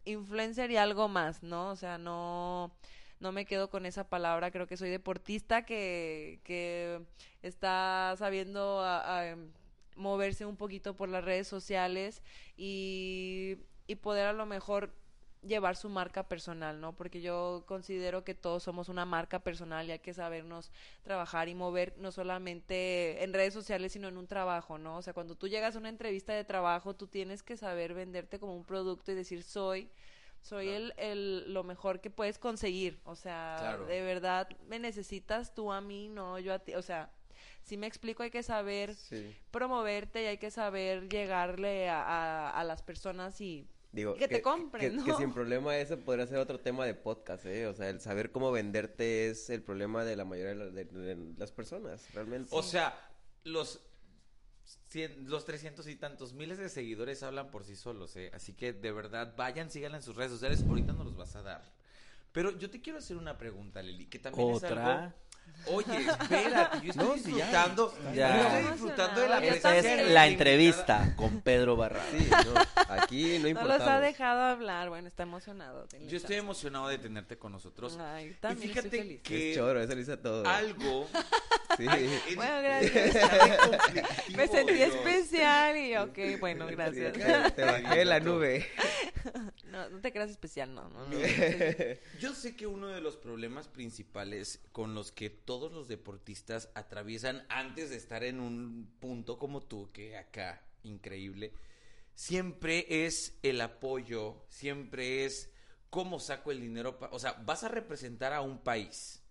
influencer 0.04 0.70
y 0.70 0.76
algo 0.76 1.08
más, 1.08 1.42
¿no? 1.42 1.70
O 1.70 1.76
sea, 1.76 1.98
no, 1.98 2.72
no 3.20 3.32
me 3.32 3.46
quedo 3.46 3.70
con 3.70 3.86
esa 3.86 4.08
palabra, 4.08 4.50
creo 4.50 4.66
que 4.66 4.76
soy 4.76 4.90
deportista 4.90 5.64
que, 5.64 6.40
que 6.44 7.00
está 7.42 8.14
sabiendo 8.18 8.80
a- 8.82 9.26
em, 9.28 9.50
moverse 9.96 10.44
un 10.46 10.56
poquito 10.56 10.96
por 10.96 11.08
las 11.08 11.24
redes 11.24 11.46
sociales 11.48 12.22
y, 12.56 13.58
y 13.86 13.96
poder 13.96 14.26
a 14.26 14.32
lo 14.32 14.46
mejor 14.46 14.92
llevar 15.42 15.76
su 15.76 15.90
marca 15.90 16.26
personal, 16.26 16.80
¿no? 16.80 16.94
Porque 16.96 17.20
yo 17.20 17.64
considero 17.66 18.24
que 18.24 18.34
todos 18.34 18.62
somos 18.62 18.88
una 18.88 19.04
marca 19.04 19.40
personal 19.40 19.86
y 19.86 19.92
hay 19.92 19.98
que 19.98 20.14
sabernos 20.14 20.72
trabajar 21.02 21.48
y 21.50 21.54
mover 21.54 21.94
no 21.98 22.12
solamente 22.12 23.22
en 23.22 23.34
redes 23.34 23.52
sociales, 23.52 23.92
sino 23.92 24.08
en 24.08 24.16
un 24.16 24.26
trabajo, 24.26 24.78
¿no? 24.78 24.96
O 24.96 25.02
sea, 25.02 25.12
cuando 25.12 25.34
tú 25.34 25.46
llegas 25.48 25.76
a 25.76 25.78
una 25.78 25.90
entrevista 25.90 26.32
de 26.32 26.44
trabajo, 26.44 26.94
tú 26.96 27.06
tienes 27.08 27.42
que 27.42 27.58
saber 27.58 27.92
venderte 27.92 28.38
como 28.38 28.56
un 28.56 28.64
producto 28.64 29.12
y 29.12 29.14
decir, 29.16 29.42
soy 29.42 29.90
soy 30.44 30.68
el, 30.68 30.92
el, 30.98 31.52
lo 31.52 31.64
mejor 31.64 32.00
que 32.00 32.10
puedes 32.10 32.38
conseguir. 32.38 33.00
O 33.04 33.16
sea, 33.16 33.56
Claro. 33.58 33.86
de 33.86 34.02
verdad 34.02 34.46
me 34.68 34.78
necesitas 34.78 35.54
tú 35.54 35.72
a 35.72 35.80
mí, 35.80 36.08
no 36.08 36.38
yo 36.38 36.52
a 36.54 36.58
ti. 36.58 36.74
O 36.74 36.82
sea, 36.82 37.10
si 37.62 37.76
me 37.78 37.86
explico, 37.86 38.22
hay 38.22 38.30
que 38.30 38.42
saber 38.42 38.94
Sí. 38.94 39.34
promoverte 39.50 40.22
y 40.22 40.26
hay 40.26 40.38
que 40.38 40.50
saber 40.50 41.08
llegarle 41.08 41.88
a, 41.88 42.02
a, 42.02 42.50
a 42.60 42.64
las 42.64 42.82
personas 42.82 43.40
y 43.40 43.66
Digo, 43.92 44.16
Y 44.16 44.18
que 44.18 44.26
te 44.26 44.42
compren, 44.42 44.90
que, 44.90 44.96
¿no? 44.96 45.04
que 45.04 45.12
sin 45.14 45.32
problema 45.34 45.78
eso 45.78 45.96
podría 46.00 46.26
ser 46.26 46.38
otro 46.38 46.58
tema 46.58 46.84
de 46.84 46.94
podcast, 46.94 47.46
¿eh? 47.46 47.68
O 47.68 47.74
sea, 47.74 47.88
el 47.88 48.00
saber 48.00 48.32
cómo 48.32 48.50
venderte 48.50 49.28
es 49.30 49.50
el 49.50 49.62
problema 49.62 50.04
de 50.04 50.16
la 50.16 50.24
mayoría 50.24 50.50
de, 50.50 50.56
la- 50.56 50.70
de- 50.70 50.84
de 50.84 51.16
las 51.38 51.52
personas, 51.52 52.12
realmente. 52.12 52.48
O 52.50 52.62
sea, 52.64 52.92
los, 53.44 53.80
cien- 54.92 55.26
los 55.26 55.44
300 55.44 55.86
y 55.88 55.96
tantos 55.96 56.32
miles 56.32 56.58
de 56.58 56.68
seguidores 56.68 57.22
hablan 57.22 57.50
por 57.50 57.64
sí 57.64 57.76
solos, 57.76 58.16
¿eh? 58.16 58.30
Así 58.34 58.52
que 58.54 58.72
de 58.72 58.92
verdad, 58.92 59.34
vayan, 59.36 59.70
síganla 59.70 59.98
en 59.98 60.02
sus 60.02 60.16
redes 60.16 60.32
sociales. 60.32 60.62
Ahorita 60.68 60.92
no 60.92 61.04
los 61.04 61.16
vas 61.16 61.36
a 61.36 61.42
dar. 61.42 61.72
Pero 62.32 62.56
yo 62.58 62.70
te 62.70 62.80
quiero 62.80 62.98
hacer 62.98 63.16
una 63.16 63.38
pregunta, 63.38 63.82
Leli, 63.82 64.06
que 64.06 64.18
también 64.18 64.48
es 64.56 64.64
algo... 64.64 65.14
Oye, 65.66 65.96
espérate, 66.06 66.80
yo 66.82 66.90
estoy 66.90 67.06
No, 67.06 67.14
sí, 67.14 67.22
ya. 67.22 67.32
disfrutando, 67.32 67.94
Ya. 68.14 68.36
yo 68.36 68.42
estoy 68.58 68.72
disfrutando 68.72 69.20
de 69.22 69.28
la 69.28 69.38
Esta 69.46 69.76
es 69.78 70.08
la 70.10 70.26
entrevista 70.26 71.14
con 71.16 71.40
Pedro 71.40 71.74
Barra. 71.76 72.02
Sí, 72.10 72.28
no, 72.30 72.60
aquí 72.94 73.36
no 73.38 73.44
no 73.44 73.48
importamos. 73.48 73.78
los 73.78 73.88
ha 73.88 74.00
dejado 74.00 74.42
hablar. 74.42 74.90
Bueno, 74.90 75.08
está 75.08 75.22
emocionado. 75.22 75.86
Yo 75.90 75.98
estoy 76.04 76.20
chance. 76.20 76.36
emocionado 76.36 76.88
de 76.88 76.98
tenerte 76.98 77.38
con 77.38 77.52
nosotros. 77.52 77.96
Ay, 77.98 78.26
y 78.26 78.34
también 78.34 78.68
fíjate 78.68 78.88
estoy 78.88 79.00
feliz. 79.00 79.20
que 79.22 79.50
Es 79.52 79.56
choro, 79.56 79.80
eso 79.80 79.94
lo 79.94 80.18
todo. 80.18 80.46
algo... 80.46 81.08
Sí. 81.78 81.86
Ay, 81.88 82.08
Bueno, 82.36 82.62
gracias. 82.62 83.16
Me 84.36 84.46
sentí 84.46 84.74
Dios. 84.74 84.94
especial 84.94 85.76
y 85.76 85.96
ok, 85.96 86.38
bueno, 86.38 86.66
gracias. 86.68 87.14
te 87.56 87.64
bajé 87.64 87.98
de 87.98 88.04
la 88.04 88.20
nube. 88.20 88.66
No, 89.74 89.88
no 89.88 90.00
te 90.00 90.12
creas 90.12 90.30
especial, 90.30 90.72
no, 90.72 90.88
no, 90.90 91.06
no. 91.08 91.18
Yo 92.20 92.32
sé 92.32 92.54
que 92.54 92.66
uno 92.68 92.86
de 92.88 93.00
los 93.00 93.16
problemas 93.16 93.66
principales 93.66 94.60
con 94.70 94.94
los 94.94 95.10
que 95.10 95.30
todos 95.34 95.72
los 95.72 95.88
deportistas 95.88 96.70
atraviesan 96.74 97.44
antes 97.48 97.90
de 97.90 97.96
estar 97.96 98.24
en 98.24 98.40
un 98.40 98.90
punto 99.00 99.38
como 99.38 99.62
tú, 99.62 99.90
que 99.92 100.16
acá, 100.16 100.64
increíble, 100.82 101.52
siempre 102.14 103.06
es 103.06 103.38
el 103.42 103.60
apoyo, 103.60 104.44
siempre 104.48 105.24
es 105.24 105.50
cómo 105.90 106.18
saco 106.18 106.50
el 106.50 106.60
dinero. 106.60 106.98
o 107.10 107.18
sea, 107.18 107.32
vas 107.44 107.64
a 107.64 107.68
representar 107.68 108.32
a 108.32 108.40
un 108.40 108.58
país. 108.58 109.22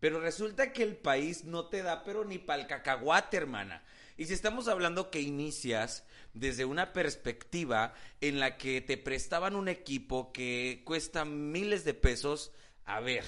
Pero 0.00 0.20
resulta 0.20 0.72
que 0.72 0.82
el 0.82 0.96
país 0.96 1.44
no 1.44 1.68
te 1.68 1.82
da, 1.82 2.04
pero 2.04 2.24
ni 2.24 2.38
para 2.38 2.60
el 2.60 2.68
cacahuate, 2.68 3.36
hermana. 3.36 3.82
Y 4.16 4.26
si 4.26 4.34
estamos 4.34 4.68
hablando 4.68 5.10
que 5.10 5.20
inicias 5.20 6.04
desde 6.34 6.64
una 6.64 6.92
perspectiva 6.92 7.94
en 8.20 8.38
la 8.38 8.56
que 8.58 8.80
te 8.80 8.96
prestaban 8.96 9.56
un 9.56 9.68
equipo 9.68 10.32
que 10.32 10.82
cuesta 10.84 11.24
miles 11.24 11.84
de 11.84 11.94
pesos, 11.94 12.52
a 12.84 13.00
ver, 13.00 13.24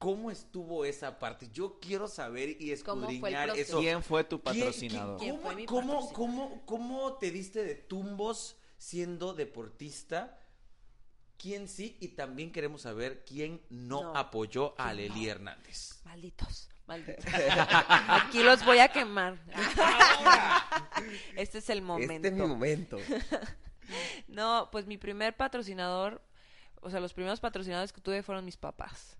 ¿cómo 0.00 0.30
estuvo 0.32 0.84
esa 0.84 1.18
parte? 1.20 1.48
Yo 1.52 1.78
quiero 1.78 2.08
saber 2.08 2.56
y 2.60 2.74
¿Cómo 2.78 3.02
fue 3.06 3.10
el 3.10 3.14
escudriñar 3.16 3.50
eso. 3.56 3.78
¿Quién 3.78 4.02
fue 4.02 4.24
tu 4.24 4.40
¿Quién- 4.42 4.56
patrocinador? 4.56 5.18
quién- 5.18 5.30
¿Quién 5.36 5.42
fue 5.42 5.54
mi 5.54 5.66
¿Cómo, 5.66 5.80
cómo, 5.80 6.08
patrocinador? 6.08 6.64
cómo, 6.66 6.66
cómo 6.66 7.12
te 7.18 7.30
diste 7.30 7.62
de 7.62 7.74
tumbos 7.76 8.56
siendo 8.78 9.34
deportista? 9.34 10.36
¿Quién 11.36 11.68
sí? 11.68 11.96
Y 12.00 12.08
también 12.08 12.50
queremos 12.50 12.82
saber 12.82 13.24
quién 13.24 13.62
no, 13.70 14.02
No. 14.02 14.16
apoyó 14.16 14.74
a 14.80 14.86
¿Quién 14.92 14.96
Leli 14.96 15.24
no? 15.26 15.30
Hernández. 15.30 16.00
Malditos, 16.04 16.68
malditos. 16.86 17.24
Aquí 18.08 18.42
los 18.42 18.64
voy 18.64 18.78
a 18.78 18.88
quemar. 18.88 19.38
Este 21.36 21.58
es 21.58 21.70
el 21.70 21.82
momento. 21.82 22.12
Este 22.14 22.28
es 22.28 22.34
mi 22.34 22.46
momento. 22.46 22.98
No, 24.28 24.68
pues 24.70 24.86
mi 24.86 24.98
primer 24.98 25.36
patrocinador, 25.36 26.22
o 26.80 26.90
sea, 26.90 27.00
los 27.00 27.12
primeros 27.12 27.40
patrocinadores 27.40 27.92
que 27.92 28.00
tuve 28.00 28.22
fueron 28.22 28.44
mis 28.44 28.56
papás. 28.56 29.16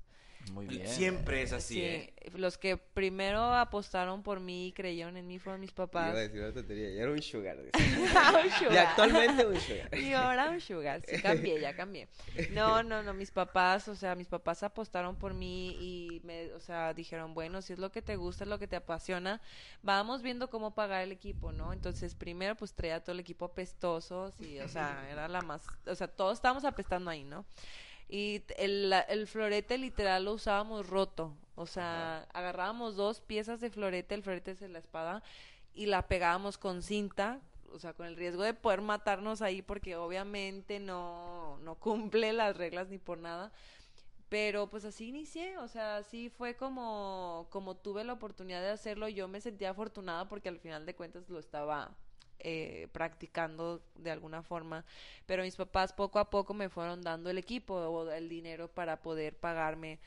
Muy 0.53 0.67
bien. 0.67 0.89
Siempre 0.89 1.43
es 1.43 1.53
así, 1.53 1.75
Sí, 1.75 1.81
¿eh? 1.83 2.15
los 2.35 2.59
que 2.59 2.77
primero 2.77 3.41
apostaron 3.55 4.23
por 4.23 4.41
mí 4.41 4.69
y 4.69 4.73
creyeron 4.73 5.17
en 5.17 5.27
mí 5.27 5.39
fueron 5.39 5.61
mis 5.61 5.71
Iba 5.71 5.87
papás. 5.87 6.15
a 6.15 6.19
decir 6.19 6.41
una 6.41 6.53
tontería. 6.53 6.91
Ya 6.91 7.03
era 7.03 7.11
un 7.13 7.23
sugar. 7.23 7.57
decía. 7.59 7.71
Un 8.45 8.51
sugar. 8.59 8.73
Y 8.73 8.77
actualmente 8.77 9.47
un 9.47 9.61
sugar. 9.61 9.95
Y 9.99 10.13
ahora 10.13 10.51
un 10.51 10.61
sugar, 10.61 11.03
sí, 11.07 11.21
cambié, 11.23 11.61
ya 11.61 11.75
cambié. 11.77 12.09
No, 12.53 12.83
no, 12.83 13.03
no, 13.03 13.15
mis 13.15 13.31
papás, 13.31 13.87
o 13.89 13.95
sea, 13.95 14.15
mis 14.15 14.27
papás 14.29 14.63
apostaron 14.63 15.17
por 15.17 15.35
mí 15.35 15.77
y 15.81 16.21
me, 16.25 16.53
o 16.53 16.61
sea, 16.61 16.95
dijeron, 16.95 17.35
bueno, 17.35 17.63
si 17.63 17.73
es 17.75 17.79
lo 17.79 17.93
que 17.93 18.03
te 18.03 18.17
gusta, 18.17 18.45
es 18.45 18.51
lo 18.51 18.59
que 18.59 18.67
te 18.67 18.77
apasiona, 18.77 19.41
vamos 19.83 20.23
viendo 20.23 20.51
cómo 20.51 20.75
pagar 20.75 21.03
el 21.03 21.13
equipo, 21.13 21.53
¿no? 21.53 21.73
Entonces, 21.73 22.15
primero, 22.15 22.57
pues 22.57 22.73
traía 22.75 23.01
todo 23.01 23.13
el 23.13 23.21
equipo 23.21 23.45
apestoso, 23.45 24.33
sí, 24.39 24.59
o 24.61 24.69
sea, 24.69 25.07
era 25.11 25.29
la 25.29 25.43
más, 25.43 25.63
o 25.87 25.95
sea, 25.95 26.09
todos 26.09 26.35
estábamos 26.39 26.65
apestando 26.65 27.11
ahí, 27.11 27.25
¿no? 27.25 27.45
Y 28.13 28.43
el, 28.59 28.93
el 29.09 29.29
florete 29.29 29.79
literal 29.79 30.25
lo 30.25 30.33
usábamos 30.33 30.89
roto, 30.89 31.33
o 31.55 31.65
sea, 31.67 32.27
agarrábamos 32.33 32.97
dos 32.97 33.21
piezas 33.21 33.61
de 33.61 33.71
florete, 33.71 34.17
el 34.17 34.25
florete 34.25 34.51
es 34.51 34.61
la 34.63 34.81
espada, 34.81 35.23
y 35.75 35.87
la 35.87 36.09
pegábamos 36.09 36.59
con 36.59 36.83
cinta, 36.83 37.41
o 37.73 37.79
sea, 37.79 37.93
con 37.93 38.07
el 38.07 38.17
riesgo 38.17 38.43
de 38.43 38.53
poder 38.53 38.81
matarnos 38.81 39.43
ahí 39.43 39.63
porque 39.63 39.95
obviamente 39.95 40.81
no, 40.81 41.59
no 41.59 41.77
cumple 41.77 42.33
las 42.33 42.57
reglas 42.57 42.89
ni 42.89 42.99
por 42.99 43.19
nada. 43.19 43.53
Pero 44.29 44.69
pues 44.69 44.85
así 44.85 45.09
inicié, 45.09 45.59
o 45.59 45.69
sea, 45.69 45.97
así 45.99 46.31
fue 46.31 46.57
como, 46.57 47.47
como 47.51 47.77
tuve 47.77 48.05
la 48.05 48.13
oportunidad 48.13 48.61
de 48.61 48.71
hacerlo. 48.71 49.09
Yo 49.09 49.29
me 49.29 49.41
sentía 49.41 49.71
afortunada 49.71 50.29
porque 50.29 50.49
al 50.49 50.59
final 50.59 50.87
de 50.87 50.95
cuentas 50.95 51.29
lo 51.29 51.39
estaba 51.39 51.91
eh, 52.43 52.89
practicando 52.93 53.83
de 53.97 54.11
alguna 54.11 54.43
forma. 54.43 54.85
Pero 55.27 55.43
mis 55.43 55.57
papás 55.57 55.93
poco 55.93 56.19
a 56.19 56.31
poco 56.31 56.55
me 56.55 56.69
fueron 56.69 57.03
dando 57.03 57.31
el 57.31 57.39
equipo 57.39 57.75
o 57.75 58.11
el 58.11 58.29
dinero 58.29 58.69
para 58.69 59.01
poder 59.01 59.37
pagarme 59.37 60.01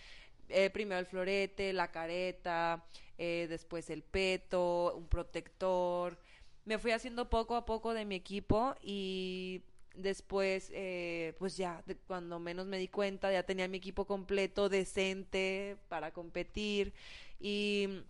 eh, 0.49 0.69
primero 0.69 0.99
el 0.99 1.05
florete, 1.05 1.73
la 1.73 1.91
careta, 1.91 2.85
eh, 3.17 3.47
después 3.49 3.89
el 3.89 4.03
peto, 4.03 4.95
un 4.95 5.07
protector. 5.07 6.17
Me 6.65 6.77
fui 6.77 6.91
haciendo 6.91 7.29
poco 7.29 7.55
a 7.55 7.65
poco 7.65 7.93
de 7.93 8.05
mi 8.05 8.15
equipo 8.15 8.75
y 8.81 9.63
después, 9.95 10.69
eh, 10.73 11.33
pues 11.39 11.57
ya, 11.57 11.83
cuando 12.07 12.39
menos 12.39 12.67
me 12.67 12.77
di 12.77 12.87
cuenta, 12.87 13.31
ya 13.31 13.43
tenía 13.43 13.67
mi 13.67 13.77
equipo 13.77 14.05
completo, 14.05 14.69
decente 14.69 15.77
para 15.89 16.11
competir 16.11 16.93
y 17.39 18.03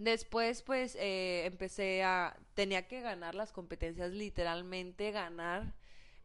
después 0.00 0.62
pues 0.62 0.96
eh, 0.96 1.44
empecé 1.44 2.02
a, 2.02 2.36
tenía 2.54 2.88
que 2.88 3.00
ganar 3.02 3.34
las 3.34 3.52
competencias, 3.52 4.10
literalmente 4.12 5.12
ganar 5.12 5.74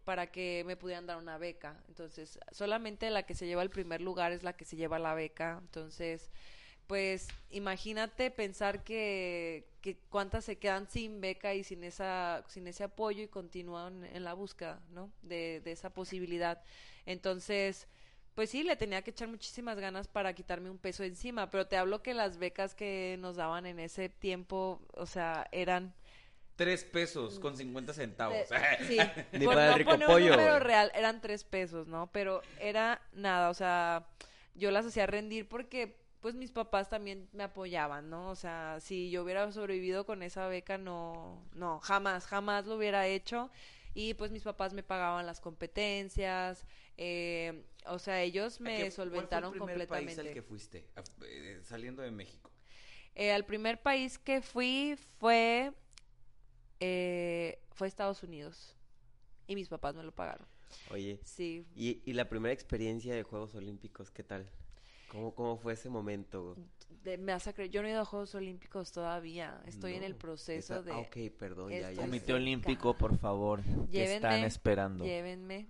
para 0.05 0.27
que 0.31 0.63
me 0.65 0.77
pudieran 0.77 1.05
dar 1.05 1.17
una 1.17 1.37
beca. 1.37 1.83
Entonces, 1.89 2.39
solamente 2.51 3.09
la 3.09 3.23
que 3.23 3.35
se 3.35 3.47
lleva 3.47 3.63
el 3.63 3.69
primer 3.69 4.01
lugar 4.01 4.31
es 4.31 4.43
la 4.43 4.53
que 4.53 4.63
se 4.65 4.77
lleva 4.77 4.97
la 4.97 5.13
beca. 5.13 5.59
Entonces, 5.61 6.31
pues 6.87 7.27
imagínate 7.49 8.31
pensar 8.31 8.83
que, 8.83 9.67
que 9.81 9.97
cuántas 10.09 10.45
se 10.45 10.57
quedan 10.57 10.87
sin 10.89 11.19
beca 11.19 11.53
y 11.53 11.63
sin 11.63 11.83
esa 11.83 12.43
sin 12.47 12.67
ese 12.67 12.83
apoyo 12.83 13.23
y 13.23 13.27
continúan 13.27 14.05
en 14.05 14.23
la 14.23 14.33
búsqueda, 14.33 14.79
¿no? 14.91 15.11
De, 15.21 15.61
de 15.65 15.71
esa 15.71 15.89
posibilidad. 15.89 16.61
Entonces, 17.05 17.87
pues 18.35 18.49
sí, 18.51 18.63
le 18.63 18.75
tenía 18.75 19.01
que 19.01 19.11
echar 19.11 19.27
muchísimas 19.29 19.79
ganas 19.79 20.07
para 20.07 20.33
quitarme 20.33 20.69
un 20.69 20.77
peso 20.77 21.03
encima, 21.03 21.49
pero 21.49 21.67
te 21.67 21.77
hablo 21.77 22.03
que 22.03 22.13
las 22.13 22.37
becas 22.37 22.75
que 22.75 23.17
nos 23.19 23.37
daban 23.37 23.65
en 23.65 23.79
ese 23.79 24.09
tiempo, 24.09 24.81
o 24.93 25.05
sea, 25.05 25.47
eran 25.51 25.93
Tres 26.55 26.85
pesos 26.85 27.37
con 27.39 27.57
50 27.57 27.91
centavos. 27.93 28.47
de- 28.49 28.85
sí, 28.87 28.97
Ni 29.33 29.45
por 29.45 29.55
para 29.55 29.67
el 29.67 29.73
no 29.73 29.77
rico 29.79 29.91
poner 29.91 30.07
pollo, 30.07 30.25
un 30.33 30.39
número 30.39 30.59
real, 30.59 30.91
eran 30.95 31.19
tres 31.21 31.43
pesos, 31.43 31.87
¿no? 31.87 32.09
Pero 32.13 32.41
era 32.57 33.01
nada, 33.13 33.49
o 33.49 33.53
sea, 33.53 34.07
yo 34.53 34.71
las 34.71 34.85
hacía 34.85 35.05
rendir 35.05 35.47
porque 35.49 35.97
pues 36.21 36.33
mis 36.35 36.51
papás 36.51 36.89
también 36.89 37.27
me 37.33 37.43
apoyaban, 37.43 38.09
¿no? 38.09 38.29
O 38.29 38.35
sea, 38.35 38.79
si 38.79 39.11
yo 39.11 39.23
hubiera 39.23 39.51
sobrevivido 39.51 40.05
con 40.05 40.23
esa 40.23 40.47
beca, 40.47 40.77
no, 40.77 41.43
no, 41.53 41.79
jamás, 41.81 42.25
jamás 42.25 42.65
lo 42.65 42.75
hubiera 42.77 43.05
hecho. 43.07 43.51
Y 43.93 44.13
pues 44.15 44.31
mis 44.31 44.43
papás 44.43 44.73
me 44.73 44.83
pagaban 44.83 45.25
las 45.25 45.39
competencias, 45.39 46.65
eh, 46.97 47.63
o 47.85 47.99
sea, 47.99 48.21
ellos 48.21 48.59
¿A 48.59 48.63
me 48.63 48.75
qué- 48.75 48.91
solventaron 48.91 49.51
¿Cuál 49.51 49.59
fue 49.59 49.73
el 49.73 49.87
primer 49.87 49.87
completamente. 49.87 50.15
país 50.15 50.19
al 50.27 50.33
que 50.33 50.41
fuiste 50.41 50.85
eh, 51.27 51.59
saliendo 51.63 52.01
de 52.01 52.11
México? 52.11 52.51
Eh, 53.15 53.31
al 53.31 53.45
primer 53.45 53.81
país 53.81 54.17
que 54.17 54.41
fui 54.41 54.95
fue 55.19 55.71
eh, 56.79 57.59
fue 57.71 57.87
Estados 57.87 58.23
Unidos 58.23 58.75
y 59.47 59.55
mis 59.55 59.69
papás 59.69 59.95
me 59.95 60.03
lo 60.03 60.11
pagaron. 60.11 60.47
Oye, 60.91 61.19
Sí, 61.23 61.65
¿y, 61.75 62.01
y 62.05 62.13
la 62.13 62.27
primera 62.29 62.53
experiencia 62.53 63.13
de 63.15 63.23
Juegos 63.23 63.55
Olímpicos, 63.55 64.11
qué 64.11 64.23
tal? 64.23 64.49
¿Cómo, 65.15 65.33
cómo 65.33 65.57
fue 65.57 65.73
ese 65.73 65.89
momento? 65.89 66.55
De- 67.03 67.17
me 67.17 67.31
vas 67.33 67.47
a 67.47 67.53
creer, 67.53 67.69
yo 67.71 67.81
no 67.81 67.87
he 67.87 67.91
ido 67.91 68.01
a 68.01 68.05
Juegos 68.05 68.33
Olímpicos 68.35 68.91
todavía. 68.91 69.61
Estoy 69.65 69.93
en 69.93 70.03
el 70.03 70.13
No, 70.13 70.17
proceso 70.17 70.73
esa- 70.75 70.81
de. 70.83 70.91
Ah, 70.91 70.97
ok, 70.99 71.17
perdón, 71.37 71.71
ya, 71.71 71.91
ya. 71.91 72.01
Comité 72.01 72.25
cerca. 72.25 72.33
Olímpico, 72.35 72.93
por 72.97 73.17
favor. 73.17 73.61
¿Qué 73.91 74.03
están 74.15 74.31
Llévenme, 74.31 74.47
esperando? 74.47 75.05
Llévenme. 75.05 75.67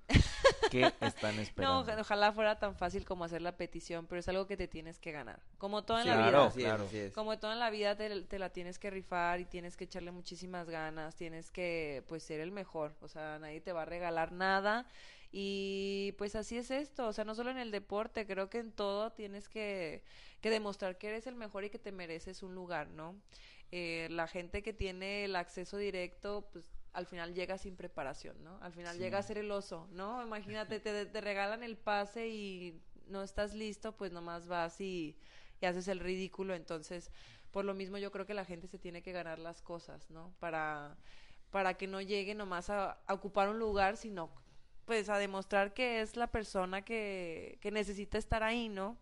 ¿Qué 0.72 0.92
están 1.02 1.36
No, 1.36 1.42
esperando? 1.42 1.80
oja- 1.82 2.00
ojalá 2.02 2.32
fuera 2.32 2.58
tan 2.58 2.76
fácil 2.76 3.06
como 3.06 3.26
hacer 3.26 3.42
la 3.42 3.58
petición, 3.58 4.08
pero 4.08 4.20
es 4.20 4.28
algo 4.30 4.48
que 4.48 4.56
te 4.58 4.68
tienes 4.68 4.98
que 4.98 5.12
ganar. 5.12 5.42
Como 5.58 5.84
todo 5.84 5.98
en 5.98 6.04
Sí, 6.04 6.10
la 6.10 6.16
claro, 6.16 6.50
vida. 6.52 6.76
claro. 6.78 6.90
es. 6.94 7.14
Como 7.14 7.38
todo 7.38 7.52
en 7.52 7.60
la 7.60 7.70
vida 7.70 7.96
te, 7.98 8.22
te 8.24 8.40
la 8.40 8.50
tienes 8.52 8.80
que 8.80 8.90
rifar 8.90 9.42
y 9.42 9.46
tienes 9.46 9.76
que 9.78 9.84
echarle 9.84 10.12
muchísimas 10.12 10.70
ganas, 10.70 11.16
tienes 11.16 11.52
que 11.52 12.04
pues 12.08 12.24
ser 12.24 12.40
el 12.40 12.52
mejor, 12.52 12.96
o 13.02 13.08
sea, 13.10 13.40
nadie 13.40 13.60
te 13.62 13.74
va 13.74 13.82
a 13.84 13.86
regalar 13.86 14.32
nada 14.32 14.88
y 15.32 16.14
pues 16.18 16.36
así 16.36 16.58
es 16.58 16.72
esto, 16.72 17.08
o 17.08 17.14
sea, 17.14 17.26
no 17.26 17.36
solo 17.36 17.52
en 17.52 17.58
el 17.58 17.72
deporte, 17.72 18.26
creo 18.26 18.50
que 18.50 18.60
en 18.60 18.72
todo 18.72 19.12
tienes 19.12 19.50
que, 19.50 20.04
que 20.42 20.50
demostrar 20.50 20.98
que 20.98 21.10
eres 21.10 21.28
el 21.28 21.36
mejor 21.36 21.64
y 21.64 21.70
que 21.70 21.80
te 21.80 21.92
mereces 21.92 22.44
un 22.44 22.56
lugar, 22.56 22.90
¿no? 22.90 23.16
Eh, 23.72 24.08
la 24.12 24.28
gente 24.28 24.62
que 24.62 24.74
tiene 24.74 25.26
el 25.26 25.36
acceso 25.36 25.78
directo, 25.78 26.48
pues 26.54 26.72
al 26.94 27.06
final 27.06 27.34
llega 27.34 27.58
sin 27.58 27.76
preparación, 27.76 28.42
¿no? 28.44 28.58
Al 28.62 28.72
final 28.72 28.98
llega 28.98 29.18
a 29.18 29.24
ser 29.24 29.38
el 29.38 29.52
oso, 29.52 29.88
¿no? 29.92 30.24
Imagínate, 30.24 30.80
te, 30.80 31.06
te 31.06 31.22
regalan 31.22 31.64
el 31.64 31.76
pase 31.76 32.30
y 32.30 32.82
no 33.08 33.22
estás 33.24 33.54
listo, 33.54 33.96
pues 33.98 34.12
nomás 34.12 34.48
vas 34.48 34.80
y, 34.80 35.18
y 35.62 35.66
haces 35.66 35.88
el 35.88 36.00
ridículo, 36.00 36.54
entonces 36.54 37.12
por 37.52 37.66
lo 37.66 37.74
mismo 37.74 37.98
yo 37.98 38.12
creo 38.12 38.26
que 38.26 38.34
la 38.34 38.46
gente 38.46 38.68
se 38.68 38.80
tiene 38.80 39.02
que 39.02 39.14
ganar 39.14 39.40
las 39.40 39.62
cosas, 39.62 40.10
¿no? 40.10 40.34
Para, 40.40 40.98
para 41.52 41.76
que 41.76 41.88
no 41.88 42.02
llegue 42.02 42.36
nomás 42.36 42.70
a, 42.70 43.00
a 43.08 43.14
ocupar 43.14 43.50
un 43.50 43.60
lugar, 43.60 43.98
sino 43.98 44.30
pues 44.86 45.10
a 45.10 45.18
demostrar 45.18 45.74
que 45.74 46.02
es 46.02 46.16
la 46.16 46.28
persona 46.28 46.84
que, 46.84 47.58
que 47.62 47.72
necesita 47.72 48.18
estar 48.18 48.44
ahí, 48.44 48.70
¿no? 48.70 48.98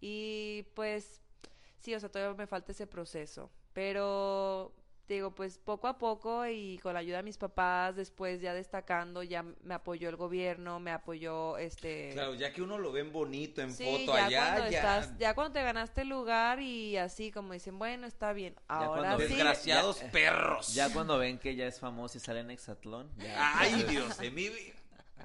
Y 0.00 0.64
pues 0.74 1.20
sí, 1.78 1.94
o 1.94 2.00
sea, 2.00 2.08
todavía 2.10 2.36
me 2.36 2.46
falta 2.46 2.72
ese 2.72 2.86
proceso, 2.86 3.50
pero 3.72 4.72
digo, 5.08 5.30
pues 5.32 5.58
poco 5.58 5.86
a 5.86 5.98
poco 5.98 6.46
y 6.48 6.78
con 6.82 6.92
la 6.94 6.98
ayuda 6.98 7.18
de 7.18 7.22
mis 7.22 7.38
papás, 7.38 7.94
después 7.94 8.40
ya 8.40 8.52
destacando, 8.54 9.22
ya 9.22 9.44
me 9.62 9.74
apoyó 9.74 10.08
el 10.08 10.16
gobierno, 10.16 10.80
me 10.80 10.90
apoyó 10.90 11.58
este... 11.58 12.10
Claro, 12.12 12.34
ya 12.34 12.52
que 12.52 12.60
uno 12.60 12.76
lo 12.76 12.90
ven 12.90 13.12
bonito 13.12 13.62
en 13.62 13.72
Sí, 13.72 13.84
foto 13.84 14.16
ya 14.18 14.26
allá, 14.26 14.52
cuando 14.54 14.70
ya. 14.70 14.78
estás, 14.78 15.18
ya 15.18 15.34
cuando 15.34 15.52
te 15.52 15.62
ganaste 15.62 16.00
el 16.02 16.08
lugar 16.08 16.58
y 16.60 16.96
así 16.96 17.30
como 17.30 17.52
dicen, 17.52 17.78
bueno, 17.78 18.06
está 18.08 18.32
bien, 18.32 18.56
ahora 18.66 19.02
cuando 19.10 19.18
sí. 19.20 19.34
Desgraciados 19.34 20.00
Ya- 20.00 20.10
perros. 20.10 20.74
Ya 20.74 20.92
cuando 20.92 21.18
ven 21.18 21.38
que 21.38 21.54
ya 21.54 21.66
es 21.68 21.78
famoso 21.78 22.18
y 22.18 22.20
sale 22.20 22.40
en 22.40 22.50
Exatlón. 22.50 23.08
ya- 23.18 23.60
Ay, 23.60 23.84
Dios 23.88 24.18
de 24.18 24.30
mi 24.32 24.48
vida. 24.48 24.74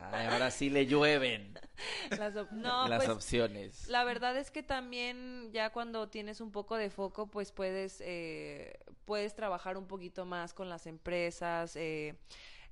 Ay, 0.02 0.28
ahora 0.28 0.52
sí 0.52 0.70
le 0.70 0.86
llueven 0.88 1.54
Las 2.18 2.36
op- 2.36 2.52
no, 2.52 2.88
las 2.88 2.98
pues, 2.98 3.10
opciones. 3.10 3.88
la 3.88 4.04
verdad 4.04 4.38
es 4.38 4.52
que 4.52 4.64
también 4.64 5.52
ya 5.52 5.72
cuando 5.72 6.10
tienes 6.10 6.42
un 6.42 6.52
poco 6.52 6.76
de 6.78 6.90
foco, 6.90 7.28
pues 7.28 7.52
puedes, 7.52 8.02
eh, 8.06 8.80
puedes 9.06 9.36
trabajar 9.36 9.78
un 9.78 9.88
poquito 9.88 10.26
más 10.26 10.54
con 10.54 10.70
las 10.70 10.88
empresas, 10.88 11.76
eh, 11.76 12.16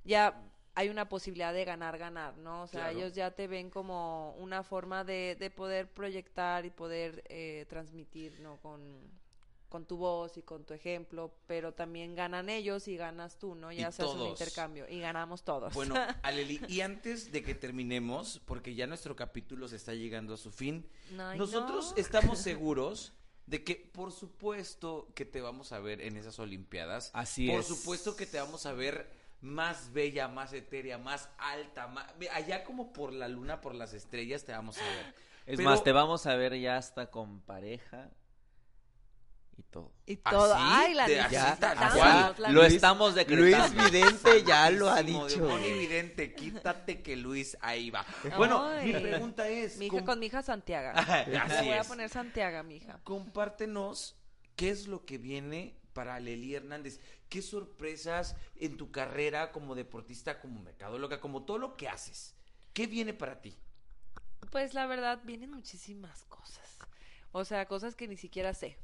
ya 0.04 0.42
hay 0.76 0.90
una 0.90 1.10
posibilidad 1.10 1.54
de 1.54 1.66
ganar, 1.66 1.98
ganar, 1.98 2.38
¿no? 2.38 2.64
O 2.64 2.68
sea, 2.68 2.92
Claro. 2.92 2.98
ellos 2.98 3.14
ya 3.14 3.32
te 3.32 3.48
ven 3.48 3.70
como 3.70 4.34
una 4.38 4.64
forma 4.64 5.04
de, 5.04 5.36
de 5.40 5.50
poder 5.52 5.90
proyectar 5.92 6.66
y 6.66 6.70
poder 6.70 7.24
eh, 7.30 7.66
transmitir, 7.70 8.40
¿no? 8.40 8.58
Con, 8.58 9.19
con 9.70 9.86
tu 9.86 9.98
voz 9.98 10.38
y 10.38 10.42
con 10.42 10.66
tu 10.66 10.74
ejemplo, 10.74 11.32
pero 11.48 11.74
también 11.74 12.16
ganan 12.16 12.50
ellos 12.50 12.88
y 12.88 12.98
ganas 12.98 13.38
tú, 13.38 13.56
¿no? 13.56 13.72
Ya 13.72 13.92
se 13.92 14.04
hace 14.04 14.16
un 14.16 14.28
intercambio 14.28 14.90
y 14.90 15.00
ganamos 15.00 15.44
todos. 15.44 15.74
Bueno, 15.74 15.96
Aleli, 16.24 16.60
y 16.68 16.82
antes 16.82 17.32
de 17.32 17.44
que 17.44 17.56
terminemos, 17.56 18.42
porque 18.46 18.76
ya 18.76 18.88
nuestro 18.88 19.16
capítulo 19.16 19.68
se 19.68 19.76
está 19.76 19.94
llegando 19.94 20.34
a 20.34 20.38
su 20.38 20.52
fin, 20.52 20.90
nosotros 21.38 21.92
no. 21.92 21.98
estamos 22.02 22.40
seguros 22.40 23.14
de 23.46 23.64
que 23.64 23.76
por 23.76 24.12
supuesto 24.12 25.08
que 25.16 25.26
te 25.26 25.42
vamos 25.42 25.72
a 25.72 25.80
ver 25.80 26.02
en 26.02 26.18
esas 26.18 26.38
olimpiadas. 26.40 27.12
Así 27.14 27.48
por 27.48 27.62
es. 27.62 27.68
supuesto 27.68 28.16
que 28.16 28.26
te 28.26 28.40
vamos 28.40 28.66
a 28.66 28.74
ver 28.74 29.10
más 29.42 29.94
bella, 29.94 30.28
más 30.28 30.54
etérea, 30.54 30.98
más 30.98 31.30
alta, 31.38 31.88
más... 31.88 32.08
allá 32.34 32.64
como 32.64 32.92
por 32.92 33.14
la 33.14 33.28
luna, 33.28 33.62
por 33.62 33.74
las 33.74 33.94
estrellas 33.94 34.44
te 34.44 34.52
vamos 34.52 34.78
a 34.78 34.84
ver. 34.84 35.16
Es 35.46 35.58
Pero- 35.58 35.70
más, 35.70 35.84
te 35.84 35.92
vamos 35.92 36.26
a 36.28 36.36
ver 36.36 36.60
ya 36.60 36.78
hasta 36.78 37.10
con 37.10 37.42
pareja 37.42 38.12
y 39.60 39.64
todo. 39.64 39.92
Y 40.06 40.16
todo, 40.16 40.54
¿Así? 40.56 40.64
ay, 40.66 40.94
la 40.94 41.06
De- 41.08 41.20
así 41.20 41.36
la 41.36 41.92
cual. 41.94 42.54
Lo 42.54 42.64
necesitamos. 42.64 43.16
estamos 43.16 43.16
Luis 43.16 43.52
decretando. 43.58 43.84
Vidente 43.92 44.44
ya 44.48 44.70
lo 44.70 44.90
ha 44.90 45.04
dicho. 45.04 45.28
demonio 45.28 45.78
vidente, 45.78 46.34
quítate 46.34 47.02
que 47.02 47.16
Luis 47.18 47.58
ahí 47.62 47.90
va. 47.90 48.06
Bueno, 48.38 48.72
mi 48.84 48.94
pregunta 48.94 49.48
es... 49.50 49.78
Mi 49.78 49.88
hija, 49.88 49.98
¿con- 49.98 50.06
con 50.06 50.20
mi 50.20 50.28
hija 50.28 50.42
Santiago. 50.42 50.98
Así 50.98 51.30
Le 51.32 51.62
voy 51.64 51.74
a 51.78 51.84
poner 51.84 52.10
Santiago, 52.10 52.64
mi 52.64 52.78
hija. 52.78 53.00
compártenos 53.04 54.16
qué 54.56 54.70
es 54.70 54.88
lo 54.88 55.06
que 55.06 55.18
viene 55.18 55.78
para 55.94 56.20
Leli 56.20 56.56
Hernández. 56.56 57.00
¿Qué 57.28 57.42
sorpresas 57.42 58.36
en 58.56 58.78
tu 58.78 58.92
carrera 58.92 59.52
como 59.52 59.76
deportista, 59.76 60.40
como 60.40 60.62
mercadóloga, 60.62 61.20
como 61.20 61.44
todo 61.44 61.58
lo 61.58 61.76
que 61.76 61.88
haces? 61.90 62.34
¿Qué 62.74 62.88
viene 62.88 63.14
para 63.14 63.42
ti? 63.42 63.58
Pues 64.52 64.74
la 64.74 64.88
verdad, 64.88 65.20
vienen 65.26 65.52
muchísimas 65.52 66.24
cosas. 66.24 66.78
O 67.32 67.46
sea, 67.46 67.68
cosas 67.68 67.96
que 67.96 68.08
ni 68.08 68.18
siquiera 68.18 68.54
sé. 68.56 68.78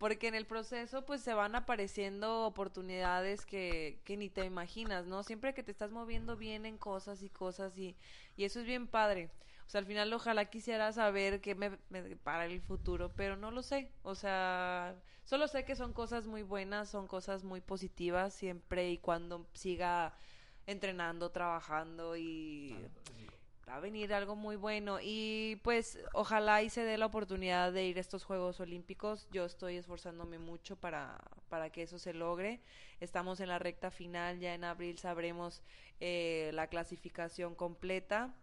Porque 0.00 0.28
en 0.28 0.34
el 0.34 0.46
proceso, 0.46 1.04
pues 1.04 1.20
se 1.20 1.34
van 1.34 1.54
apareciendo 1.54 2.46
oportunidades 2.46 3.44
que, 3.44 4.00
que 4.04 4.16
ni 4.16 4.30
te 4.30 4.46
imaginas, 4.46 5.04
¿no? 5.04 5.22
Siempre 5.22 5.52
que 5.52 5.62
te 5.62 5.70
estás 5.70 5.90
moviendo 5.90 6.38
vienen 6.38 6.78
cosas 6.78 7.22
y 7.22 7.28
cosas 7.28 7.76
y, 7.76 7.94
y 8.34 8.44
eso 8.44 8.60
es 8.60 8.66
bien 8.66 8.86
padre. 8.86 9.28
O 9.66 9.68
sea, 9.68 9.80
al 9.80 9.84
final 9.84 10.10
ojalá 10.14 10.46
quisiera 10.46 10.90
saber 10.92 11.42
qué 11.42 11.54
me, 11.54 11.76
me 11.90 12.00
depara 12.00 12.46
el 12.46 12.62
futuro, 12.62 13.12
pero 13.14 13.36
no 13.36 13.50
lo 13.50 13.62
sé. 13.62 13.92
O 14.02 14.14
sea, 14.14 14.96
solo 15.26 15.48
sé 15.48 15.66
que 15.66 15.76
son 15.76 15.92
cosas 15.92 16.26
muy 16.26 16.44
buenas, 16.44 16.88
son 16.88 17.06
cosas 17.06 17.44
muy 17.44 17.60
positivas 17.60 18.32
siempre 18.32 18.90
y 18.90 18.96
cuando 18.96 19.46
siga 19.52 20.14
entrenando, 20.66 21.30
trabajando 21.30 22.16
y 22.16 22.74
va 23.70 23.76
a 23.76 23.80
venir 23.80 24.12
algo 24.12 24.34
muy 24.34 24.56
bueno 24.56 24.98
y 25.00 25.56
pues 25.62 25.98
ojalá 26.12 26.62
y 26.62 26.70
se 26.70 26.82
dé 26.82 26.98
la 26.98 27.06
oportunidad 27.06 27.72
de 27.72 27.86
ir 27.86 27.98
a 27.98 28.00
estos 28.00 28.24
Juegos 28.24 28.58
Olímpicos. 28.58 29.28
Yo 29.30 29.44
estoy 29.44 29.76
esforzándome 29.76 30.38
mucho 30.38 30.74
para, 30.76 31.16
para 31.48 31.70
que 31.70 31.82
eso 31.82 31.98
se 31.98 32.12
logre. 32.12 32.60
Estamos 32.98 33.38
en 33.38 33.48
la 33.48 33.60
recta 33.60 33.92
final, 33.92 34.40
ya 34.40 34.54
en 34.54 34.64
abril 34.64 34.98
sabremos 34.98 35.62
eh, 36.00 36.50
la 36.52 36.66
clasificación 36.66 37.54
completa 37.54 38.34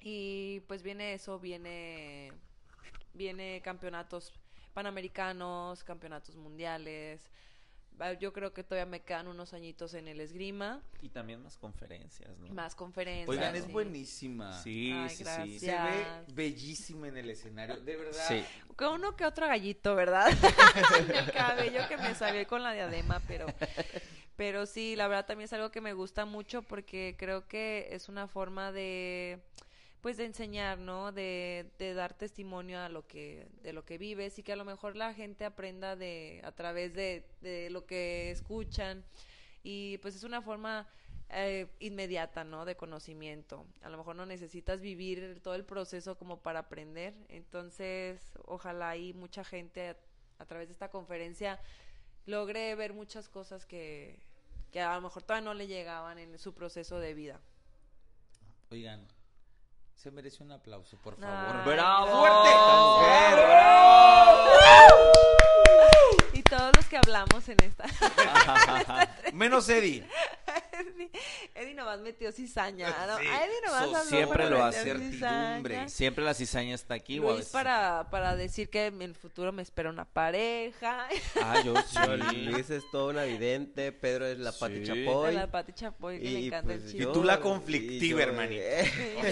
y 0.00 0.60
pues 0.60 0.82
viene 0.82 1.12
eso, 1.12 1.38
viene, 1.38 2.32
viene 3.12 3.60
campeonatos 3.62 4.32
panamericanos, 4.72 5.84
campeonatos 5.84 6.34
mundiales. 6.36 7.30
Va- 8.00 8.14
Yo 8.14 8.32
creo 8.32 8.52
que 8.52 8.64
todavía 8.64 8.86
me 8.90 9.00
quedan 9.00 9.28
unos 9.28 9.52
añitos 9.54 9.94
en 9.94 10.08
el 10.08 10.20
esgrima, 10.20 10.82
Y 11.00 11.08
también 11.10 11.42
más 11.42 11.56
conferencias, 11.56 12.36
¿no? 12.38 12.48
más 12.54 12.74
conferencias. 12.74 13.28
Oigan, 13.28 13.54
es 13.54 13.64
sí. 13.64 13.72
buenísima. 13.72 14.62
Sí, 14.62 14.92
Ay, 14.92 15.08
sí, 15.10 15.24
sí. 15.24 15.58
Se 15.60 15.72
ve 15.72 16.04
bellísima 16.34 17.08
en 17.08 17.16
el 17.18 17.30
escenario. 17.30 17.76
De 17.80 17.96
verdad. 17.96 18.24
Sí. 18.28 18.44
Con 18.76 18.94
uno 18.94 19.14
que 19.16 19.24
otro 19.24 19.46
gallito, 19.46 19.94
¿verdad? 19.94 20.30
en 20.98 21.10
el 21.16 21.30
cabello 21.32 21.80
que 21.88 21.96
me 21.96 22.14
salió 22.14 22.46
con 22.46 22.62
la 22.62 22.72
diadema, 22.72 23.20
pero 23.28 23.46
pero 24.36 24.66
sí, 24.66 24.96
la 24.96 25.06
verdad 25.08 25.26
también 25.26 25.44
es 25.44 25.52
algo 25.52 25.70
que 25.70 25.80
me 25.80 25.92
gusta 25.92 26.24
mucho 26.24 26.62
porque 26.62 27.14
creo 27.18 27.46
que 27.46 27.88
es 27.92 28.08
una 28.08 28.26
forma 28.26 28.72
de 28.72 29.40
pues 30.02 30.16
de 30.16 30.26
enseñar, 30.26 30.78
¿no? 30.78 31.12
De, 31.12 31.70
de 31.78 31.94
dar 31.94 32.12
testimonio 32.12 32.80
a 32.80 32.88
lo 32.88 33.06
que 33.06 33.46
de 33.62 33.72
lo 33.72 33.84
que 33.84 33.98
vives 33.98 34.38
y 34.38 34.42
que 34.42 34.52
a 34.52 34.56
lo 34.56 34.64
mejor 34.64 34.96
la 34.96 35.14
gente 35.14 35.44
aprenda 35.44 35.96
de 35.96 36.40
a 36.44 36.52
través 36.52 36.92
de, 36.92 37.24
de 37.40 37.70
lo 37.70 37.86
que 37.86 38.30
escuchan 38.30 39.04
y 39.62 39.98
pues 39.98 40.16
es 40.16 40.24
una 40.24 40.42
forma 40.42 40.88
eh, 41.30 41.68
inmediata, 41.78 42.42
¿no? 42.44 42.64
De 42.64 42.76
conocimiento. 42.76 43.64
A 43.82 43.88
lo 43.88 43.96
mejor 43.96 44.16
no 44.16 44.26
necesitas 44.26 44.80
vivir 44.80 45.40
todo 45.40 45.54
el 45.54 45.64
proceso 45.64 46.18
como 46.18 46.40
para 46.40 46.58
aprender. 46.58 47.14
Entonces, 47.28 48.20
ojalá 48.44 48.96
y 48.96 49.14
mucha 49.14 49.44
gente 49.44 49.90
a, 49.90 49.96
a 50.40 50.46
través 50.46 50.68
de 50.68 50.72
esta 50.72 50.90
conferencia 50.90 51.60
logre 52.26 52.74
ver 52.74 52.92
muchas 52.92 53.28
cosas 53.28 53.64
que, 53.66 54.18
que 54.72 54.80
a 54.80 54.94
lo 54.96 55.00
mejor 55.00 55.22
todavía 55.22 55.44
no 55.44 55.54
le 55.54 55.68
llegaban 55.68 56.18
en 56.18 56.38
su 56.38 56.52
proceso 56.54 56.98
de 56.98 57.14
vida. 57.14 57.40
Oigan, 58.70 59.06
se 59.94 60.10
merece 60.10 60.42
un 60.42 60.52
aplauso, 60.52 60.96
por 60.98 61.14
Ay, 61.14 61.20
favor. 61.22 61.64
¡Bravo! 61.64 62.20
¡Fuerte! 62.20 62.50
Y 66.32 66.42
todos 66.42 66.70
los 66.76 66.86
que 66.86 66.96
hablamos 66.96 67.48
en 67.48 67.56
esta. 67.62 67.84
Menos 69.32 69.68
Eddie. 69.68 70.08
Eddie 71.54 71.74
nomás 71.74 72.00
metió 72.00 72.32
cizaña. 72.32 72.88
¿no? 73.06 73.18
Sí, 73.18 73.24
di 73.24 73.66
nomás 73.66 73.84
so- 73.84 74.04
siempre 74.08 74.48
lo 74.50 74.64
hace. 74.64 74.82
Certidumbre. 74.84 75.88
Siempre 75.88 76.24
la 76.24 76.34
cizaña 76.34 76.74
está 76.74 76.94
aquí. 76.94 77.16
Luis 77.18 77.36
veces- 77.36 77.52
para, 77.52 78.08
para 78.10 78.36
decir 78.36 78.68
que 78.70 78.86
en 78.86 79.02
el 79.02 79.14
futuro 79.14 79.52
me 79.52 79.62
espera 79.62 79.90
una 79.90 80.04
pareja. 80.04 81.08
Ah, 81.44 81.60
yo 81.64 81.74
sí. 81.82 82.36
Luis 82.36 82.70
es 82.70 82.84
todo 82.92 83.08
una 83.10 83.24
vidente, 83.24 83.90
Pedro 83.92 84.26
es 84.26 84.38
la 84.38 84.52
Pati 84.52 84.84
Sí. 84.86 85.04
Chapoy. 85.04 85.34
la 85.34 85.50
Pati 85.50 85.72
Chapoy, 85.72 86.18
que 86.18 86.24
le 86.24 86.30
y, 86.40 86.46
encanta 86.46 86.72
el 86.74 86.80
pues, 86.80 86.92
chisme. 86.92 87.10
Y 87.10 87.12
tú 87.12 87.24
la 87.24 87.36
yo- 87.36 87.40
conflictiva, 87.42 88.04
y 88.04 88.08
yo- 88.10 88.18
hermanito. 88.20 88.62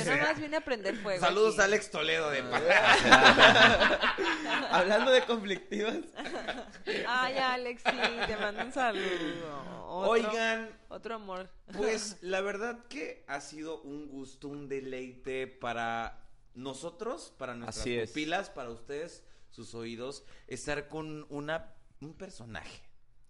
Yo 0.05 0.16
nomás 0.16 0.41
vine 0.41 0.57
a 0.57 0.61
aprender 0.61 0.97
fuego. 0.97 1.21
Saludos 1.21 1.55
aquí. 1.55 1.61
a 1.62 1.64
Alex 1.64 1.91
Toledo 1.91 2.31
de 2.31 2.43
Hablando 4.71 5.11
de 5.11 5.23
conflictivas. 5.23 5.97
Ay, 7.07 7.39
Alex, 7.39 7.83
sí, 7.85 7.97
te 8.27 8.37
mando 8.37 8.64
un 8.64 8.73
saludo. 8.73 9.81
Otro, 9.89 10.11
Oigan, 10.11 10.71
Otro 10.91 11.14
amor. 11.14 11.49
pues 11.76 12.18
la 12.22 12.41
verdad 12.41 12.84
que 12.88 13.24
ha 13.28 13.41
sido 13.41 13.80
un 13.82 14.09
gusto, 14.09 14.49
un 14.49 14.68
deleite 14.68 15.47
para 15.47 16.26
nosotros, 16.55 17.32
para 17.38 17.55
nuestras 17.55 17.78
Así 17.78 17.95
es. 17.95 18.11
pupilas, 18.11 18.51
para 18.51 18.70
ustedes, 18.70 19.22
sus 19.51 19.74
oídos, 19.74 20.24
estar 20.49 20.88
con 20.88 21.26
una 21.30 21.74
un 22.01 22.14
personaje, 22.14 22.82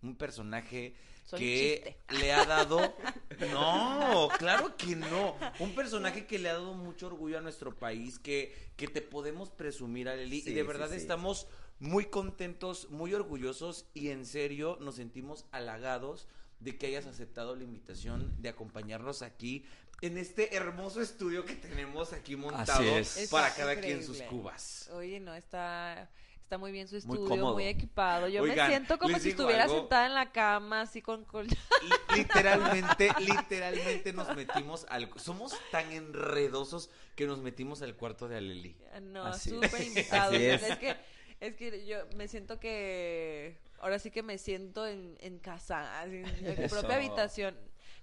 un 0.03 0.17
personaje 0.17 0.95
Soy 1.25 1.39
que 1.41 1.97
le 2.21 2.33
ha 2.33 2.45
dado 2.47 2.79
no, 3.53 4.29
claro 4.39 4.77
que 4.77 4.97
no, 4.97 5.37
un 5.59 5.75
personaje 5.75 6.27
que 6.27 6.39
le 6.39 6.49
ha 6.49 6.55
dado 6.55 6.75
mucho 6.75 7.09
orgullo 7.09 7.39
a 7.39 7.41
nuestro 7.43 7.77
país, 7.79 8.19
que 8.19 8.55
que 8.77 8.89
te 8.89 9.03
podemos 9.03 9.51
presumir 9.51 10.09
a 10.09 10.17
Leli 10.17 10.41
Sí, 10.41 10.51
y 10.51 10.55
de 10.55 10.63
sí, 10.63 10.67
verdad 10.67 10.89
sí. 10.91 10.97
estamos 10.97 11.47
muy 11.79 12.07
contentos, 12.07 12.89
muy 12.91 13.13
orgullosos 13.15 13.87
y 13.93 14.09
en 14.09 14.25
serio 14.25 14.79
nos 14.81 14.95
sentimos 14.97 15.45
halagados 15.51 16.27
de 16.61 16.77
que 16.77 16.87
hayas 16.87 17.07
aceptado 17.07 17.57
la 17.57 17.65
invitación 17.65 18.41
de 18.41 18.51
acompañarnos 18.51 19.23
aquí 19.23 19.67
en 20.03 20.19
este 20.19 20.55
hermoso 20.57 21.01
estudio 21.01 21.45
que 21.45 21.55
tenemos 21.55 22.13
aquí 22.13 22.37
montado 22.37 22.83
es. 22.83 23.29
Para 23.31 23.55
cada 23.55 23.77
quien 23.77 24.03
sus 24.03 24.21
cubas. 24.23 24.89
Oye, 24.95 25.21
no, 25.21 25.35
está, 25.35 26.11
está 26.43 26.59
muy 26.59 26.73
bien 26.73 26.89
su 26.89 26.97
estudio, 26.97 27.53
muy, 27.53 27.67
equipado. 27.67 28.27
Yo 28.29 28.43
Oigan, 28.43 28.57
me 28.57 28.67
siento 28.69 28.99
como 28.99 29.19
si 29.19 29.31
estuviera 29.31 29.65
algo. 29.65 29.81
sentada 29.81 30.07
en 30.07 30.15
la 30.15 30.33
cama, 30.33 30.83
así 30.83 31.03
con 31.03 31.25
col... 31.25 31.47
Literalmente, 32.17 33.11
literalmente 33.19 34.13
nos 34.13 34.35
metimos 34.35 34.87
al... 34.89 35.11
Somos 35.17 35.55
tan 35.71 35.93
enredosos 35.93 36.91
que 37.15 37.27
nos 37.27 37.41
metimos 37.41 37.83
al 37.83 37.95
cuarto 37.95 38.27
de 38.27 38.39
Aleli. 38.39 38.77
No, 39.03 39.33
súper 39.39 39.83
invitados. 39.83 40.35
Así 40.35 40.45
es. 40.45 40.63
Es 40.63 40.79
que, 40.79 40.97
es 41.41 41.55
que 41.57 41.87
yo 41.87 41.99
me 42.17 42.27
siento 42.27 42.59
que... 42.59 43.59
Ahora 43.81 43.99
sí 43.99 44.11
que 44.11 44.23
me 44.23 44.39
siento 44.39 44.87
en, 44.87 45.17
en 45.21 45.39
casa, 45.39 46.05
en 46.05 46.23
mi 46.23 46.23
propia 46.69 46.97
habitación. 46.97 47.57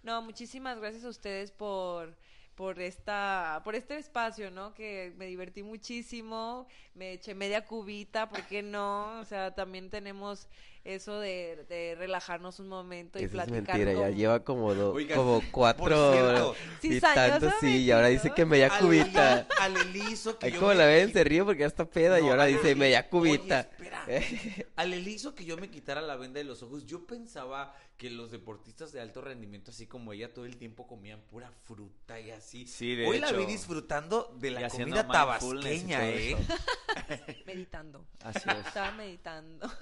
No, 0.04 0.22
muchísimas 0.22 0.80
gracias 0.80 1.06
a 1.06 1.10
ustedes 1.10 1.52
por 1.52 2.16
por 2.56 2.80
esta 2.82 3.62
por 3.64 3.76
este 3.76 3.98
espacio, 3.98 4.50
¿no? 4.50 4.74
Que 4.74 5.14
me 5.18 5.28
divertí 5.28 5.62
muchísimo, 5.62 6.68
me 6.96 7.14
eché 7.14 7.36
media 7.36 7.64
cubita, 7.66 8.28
¿por 8.30 8.42
qué 8.48 8.64
no? 8.64 9.20
O 9.20 9.26
sea, 9.26 9.54
también 9.54 9.92
tenemos 9.92 10.48
eso 10.84 11.20
de, 11.20 11.66
de 11.70 11.94
relajarnos 11.96 12.60
un 12.60 12.70
momento 12.70 13.20
y 13.20 13.24
Eso 13.26 13.40
es 13.40 13.46
platicar. 13.48 13.78
mentira, 13.78 13.94
ya 13.94 14.10
lleva 14.10 14.44
como, 14.44 14.74
do- 14.74 14.96
como 15.14 15.42
por 15.42 15.52
cuatro 15.52 16.14
cierto, 16.14 16.56
y 16.82 16.88
cizañosa 16.94 17.30
tanto, 17.40 17.52
sí, 17.60 17.84
y 17.84 17.92
ahora 17.92 18.08
dice 18.08 18.32
que 18.34 18.46
media 18.46 18.70
cubita. 18.80 19.46
Aleli 19.68 20.02
hizo 20.12 20.40
que 20.40 20.48
Ahí 20.48 20.52
yo 20.54 20.60
como 20.60 20.72
me 20.72 20.78
la 20.78 20.86
ven, 20.86 21.14
se 21.14 21.24
ríe 21.24 21.44
porque 21.44 21.62
ya 21.62 21.68
está 21.68 21.86
peda 21.86 22.20
y 22.20 22.28
ahora 22.28 22.46
dice 22.46 22.76
media 22.76 23.00
oye, 23.00 23.10
cubita. 23.10 23.60
espera. 23.62 24.06
Aleli 24.76 25.12
hizo 25.12 25.36
que 25.36 25.46
yo 25.46 25.58
me 25.58 25.70
quitara 25.70 26.02
la 26.02 26.16
venda 26.16 26.40
de 26.40 26.44
los 26.44 26.64
ojos. 26.64 26.86
Yo 26.86 27.06
pensaba 27.06 27.76
que 27.98 28.10
los 28.10 28.32
deportistas 28.32 28.92
de 28.92 29.02
alto 29.02 29.22
rendimiento, 29.22 29.72
así 29.72 29.88
como 29.88 30.14
ella, 30.14 30.34
todo 30.34 30.46
el 30.46 30.58
tiempo 30.58 30.88
comían 30.88 31.20
pura 31.22 31.52
fruta 31.66 32.20
y 32.20 32.32
así. 32.32 32.68
Sí, 32.68 32.96
de 32.96 33.08
Hoy 33.08 33.20
la 33.20 33.32
vi 33.32 33.46
disfrutando 33.46 34.34
de 34.40 34.52
la 34.52 34.70
comida 34.70 35.08
tabasqueña, 35.08 36.08
¿eh? 36.08 36.38
meditando. 37.46 38.06
Así 38.24 38.48
es. 38.50 38.68
Estaba 38.68 38.92
meditando. 38.92 39.68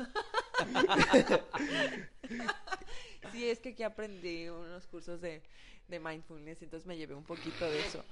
sí, 3.31 3.49
es 3.49 3.59
que 3.59 3.69
aquí 3.69 3.83
aprendí 3.83 4.47
unos 4.49 4.87
cursos 4.87 5.19
de, 5.21 5.41
de 5.87 5.99
mindfulness, 5.99 6.61
entonces 6.61 6.87
me 6.87 6.97
llevé 6.97 7.15
un 7.15 7.25
poquito 7.25 7.69
de 7.69 7.79
eso. 7.81 8.03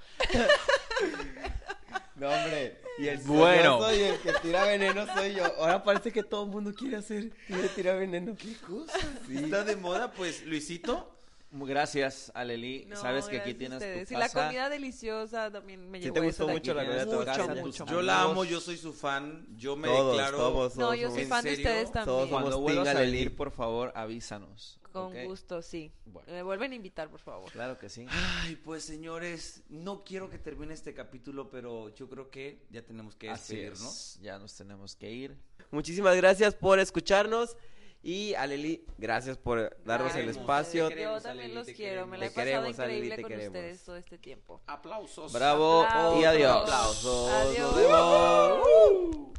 No, 2.16 2.28
hombre. 2.28 2.78
Y 2.96 3.08
el 3.08 3.18
Bueno. 3.18 3.80
soy 3.80 4.00
el 4.00 4.18
que 4.20 4.32
tira 4.34 4.64
veneno 4.64 5.04
soy 5.14 5.34
yo. 5.34 5.44
Ahora 5.58 5.82
parece 5.82 6.12
que 6.12 6.22
todo 6.22 6.44
el 6.44 6.50
mundo 6.50 6.72
quiere 6.72 6.96
hacer 6.96 7.30
quiere 7.48 7.68
tirar 7.70 7.98
veneno. 7.98 8.36
¿Qué 8.36 8.54
cosa? 8.64 8.96
Sí. 9.26 9.36
Está 9.38 9.64
de 9.64 9.74
moda, 9.74 10.12
pues, 10.12 10.46
Luisito. 10.46 11.10
Gracias, 11.62 12.32
Aleli. 12.34 12.84
No, 12.86 12.96
Sabes 12.96 13.26
que 13.26 13.38
aquí 13.38 13.54
tienes 13.54 13.78
tu 14.08 14.14
Y 14.14 14.16
la 14.16 14.26
casa. 14.26 14.46
comida 14.46 14.68
deliciosa 14.68 15.50
también 15.52 15.88
me 15.90 15.98
Sí 15.98 16.04
llevó 16.04 16.14
te 16.14 16.20
gustó 16.20 16.46
de 16.46 16.52
mucho 16.52 16.72
aquí. 16.72 16.80
la 16.88 17.04
comida 17.06 17.62
Mucho, 17.62 17.84
mucho. 17.84 17.86
Yo 17.86 18.02
la 18.02 18.22
amo, 18.22 18.44
yo 18.44 18.60
soy 18.60 18.76
su 18.76 18.92
fan. 18.92 19.46
Yo 19.56 19.76
me 19.76 19.86
Todos, 19.88 20.12
declaro. 20.16 20.36
todos, 20.38 20.76
No, 20.76 20.84
todos 20.86 20.98
yo 20.98 21.10
soy 21.10 21.22
¿En 21.22 21.28
fan 21.28 21.44
de 21.44 21.50
serio? 21.50 21.66
ustedes 21.70 21.92
también. 21.92 22.04
Todos 22.16 22.28
Cuando 22.28 22.50
somos 22.50 22.62
vuelvas 22.64 22.88
a 22.88 22.90
Aleli. 22.90 23.12
venir, 23.12 23.36
por 23.36 23.50
favor, 23.52 23.92
avísanos. 23.94 24.80
Con 24.92 25.06
¿ok? 25.06 25.24
gusto, 25.26 25.60
sí. 25.60 25.90
Bueno. 26.06 26.32
Me 26.32 26.42
vuelven 26.44 26.70
a 26.70 26.74
invitar, 26.76 27.08
por 27.10 27.18
favor. 27.20 27.50
Claro 27.50 27.78
que 27.78 27.88
sí. 27.88 28.06
Ay, 28.08 28.54
pues 28.56 28.84
señores, 28.84 29.62
no 29.68 30.04
quiero 30.04 30.30
que 30.30 30.38
termine 30.38 30.72
este 30.72 30.94
capítulo, 30.94 31.50
pero 31.50 31.88
yo 31.94 32.08
creo 32.08 32.30
que 32.30 32.64
ya 32.70 32.82
tenemos 32.82 33.16
que 33.16 33.28
Así 33.28 33.56
despedirnos. 33.56 34.16
es. 34.16 34.20
Ya 34.22 34.38
nos 34.38 34.54
tenemos 34.54 34.94
que 34.94 35.10
ir. 35.10 35.36
Muchísimas 35.72 36.14
gracias 36.16 36.54
por 36.54 36.78
escucharnos. 36.78 37.56
Y 38.06 38.34
Aleli, 38.34 38.84
gracias 38.98 39.38
por 39.38 39.74
darnos 39.86 40.14
el 40.14 40.28
espacio. 40.28 40.88
Te 40.88 40.94
queremos, 40.94 41.22
Yo 41.22 41.22
también 41.22 41.44
Aleli, 41.46 41.54
los 41.54 41.66
te 41.66 41.74
quiero. 41.74 42.06
Me 42.06 42.18
la 42.18 42.26
he 42.26 42.28
Te 42.28 42.34
pasado 42.34 42.44
queremos, 42.60 42.78
Aleli, 42.78 42.94
increíble 42.98 43.16
te 43.16 43.22
con 43.22 43.28
queremos. 43.30 43.56
ustedes 43.56 43.84
todo 43.84 43.96
este 43.96 44.18
tiempo. 44.18 44.60
Aplausos. 44.66 45.32
Bravo 45.32 45.82
y 46.20 46.24
Aplausos. 46.24 46.24
adiós. 46.26 47.30
Adiós. 47.30 47.58
Nos 47.58 47.76
vemos. 47.76 49.34